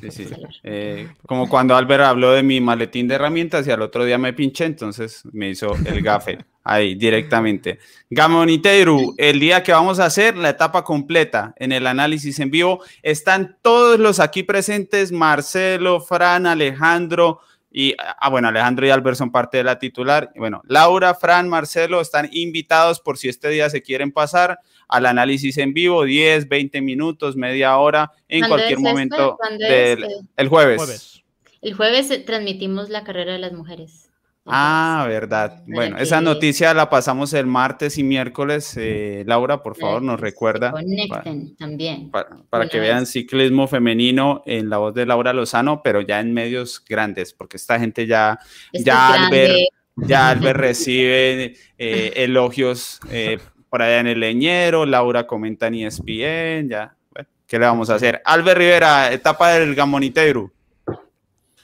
Sí, 0.00 0.10
sí. 0.10 0.28
Eh, 0.64 1.08
como 1.26 1.48
cuando 1.48 1.76
Albert 1.76 2.02
habló 2.02 2.32
de 2.32 2.42
mi 2.42 2.60
maletín 2.60 3.06
de 3.06 3.14
herramientas 3.14 3.66
y 3.66 3.70
al 3.70 3.82
otro 3.82 4.04
día 4.04 4.18
me 4.18 4.32
pinché, 4.32 4.64
entonces 4.64 5.22
me 5.32 5.48
hizo 5.50 5.74
el 5.86 6.02
gafe 6.02 6.38
ahí 6.64 6.94
directamente. 6.94 7.78
Gamoniteru, 8.10 9.14
el 9.16 9.40
día 9.40 9.62
que 9.62 9.72
vamos 9.72 10.00
a 10.00 10.06
hacer 10.06 10.36
la 10.36 10.50
etapa 10.50 10.84
completa 10.84 11.54
en 11.56 11.72
el 11.72 11.86
análisis 11.86 12.38
en 12.40 12.50
vivo, 12.50 12.82
están 13.02 13.56
todos 13.62 13.98
los 13.98 14.20
aquí 14.20 14.42
presentes, 14.42 15.12
Marcelo, 15.12 16.00
Fran, 16.00 16.46
Alejandro, 16.46 17.40
y, 17.72 17.94
ah, 17.98 18.28
bueno, 18.30 18.48
Alejandro 18.48 18.84
y 18.86 18.90
Albert 18.90 19.16
son 19.16 19.30
parte 19.30 19.58
de 19.58 19.64
la 19.64 19.78
titular. 19.78 20.32
Bueno, 20.34 20.60
Laura, 20.66 21.14
Fran, 21.14 21.48
Marcelo 21.48 22.00
están 22.00 22.28
invitados 22.32 23.00
por 23.00 23.16
si 23.16 23.28
este 23.28 23.48
día 23.48 23.70
se 23.70 23.80
quieren 23.80 24.10
pasar 24.10 24.58
al 24.88 25.06
análisis 25.06 25.56
en 25.58 25.72
vivo, 25.72 26.02
10, 26.02 26.48
20 26.48 26.80
minutos, 26.80 27.36
media 27.36 27.78
hora, 27.78 28.10
en 28.28 28.48
cualquier 28.48 28.80
momento 28.80 29.38
del 29.58 30.04
el 30.36 30.48
jueves. 30.48 31.22
El 31.62 31.74
jueves 31.74 32.24
transmitimos 32.24 32.88
la 32.88 33.04
carrera 33.04 33.34
de 33.34 33.38
las 33.38 33.52
mujeres. 33.52 34.10
Ah, 34.46 35.04
verdad. 35.06 35.62
Bueno, 35.66 35.98
esa 35.98 36.20
noticia 36.20 36.72
la 36.74 36.88
pasamos 36.88 37.32
el 37.34 37.46
martes 37.46 37.98
y 37.98 38.02
miércoles. 38.02 38.74
Eh, 38.76 39.22
Laura, 39.26 39.62
por 39.62 39.76
favor, 39.76 40.02
nos 40.02 40.18
recuerda. 40.18 40.72
Conecten 40.72 41.54
también. 41.56 42.10
Para, 42.10 42.68
que 42.68 42.80
vean 42.80 43.06
ciclismo 43.06 43.68
femenino 43.68 44.42
en 44.46 44.70
la 44.70 44.78
voz 44.78 44.94
de 44.94 45.06
Laura 45.06 45.32
Lozano, 45.32 45.82
pero 45.82 46.00
ya 46.00 46.20
en 46.20 46.32
medios 46.32 46.82
grandes, 46.88 47.32
porque 47.32 47.58
esta 47.58 47.78
gente 47.78 48.06
ya, 48.06 48.38
ya 48.72 49.12
al 49.12 49.30
ver 49.30 49.52
Ya 49.96 50.28
Albert 50.30 50.58
recibe 50.58 51.54
eh, 51.78 52.12
elogios 52.16 53.00
eh, 53.10 53.38
por 53.68 53.82
allá 53.82 54.00
en 54.00 54.06
el 54.08 54.20
leñero, 54.20 54.86
Laura 54.86 55.26
comenta 55.26 55.68
en 55.68 55.74
ESPN, 55.74 56.68
ya, 56.68 56.96
bueno, 57.10 57.28
¿qué 57.46 57.58
le 57.58 57.66
vamos 57.66 57.88
a 57.90 57.94
hacer? 57.94 58.20
Albert 58.24 58.58
Rivera, 58.58 59.12
etapa 59.12 59.52
del 59.52 59.74
Gamonitero. 59.74 60.50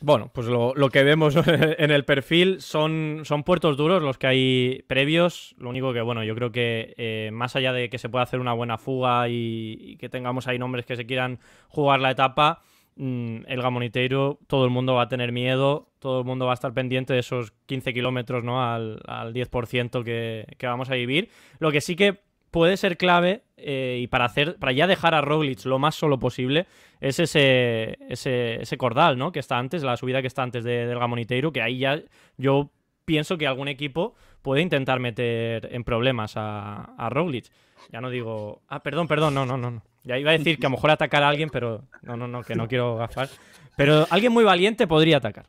Bueno, 0.00 0.30
pues 0.32 0.46
lo, 0.46 0.74
que 0.90 1.02
vemos 1.02 1.36
en 1.46 1.90
el 1.90 2.04
perfil 2.04 2.60
son, 2.60 3.22
son 3.24 3.44
puertos 3.44 3.76
duros 3.76 4.02
los 4.02 4.18
que 4.18 4.26
hay 4.26 4.84
previos. 4.86 5.54
Lo 5.58 5.70
único 5.70 5.92
que, 5.92 6.00
bueno, 6.00 6.22
yo 6.24 6.34
creo 6.34 6.52
que 6.52 6.94
eh, 6.98 7.30
más 7.32 7.56
allá 7.56 7.72
de 7.72 7.88
que 7.88 7.98
se 7.98 8.08
pueda 8.08 8.24
hacer 8.24 8.40
una 8.40 8.52
buena 8.52 8.78
fuga 8.78 9.28
y, 9.28 9.96
que 9.98 10.08
tengamos 10.08 10.46
ahí 10.48 10.58
nombres 10.58 10.84
que 10.84 10.96
se 10.96 11.06
quieran 11.06 11.38
jugar 11.68 12.00
la 12.00 12.10
etapa, 12.10 12.62
mm, 12.96 13.38
el 13.46 13.62
Gamoniteiro, 13.62 14.38
todo 14.46 14.64
el 14.64 14.70
mundo 14.70 14.94
va 14.94 15.02
a 15.02 15.08
tener 15.08 15.32
miedo, 15.32 15.88
todo 15.98 16.20
el 16.20 16.26
mundo 16.26 16.44
va 16.44 16.52
a 16.52 16.54
estar 16.54 16.74
pendiente 16.74 17.14
de 17.14 17.20
esos 17.20 17.52
15 17.66 17.94
kilómetros, 17.94 18.44
¿no? 18.44 18.62
Al, 18.62 19.00
al 19.06 19.32
10% 19.32 20.04
que, 20.04 20.46
que 20.58 20.66
vamos 20.66 20.90
a 20.90 20.94
vivir. 20.94 21.30
Lo 21.58 21.72
que 21.72 21.80
sí 21.80 21.96
que 21.96 22.25
puede 22.50 22.76
ser 22.76 22.96
clave 22.96 23.42
eh, 23.56 23.98
y 24.00 24.06
para 24.06 24.26
hacer 24.26 24.56
para 24.56 24.72
ya 24.72 24.86
dejar 24.86 25.14
a 25.14 25.20
Roglic 25.20 25.64
lo 25.64 25.78
más 25.78 25.94
solo 25.94 26.18
posible 26.18 26.66
es 27.00 27.18
ese, 27.18 27.98
ese, 28.08 28.76
cordal 28.78 29.18
¿no? 29.18 29.32
que 29.32 29.40
está 29.40 29.58
antes, 29.58 29.82
la 29.82 29.96
subida 29.96 30.20
que 30.20 30.28
está 30.28 30.42
antes 30.42 30.64
del 30.64 30.98
Gamoniteiro, 30.98 31.52
que 31.52 31.62
ahí 31.62 31.78
ya 31.78 32.00
yo 32.36 32.70
pienso 33.04 33.36
que 33.38 33.46
algún 33.46 33.68
equipo 33.68 34.14
puede 34.42 34.62
intentar 34.62 35.00
meter 35.00 35.68
en 35.72 35.84
problemas 35.84 36.36
a, 36.36 36.94
a 36.96 37.08
Roglic. 37.10 37.46
Ya 37.92 38.00
no 38.00 38.10
digo... 38.10 38.62
Ah, 38.68 38.82
perdón, 38.82 39.06
perdón, 39.06 39.34
no, 39.34 39.44
no, 39.44 39.56
no. 39.56 39.82
Ya 40.04 40.18
iba 40.18 40.30
a 40.30 40.38
decir 40.38 40.58
que 40.58 40.66
a 40.66 40.70
lo 40.70 40.76
mejor 40.76 40.90
atacar 40.90 41.22
a 41.22 41.28
alguien, 41.28 41.50
pero 41.50 41.84
no, 42.02 42.16
no, 42.16 42.26
no, 42.26 42.42
que 42.42 42.54
no 42.54 42.66
quiero 42.66 42.96
gafar. 42.96 43.28
Pero 43.76 44.06
alguien 44.10 44.32
muy 44.32 44.44
valiente 44.44 44.86
podría 44.86 45.18
atacar. 45.18 45.46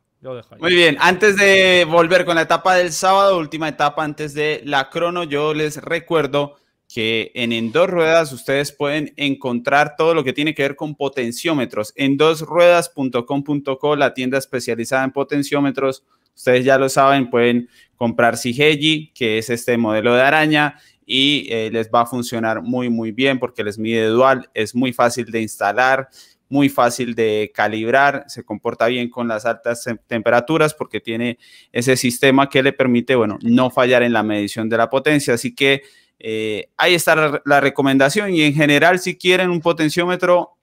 Muy 0.60 0.74
bien, 0.74 0.98
antes 1.00 1.38
de 1.38 1.86
volver 1.88 2.26
con 2.26 2.36
la 2.36 2.42
etapa 2.42 2.76
del 2.76 2.92
sábado, 2.92 3.38
última 3.38 3.70
etapa 3.70 4.04
antes 4.04 4.34
de 4.34 4.62
la 4.66 4.90
crono, 4.90 5.24
yo 5.24 5.54
les 5.54 5.78
recuerdo 5.78 6.56
que 6.88 7.32
en, 7.34 7.72
dos 7.72 7.90
ruedas 7.90 8.32
ustedes 8.32 8.72
pueden 8.72 9.14
encontrar 9.18 9.96
todo 9.98 10.14
lo 10.14 10.24
que 10.24 10.34
tiene 10.34 10.54
que 10.56 10.64
ver 10.64 10.76
con 10.76 10.96
potenciómetros. 10.96 11.94
En 11.96 12.18
dosruedas.com.co, 12.18 13.96
la 13.96 14.14
tienda 14.14 14.38
especializada 14.38 15.04
en 15.04 15.12
potenciómetros, 15.12 16.04
ustedes 16.36 16.64
ya 16.64 16.78
lo 16.78 16.88
saben, 16.88 17.30
pueden 17.30 17.70
comprar 17.98 18.38
Sigeji, 18.38 19.12
que 19.14 19.38
es 19.38 19.50
este 19.50 19.78
modelo 19.78 20.14
de 20.16 20.22
araña, 20.22 20.80
y 21.06 21.48
eh, 21.50 21.70
les 21.72 21.90
va 21.90 22.02
a 22.02 22.06
funcionar 22.06 22.62
muy, 22.62 22.90
muy 22.90 23.12
bien 23.12 23.40
porque 23.40 23.64
les 23.64 23.78
mide 23.78 24.08
dual, 24.08 24.50
es 24.54 24.76
muy 24.76 24.94
fácil 24.94 25.26
de 25.32 25.42
instalar, 25.42 26.10
muy 26.50 26.70
fácil 26.70 27.16
de 27.16 27.52
calibrar, 27.54 28.26
se 28.28 28.44
comporta 28.44 28.88
bien 28.88 29.10
con 29.10 29.28
las 29.28 29.46
altas 29.46 29.86
temperaturas 30.08 30.74
porque 30.74 31.00
tiene 31.00 31.38
ese 31.72 31.98
sistema 31.98 32.50
que 32.50 32.64
le 32.64 32.74
permite, 32.74 33.16
bueno, 33.16 33.38
no 33.42 33.70
fallar 33.70 34.04
en 34.04 34.14
la 34.14 34.24
medición 34.24 34.70
de 34.70 34.78
la 34.78 34.90
potencia. 34.90 35.34
Así 35.34 35.54
que 35.54 35.84
eh, 36.20 36.70
ahí 36.78 36.96
está 36.96 37.42
la, 37.46 37.60
recomendación 37.60 38.34
y 38.34 38.42
en 38.42 38.54
general 38.54 39.00
si 39.00 39.18
quieren 39.18 39.52
un 39.52 39.62
potenciómetro 39.62 40.54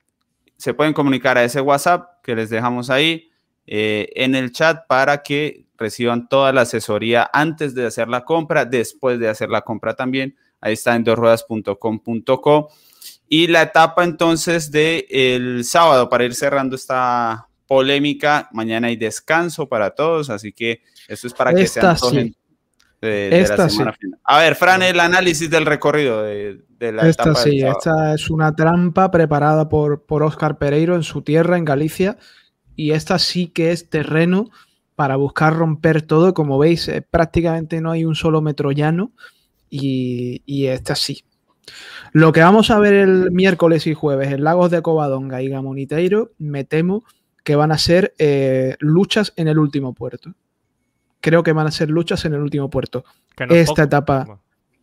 se 0.57 0.74
pueden 0.74 0.92
comunicar 0.92 1.38
a 1.38 1.44
ese 1.44 1.61
WhatsApp 1.61 2.22
que 2.22 2.34
les 2.34 2.50
dejamos 2.50 2.90
ahí 2.90 3.30
eh, 3.66 4.11
en 4.16 4.34
el 4.34 4.52
chat 4.52 4.86
para 4.88 5.22
que 5.22 5.66
reciban 5.76 6.28
toda 6.28 6.52
la 6.52 6.62
asesoría 6.62 7.28
antes 7.32 7.74
de 7.74 7.86
hacer 7.86 8.09
la 8.09 8.24
compra, 8.24 8.64
después 8.64 9.18
de 9.18 9.28
hacer 9.28 9.48
la 9.48 9.62
compra 9.62 9.94
también. 9.94 10.36
Ahí 10.61 10.74
está 10.74 10.94
en 10.94 11.05
dosruedas.com.co. 11.05 12.70
Y 13.28 13.46
la 13.48 13.62
etapa 13.62 14.05
entonces 14.05 14.70
del 14.70 15.07
el 15.11 15.64
sábado 15.64 16.09
para 16.09 16.24
ir 16.24 16.34
cerrando 16.34 16.76
esta 16.76 17.48
polémica. 17.66 18.48
Mañana 18.52 18.88
hay 18.88 18.96
descanso 18.96 19.68
para 19.68 19.90
todos, 19.90 20.30
así 20.30 20.52
que 20.52 20.82
eso 21.09 21.26
es 21.26 21.34
para 21.34 21.52
que 21.52 21.66
sean 23.05 23.32
esta 23.32 23.68
Sí. 23.68 23.82
A 24.24 24.38
ver, 24.40 24.55
Fran, 24.55 24.82
el 24.82 25.00
análisis 25.00 25.50
del 25.50 25.66
recorrido 25.66 26.22
de, 26.22 26.61
la 26.80 27.09
esta 27.09 27.34
sí, 27.34 27.62
esta 27.62 28.14
es 28.14 28.28
una 28.28 28.55
trampa 28.55 29.11
preparada 29.11 29.68
por, 29.68 30.05
por 30.05 30.22
Oscar 30.22 30.59
Pereiro 30.59 30.96
en 30.96 31.02
su 31.02 31.22
tierra, 31.22 31.57
en 31.57 31.64
Galicia, 31.64 32.18
y 32.76 32.90
esta 32.90 33.18
sí 33.18 33.46
que 33.46 33.72
es 33.72 33.88
terreno 33.88 34.50
para 34.94 35.16
buscar 35.16 35.57
romper 35.57 36.02
todo. 36.02 36.34
Como 36.34 36.59
veis, 36.59 36.88
eh, 36.88 37.00
prácticamente 37.02 37.80
no 37.80 37.90
hay 37.90 38.05
un 38.05 38.14
solo 38.14 38.42
metro 38.42 38.70
llano 38.72 39.12
y, 39.70 40.42
y 40.44 40.66
esta 40.66 40.94
sí. 40.94 41.24
Lo 42.12 42.32
que 42.32 42.42
vamos 42.42 42.70
a 42.70 42.78
ver 42.78 42.94
el 42.94 43.30
miércoles 43.30 43.86
y 43.86 43.94
jueves 43.94 44.32
en 44.32 44.44
Lagos 44.44 44.70
de 44.70 44.82
Covadonga 44.82 45.42
y 45.42 45.48
Gamoniteiro, 45.48 46.32
me 46.38 46.64
temo 46.64 47.05
que 47.42 47.57
van 47.57 47.72
a 47.72 47.78
ser 47.78 48.14
eh, 48.18 48.76
luchas 48.80 49.32
en 49.36 49.48
el 49.48 49.59
último 49.59 49.94
puerto 49.94 50.34
creo 51.24 51.42
que 51.42 51.54
van 51.54 51.66
a 51.66 51.70
ser 51.70 51.88
luchas 51.88 52.22
en 52.26 52.34
el 52.34 52.40
último 52.40 52.68
puerto. 52.68 53.02
Esta 53.48 53.84
etapa, 53.84 54.42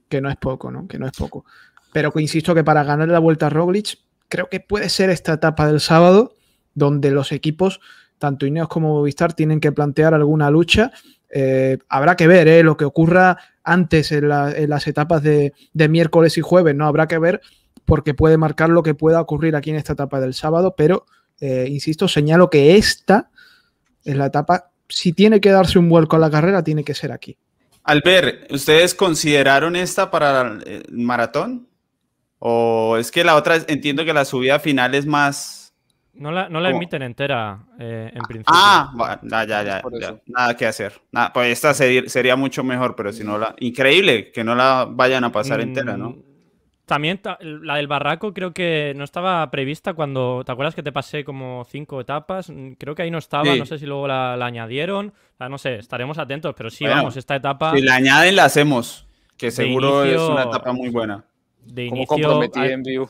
que 0.10 0.22
no 0.22 0.28
es 0.28 0.38
poco, 0.38 0.72
¿no? 0.72 0.88
Que 0.88 0.98
no 0.98 1.06
es 1.06 1.12
poco. 1.12 1.46
Pero 1.94 2.12
insisto 2.16 2.56
que 2.56 2.64
para 2.64 2.84
ganar 2.84 3.10
la 3.10 3.20
vuelta 3.20 3.46
a 3.46 3.50
Roglic, 3.52 4.00
creo 4.28 4.50
que 4.50 4.60
puede 4.60 4.90
ser 4.90 5.12
esta 5.12 5.34
etapa 5.34 5.68
del 5.68 5.80
sábado, 5.80 6.36
donde 6.74 7.12
los 7.12 7.32
equipos, 7.32 7.80
tanto 8.18 8.48
Ineos 8.48 8.70
como 8.70 8.88
Movistar, 8.90 9.34
tienen 9.34 9.60
que 9.60 9.72
plantear 9.72 10.16
alguna 10.16 10.50
lucha. 10.50 10.92
Eh, 11.30 11.78
habrá 11.90 12.16
que 12.16 12.26
ver 12.26 12.48
¿eh? 12.48 12.64
lo 12.64 12.76
que 12.76 12.86
ocurra 12.86 13.38
antes 13.64 14.12
en, 14.12 14.28
las 14.28 14.88
etapas 14.88 15.22
de, 15.22 15.54
miércoles 15.76 16.40
y 16.40 16.42
jueves, 16.42 16.74
¿no? 16.74 16.88
Habrá 16.88 17.08
que 17.08 17.20
ver 17.20 17.40
porque 17.86 18.16
puede 18.16 18.38
marcar 18.38 18.72
lo 18.72 18.82
que 18.82 18.96
pueda 18.96 19.22
ocurrir 19.22 19.56
aquí 19.56 19.70
en 19.70 19.76
esta 19.76 19.94
etapa 19.94 20.20
del 20.20 20.34
sábado, 20.34 20.74
pero 20.76 21.06
eh, 21.40 21.68
insisto, 21.70 22.08
señalo 22.08 22.50
que 22.50 22.78
esta 22.78 23.30
es 24.04 24.16
la 24.16 24.26
etapa 24.26 24.71
si 24.92 25.14
tiene 25.14 25.40
que 25.40 25.50
darse 25.50 25.80
un 25.80 25.90
vuelco 25.90 26.16
a 26.16 26.20
la 26.20 26.30
carrera, 26.30 26.64
tiene 26.64 26.84
que 26.84 26.94
ser 26.94 27.12
aquí. 27.12 27.38
Albert, 27.84 28.52
¿ustedes 28.52 28.94
consideraron 28.94 29.76
esta 29.76 30.12
para 30.12 30.60
el 30.66 30.86
maratón? 30.92 31.68
¿O 32.40 32.98
es 32.98 33.12
que 33.12 33.24
la 33.24 33.36
otra, 33.36 33.58
entiendo 33.68 34.06
que 34.06 34.14
la 34.14 34.26
subida 34.26 34.60
final 34.60 34.96
es 34.96 35.06
más... 35.06 35.74
No 36.14 36.32
la, 36.32 36.50
no 36.50 36.60
la 36.60 36.72
emiten 36.72 37.04
entera, 37.04 37.66
eh, 37.80 38.12
en 38.14 38.22
principio. 38.24 38.54
Ah, 38.54 39.20
ya, 39.24 39.46
ya, 39.46 39.64
ya, 39.64 39.82
nada 40.28 40.58
que 40.58 40.68
hacer. 40.68 41.02
pues 41.34 41.52
esta 41.52 41.74
sería 41.74 42.36
mucho 42.36 42.64
mejor, 42.64 42.96
pero 42.96 43.14
si 43.14 43.24
no 43.24 43.38
la... 43.38 43.56
Increíble 43.60 44.32
que 44.32 44.44
no 44.44 44.54
la 44.56 44.88
vayan 44.90 45.24
a 45.24 45.32
pasar 45.32 45.62
entera, 45.62 45.96
¿no? 45.98 46.18
También 46.92 47.22
la 47.40 47.76
del 47.78 47.88
barraco 47.88 48.34
creo 48.34 48.52
que 48.52 48.92
no 48.98 49.06
estaba 49.06 49.50
prevista 49.50 49.94
cuando. 49.94 50.44
¿Te 50.46 50.52
acuerdas 50.52 50.76
que 50.76 50.84
te 50.84 50.92
pasé 50.92 51.24
como 51.24 51.64
cinco 51.64 52.02
etapas? 52.02 52.50
Mm, 52.50 52.74
creo 52.74 52.96
que 52.96 53.04
ahí 53.04 53.10
no 53.10 53.18
estaba, 53.18 53.56
no 53.56 53.66
sé 53.66 53.80
si 53.80 53.86
luego 53.86 54.10
la, 54.10 54.34
añadieron. 54.34 55.14
no 55.40 55.58
sé, 55.58 55.76
estaremos 55.76 56.18
atentos, 56.18 56.54
pero 56.54 56.70
sí, 56.70 56.86
vamos, 56.86 57.16
esta 57.16 57.38
etapa. 57.38 57.74
Si 57.74 57.82
la 57.82 57.96
añaden, 57.96 58.36
la 58.36 58.44
hacemos. 58.44 59.08
Que 59.38 59.52
seguro 59.52 60.04
es 60.04 60.20
una 60.20 60.44
etapa 60.44 60.74
muy 60.74 60.90
buena. 60.90 61.24
De 61.64 61.86
inicio. 61.86 62.08
comprometí 62.08 62.60
en 62.60 62.84
vivo. 62.84 63.10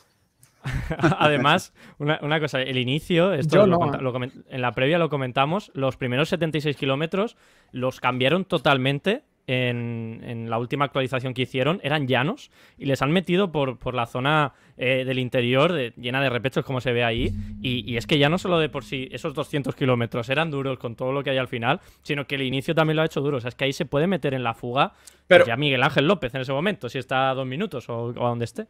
Además, 1.18 1.74
una, 1.98 2.40
cosa, 2.40 2.62
el 2.62 2.78
inicio, 2.78 3.34
esto 3.34 3.64
en 3.64 4.62
la 4.62 4.72
previa 4.74 5.00
lo 5.00 5.10
comentamos, 5.10 5.72
los 5.74 5.98
primeros 5.98 6.30
76 6.30 6.78
kilómetros 6.78 7.36
los 7.72 8.00
cambiaron 8.00 8.46
totalmente 8.46 9.24
en, 9.48 10.50
la 10.50 10.58
última 10.58 10.86
actualización 10.86 11.34
que 11.34 11.44
hicieron 11.44 11.80
eran 11.84 12.08
llanos 12.08 12.52
y 12.78 12.86
les 12.86 13.02
han 13.02 13.12
metido 13.12 13.52
por, 13.52 13.78
por 13.78 13.94
la 13.94 14.06
zona 14.06 14.54
eh, 14.78 15.04
del 15.06 15.20
interior 15.20 15.74
llena 15.96 16.22
de 16.22 16.30
repechos 16.30 16.66
como 16.66 16.82
se 16.82 16.92
ve 16.92 17.04
ahí 17.04 17.34
y, 17.62 17.98
es 17.98 18.08
que 18.08 18.18
ya 18.18 18.30
no 18.30 18.38
solo 18.38 18.60
de 18.60 18.70
por 18.70 18.84
sí 18.84 19.08
esos 19.12 19.34
200 19.34 19.76
kilómetros 19.76 20.30
eran 20.30 20.52
duros 20.52 20.78
con 20.80 20.96
todo 20.96 21.12
lo 21.12 21.24
que 21.24 21.30
hay 21.30 21.38
al 21.38 21.48
final, 21.48 21.82
sino 22.04 22.26
que 22.26 22.36
el 22.36 22.42
inicio 22.42 22.74
también 22.76 22.96
lo 22.96 23.04
ha 23.04 23.06
hecho 23.06 23.22
duro. 23.22 23.38
O 23.38 23.42
sea, 23.42 23.50
es 23.50 23.56
que 23.56 23.66
ahí 23.66 23.74
se 23.74 23.86
puede 23.86 24.08
meter 24.08 24.34
en 24.34 24.44
la 24.44 24.54
fuga 24.54 24.94
Pero, 25.28 25.46
ya 25.46 25.56
Miguel 25.56 25.84
Ángel 25.84 26.08
López 26.08 26.34
en 26.36 26.42
ese 26.42 26.52
momento, 26.52 26.90
si 26.90 26.98
está 26.98 27.30
a 27.30 27.34
dos 27.34 27.46
minutos 27.46 27.90
o, 27.90 28.08
o 28.08 28.26
a 28.26 28.30
donde 28.30 28.46
esté. 28.46 28.68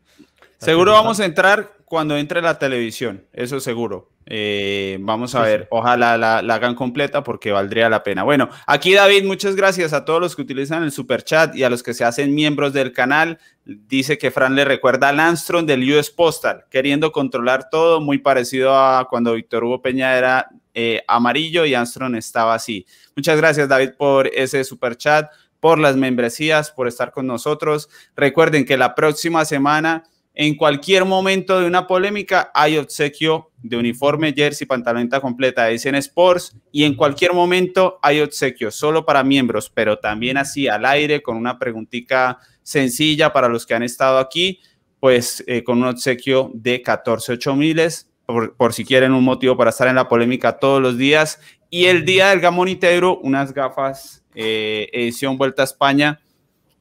Seguro 0.57 0.91
vamos 0.91 1.19
a 1.19 1.25
entrar 1.25 1.71
cuando 1.85 2.17
entre 2.17 2.41
la 2.41 2.59
televisión, 2.59 3.25
eso 3.33 3.59
seguro. 3.59 4.10
Eh, 4.25 4.97
vamos 5.01 5.33
a 5.35 5.41
ver, 5.41 5.67
ojalá 5.71 6.17
la, 6.17 6.37
hagan 6.37 6.75
completa 6.75 7.23
porque 7.23 7.51
valdría 7.51 7.89
la 7.89 8.03
pena. 8.03 8.23
Bueno, 8.23 8.49
aquí 8.67 8.93
David, 8.93 9.25
muchas 9.25 9.55
gracias 9.55 9.93
a 9.93 10.05
todos 10.05 10.21
los 10.21 10.35
que 10.35 10.43
utilizan 10.43 10.83
el 10.83 10.91
super 10.91 11.23
chat 11.23 11.55
y 11.55 11.63
a 11.63 11.69
los 11.69 11.83
que 11.83 11.93
se 11.93 12.03
hacen 12.03 12.33
miembros 12.33 12.73
del 12.73 12.93
canal. 12.93 13.39
Dice 13.65 14.17
que 14.17 14.31
Fran 14.31 14.55
le 14.55 14.65
recuerda 14.65 15.09
al 15.09 15.19
Armstrong 15.19 15.65
del 15.65 15.91
US 15.91 16.09
Postal, 16.09 16.65
queriendo 16.69 17.11
controlar 17.11 17.69
todo, 17.69 17.99
muy 17.99 18.19
parecido 18.19 18.75
a 18.75 19.07
cuando 19.09 19.33
Víctor 19.33 19.63
Hugo 19.63 19.81
Peña 19.81 20.17
era 20.17 20.49
eh, 20.73 21.03
amarillo 21.07 21.65
y 21.65 21.73
Armstrong 21.73 22.15
estaba 22.15 22.53
así. 22.53 22.85
Muchas 23.15 23.37
gracias, 23.37 23.67
David, 23.67 23.91
por 23.97 24.27
ese 24.27 24.63
super 24.63 24.95
chat, 24.95 25.31
por 25.59 25.77
las 25.77 25.95
membresías, 25.95 26.71
por 26.71 26.87
estar 26.87 27.11
con 27.11 27.27
nosotros. 27.27 27.89
Recuerden 28.15 28.65
que 28.65 28.77
la 28.77 28.95
próxima 28.95 29.45
semana 29.45 30.03
en 30.33 30.55
cualquier 30.55 31.05
momento 31.05 31.59
de 31.59 31.67
una 31.67 31.87
polémica 31.87 32.51
hay 32.53 32.77
obsequio 32.77 33.51
de 33.61 33.77
uniforme, 33.77 34.33
jersey, 34.33 34.65
pantaloneta 34.65 35.19
completa. 35.19 35.65
De 35.65 35.77
Zen 35.77 35.95
Sports 35.95 36.55
y 36.71 36.85
en 36.85 36.95
cualquier 36.95 37.33
momento 37.33 37.99
hay 38.01 38.21
obsequio 38.21 38.71
solo 38.71 39.05
para 39.05 39.23
miembros, 39.23 39.69
pero 39.69 39.99
también 39.99 40.37
así 40.37 40.67
al 40.67 40.85
aire 40.85 41.21
con 41.21 41.37
una 41.37 41.59
preguntita 41.59 42.39
sencilla 42.63 43.33
para 43.33 43.49
los 43.49 43.65
que 43.65 43.73
han 43.73 43.83
estado 43.83 44.19
aquí, 44.19 44.59
pues 44.99 45.43
eh, 45.47 45.63
con 45.63 45.79
un 45.79 45.89
obsequio 45.89 46.51
de 46.53 46.81
14 46.81 47.33
8 47.33 47.55
miles 47.55 48.09
por, 48.25 48.55
por 48.55 48.73
si 48.73 48.85
quieren 48.85 49.11
un 49.11 49.23
motivo 49.23 49.57
para 49.57 49.71
estar 49.71 49.87
en 49.87 49.95
la 49.95 50.07
polémica 50.07 50.57
todos 50.59 50.81
los 50.81 50.97
días. 50.97 51.39
Y 51.69 51.85
el 51.85 52.05
día 52.05 52.29
del 52.29 52.39
gamonitero, 52.39 53.19
unas 53.19 53.53
gafas 53.53 54.21
eh, 54.33 54.89
edición 54.93 55.37
Vuelta 55.37 55.63
a 55.63 55.65
España 55.65 56.21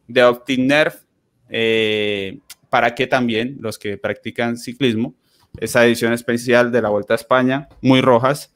de 0.06 0.24
Optic 0.24 0.60
Nerf, 0.60 1.02
eh, 1.48 2.38
para 2.70 2.94
que 2.94 3.06
también 3.06 3.58
los 3.60 3.78
que 3.78 3.98
practican 3.98 4.56
ciclismo, 4.56 5.14
esa 5.58 5.84
edición 5.84 6.12
especial 6.12 6.72
de 6.72 6.80
la 6.80 6.88
Vuelta 6.88 7.14
a 7.14 7.16
España, 7.16 7.68
muy 7.82 8.00
rojas, 8.00 8.54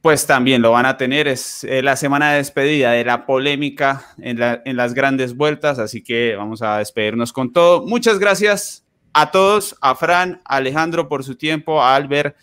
pues 0.00 0.26
también 0.26 0.62
lo 0.62 0.72
van 0.72 0.86
a 0.86 0.96
tener. 0.96 1.28
Es 1.28 1.64
eh, 1.64 1.82
la 1.82 1.96
semana 1.96 2.32
de 2.32 2.38
despedida 2.38 2.92
de 2.92 3.04
la 3.04 3.26
polémica 3.26 4.06
en, 4.18 4.38
en, 4.64 4.76
las 4.76 4.94
grandes 4.94 5.36
vueltas, 5.36 5.78
así 5.78 6.02
que 6.02 6.34
vamos 6.36 6.62
a 6.62 6.78
despedirnos 6.78 7.32
con 7.32 7.52
todo. 7.52 7.86
Muchas 7.86 8.18
gracias 8.18 8.84
a 9.12 9.30
todos, 9.30 9.76
a 9.80 9.94
Fran, 9.94 10.40
a 10.44 10.56
Alejandro 10.56 11.08
por 11.08 11.24
su 11.24 11.36
tiempo, 11.36 11.82
a 11.82 11.94
Albert, 11.94 12.36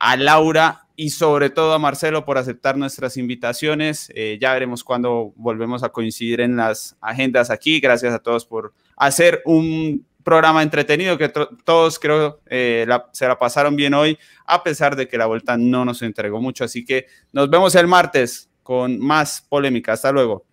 a 0.00 0.16
Laura 0.16 0.88
y 1.00 1.10
sobre 1.10 1.48
todo 1.48 1.74
a 1.74 1.78
Marcelo 1.78 2.24
por 2.24 2.38
aceptar 2.38 2.76
nuestras 2.76 3.16
invitaciones. 3.16 4.10
Eh, 4.16 4.36
ya 4.40 4.52
veremos 4.52 4.82
cuándo 4.82 5.32
volvemos 5.36 5.84
a 5.84 5.90
coincidir 5.90 6.40
en 6.40 6.56
las 6.56 6.96
agendas 7.00 7.50
aquí. 7.50 7.78
Gracias 7.78 8.12
a 8.12 8.18
todos 8.18 8.44
por 8.44 8.74
hacer 8.98 9.42
un 9.44 10.06
programa 10.22 10.62
entretenido 10.62 11.16
que 11.16 11.30
todos 11.64 11.98
creo 11.98 12.40
eh, 12.46 12.86
se 13.12 13.26
la 13.26 13.38
pasaron 13.38 13.76
bien 13.76 13.94
hoy, 13.94 14.18
a 14.44 14.62
pesar 14.62 14.94
de 14.94 15.08
que 15.08 15.16
la 15.16 15.24
vuelta 15.24 15.56
no 15.56 15.86
nos 15.86 16.02
entregó 16.02 16.40
mucho. 16.40 16.64
Así 16.64 16.84
que 16.84 17.06
nos 17.32 17.48
vemos 17.48 17.74
el 17.74 17.86
martes 17.86 18.50
con 18.62 18.98
más 18.98 19.46
polémica. 19.48 19.94
Hasta 19.94 20.12
luego. 20.12 20.44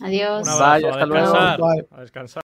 Adiós. 0.00 0.46
hasta 0.46 1.06
luego. 1.06 1.36
A 1.90 2.00
descansar. 2.00 2.36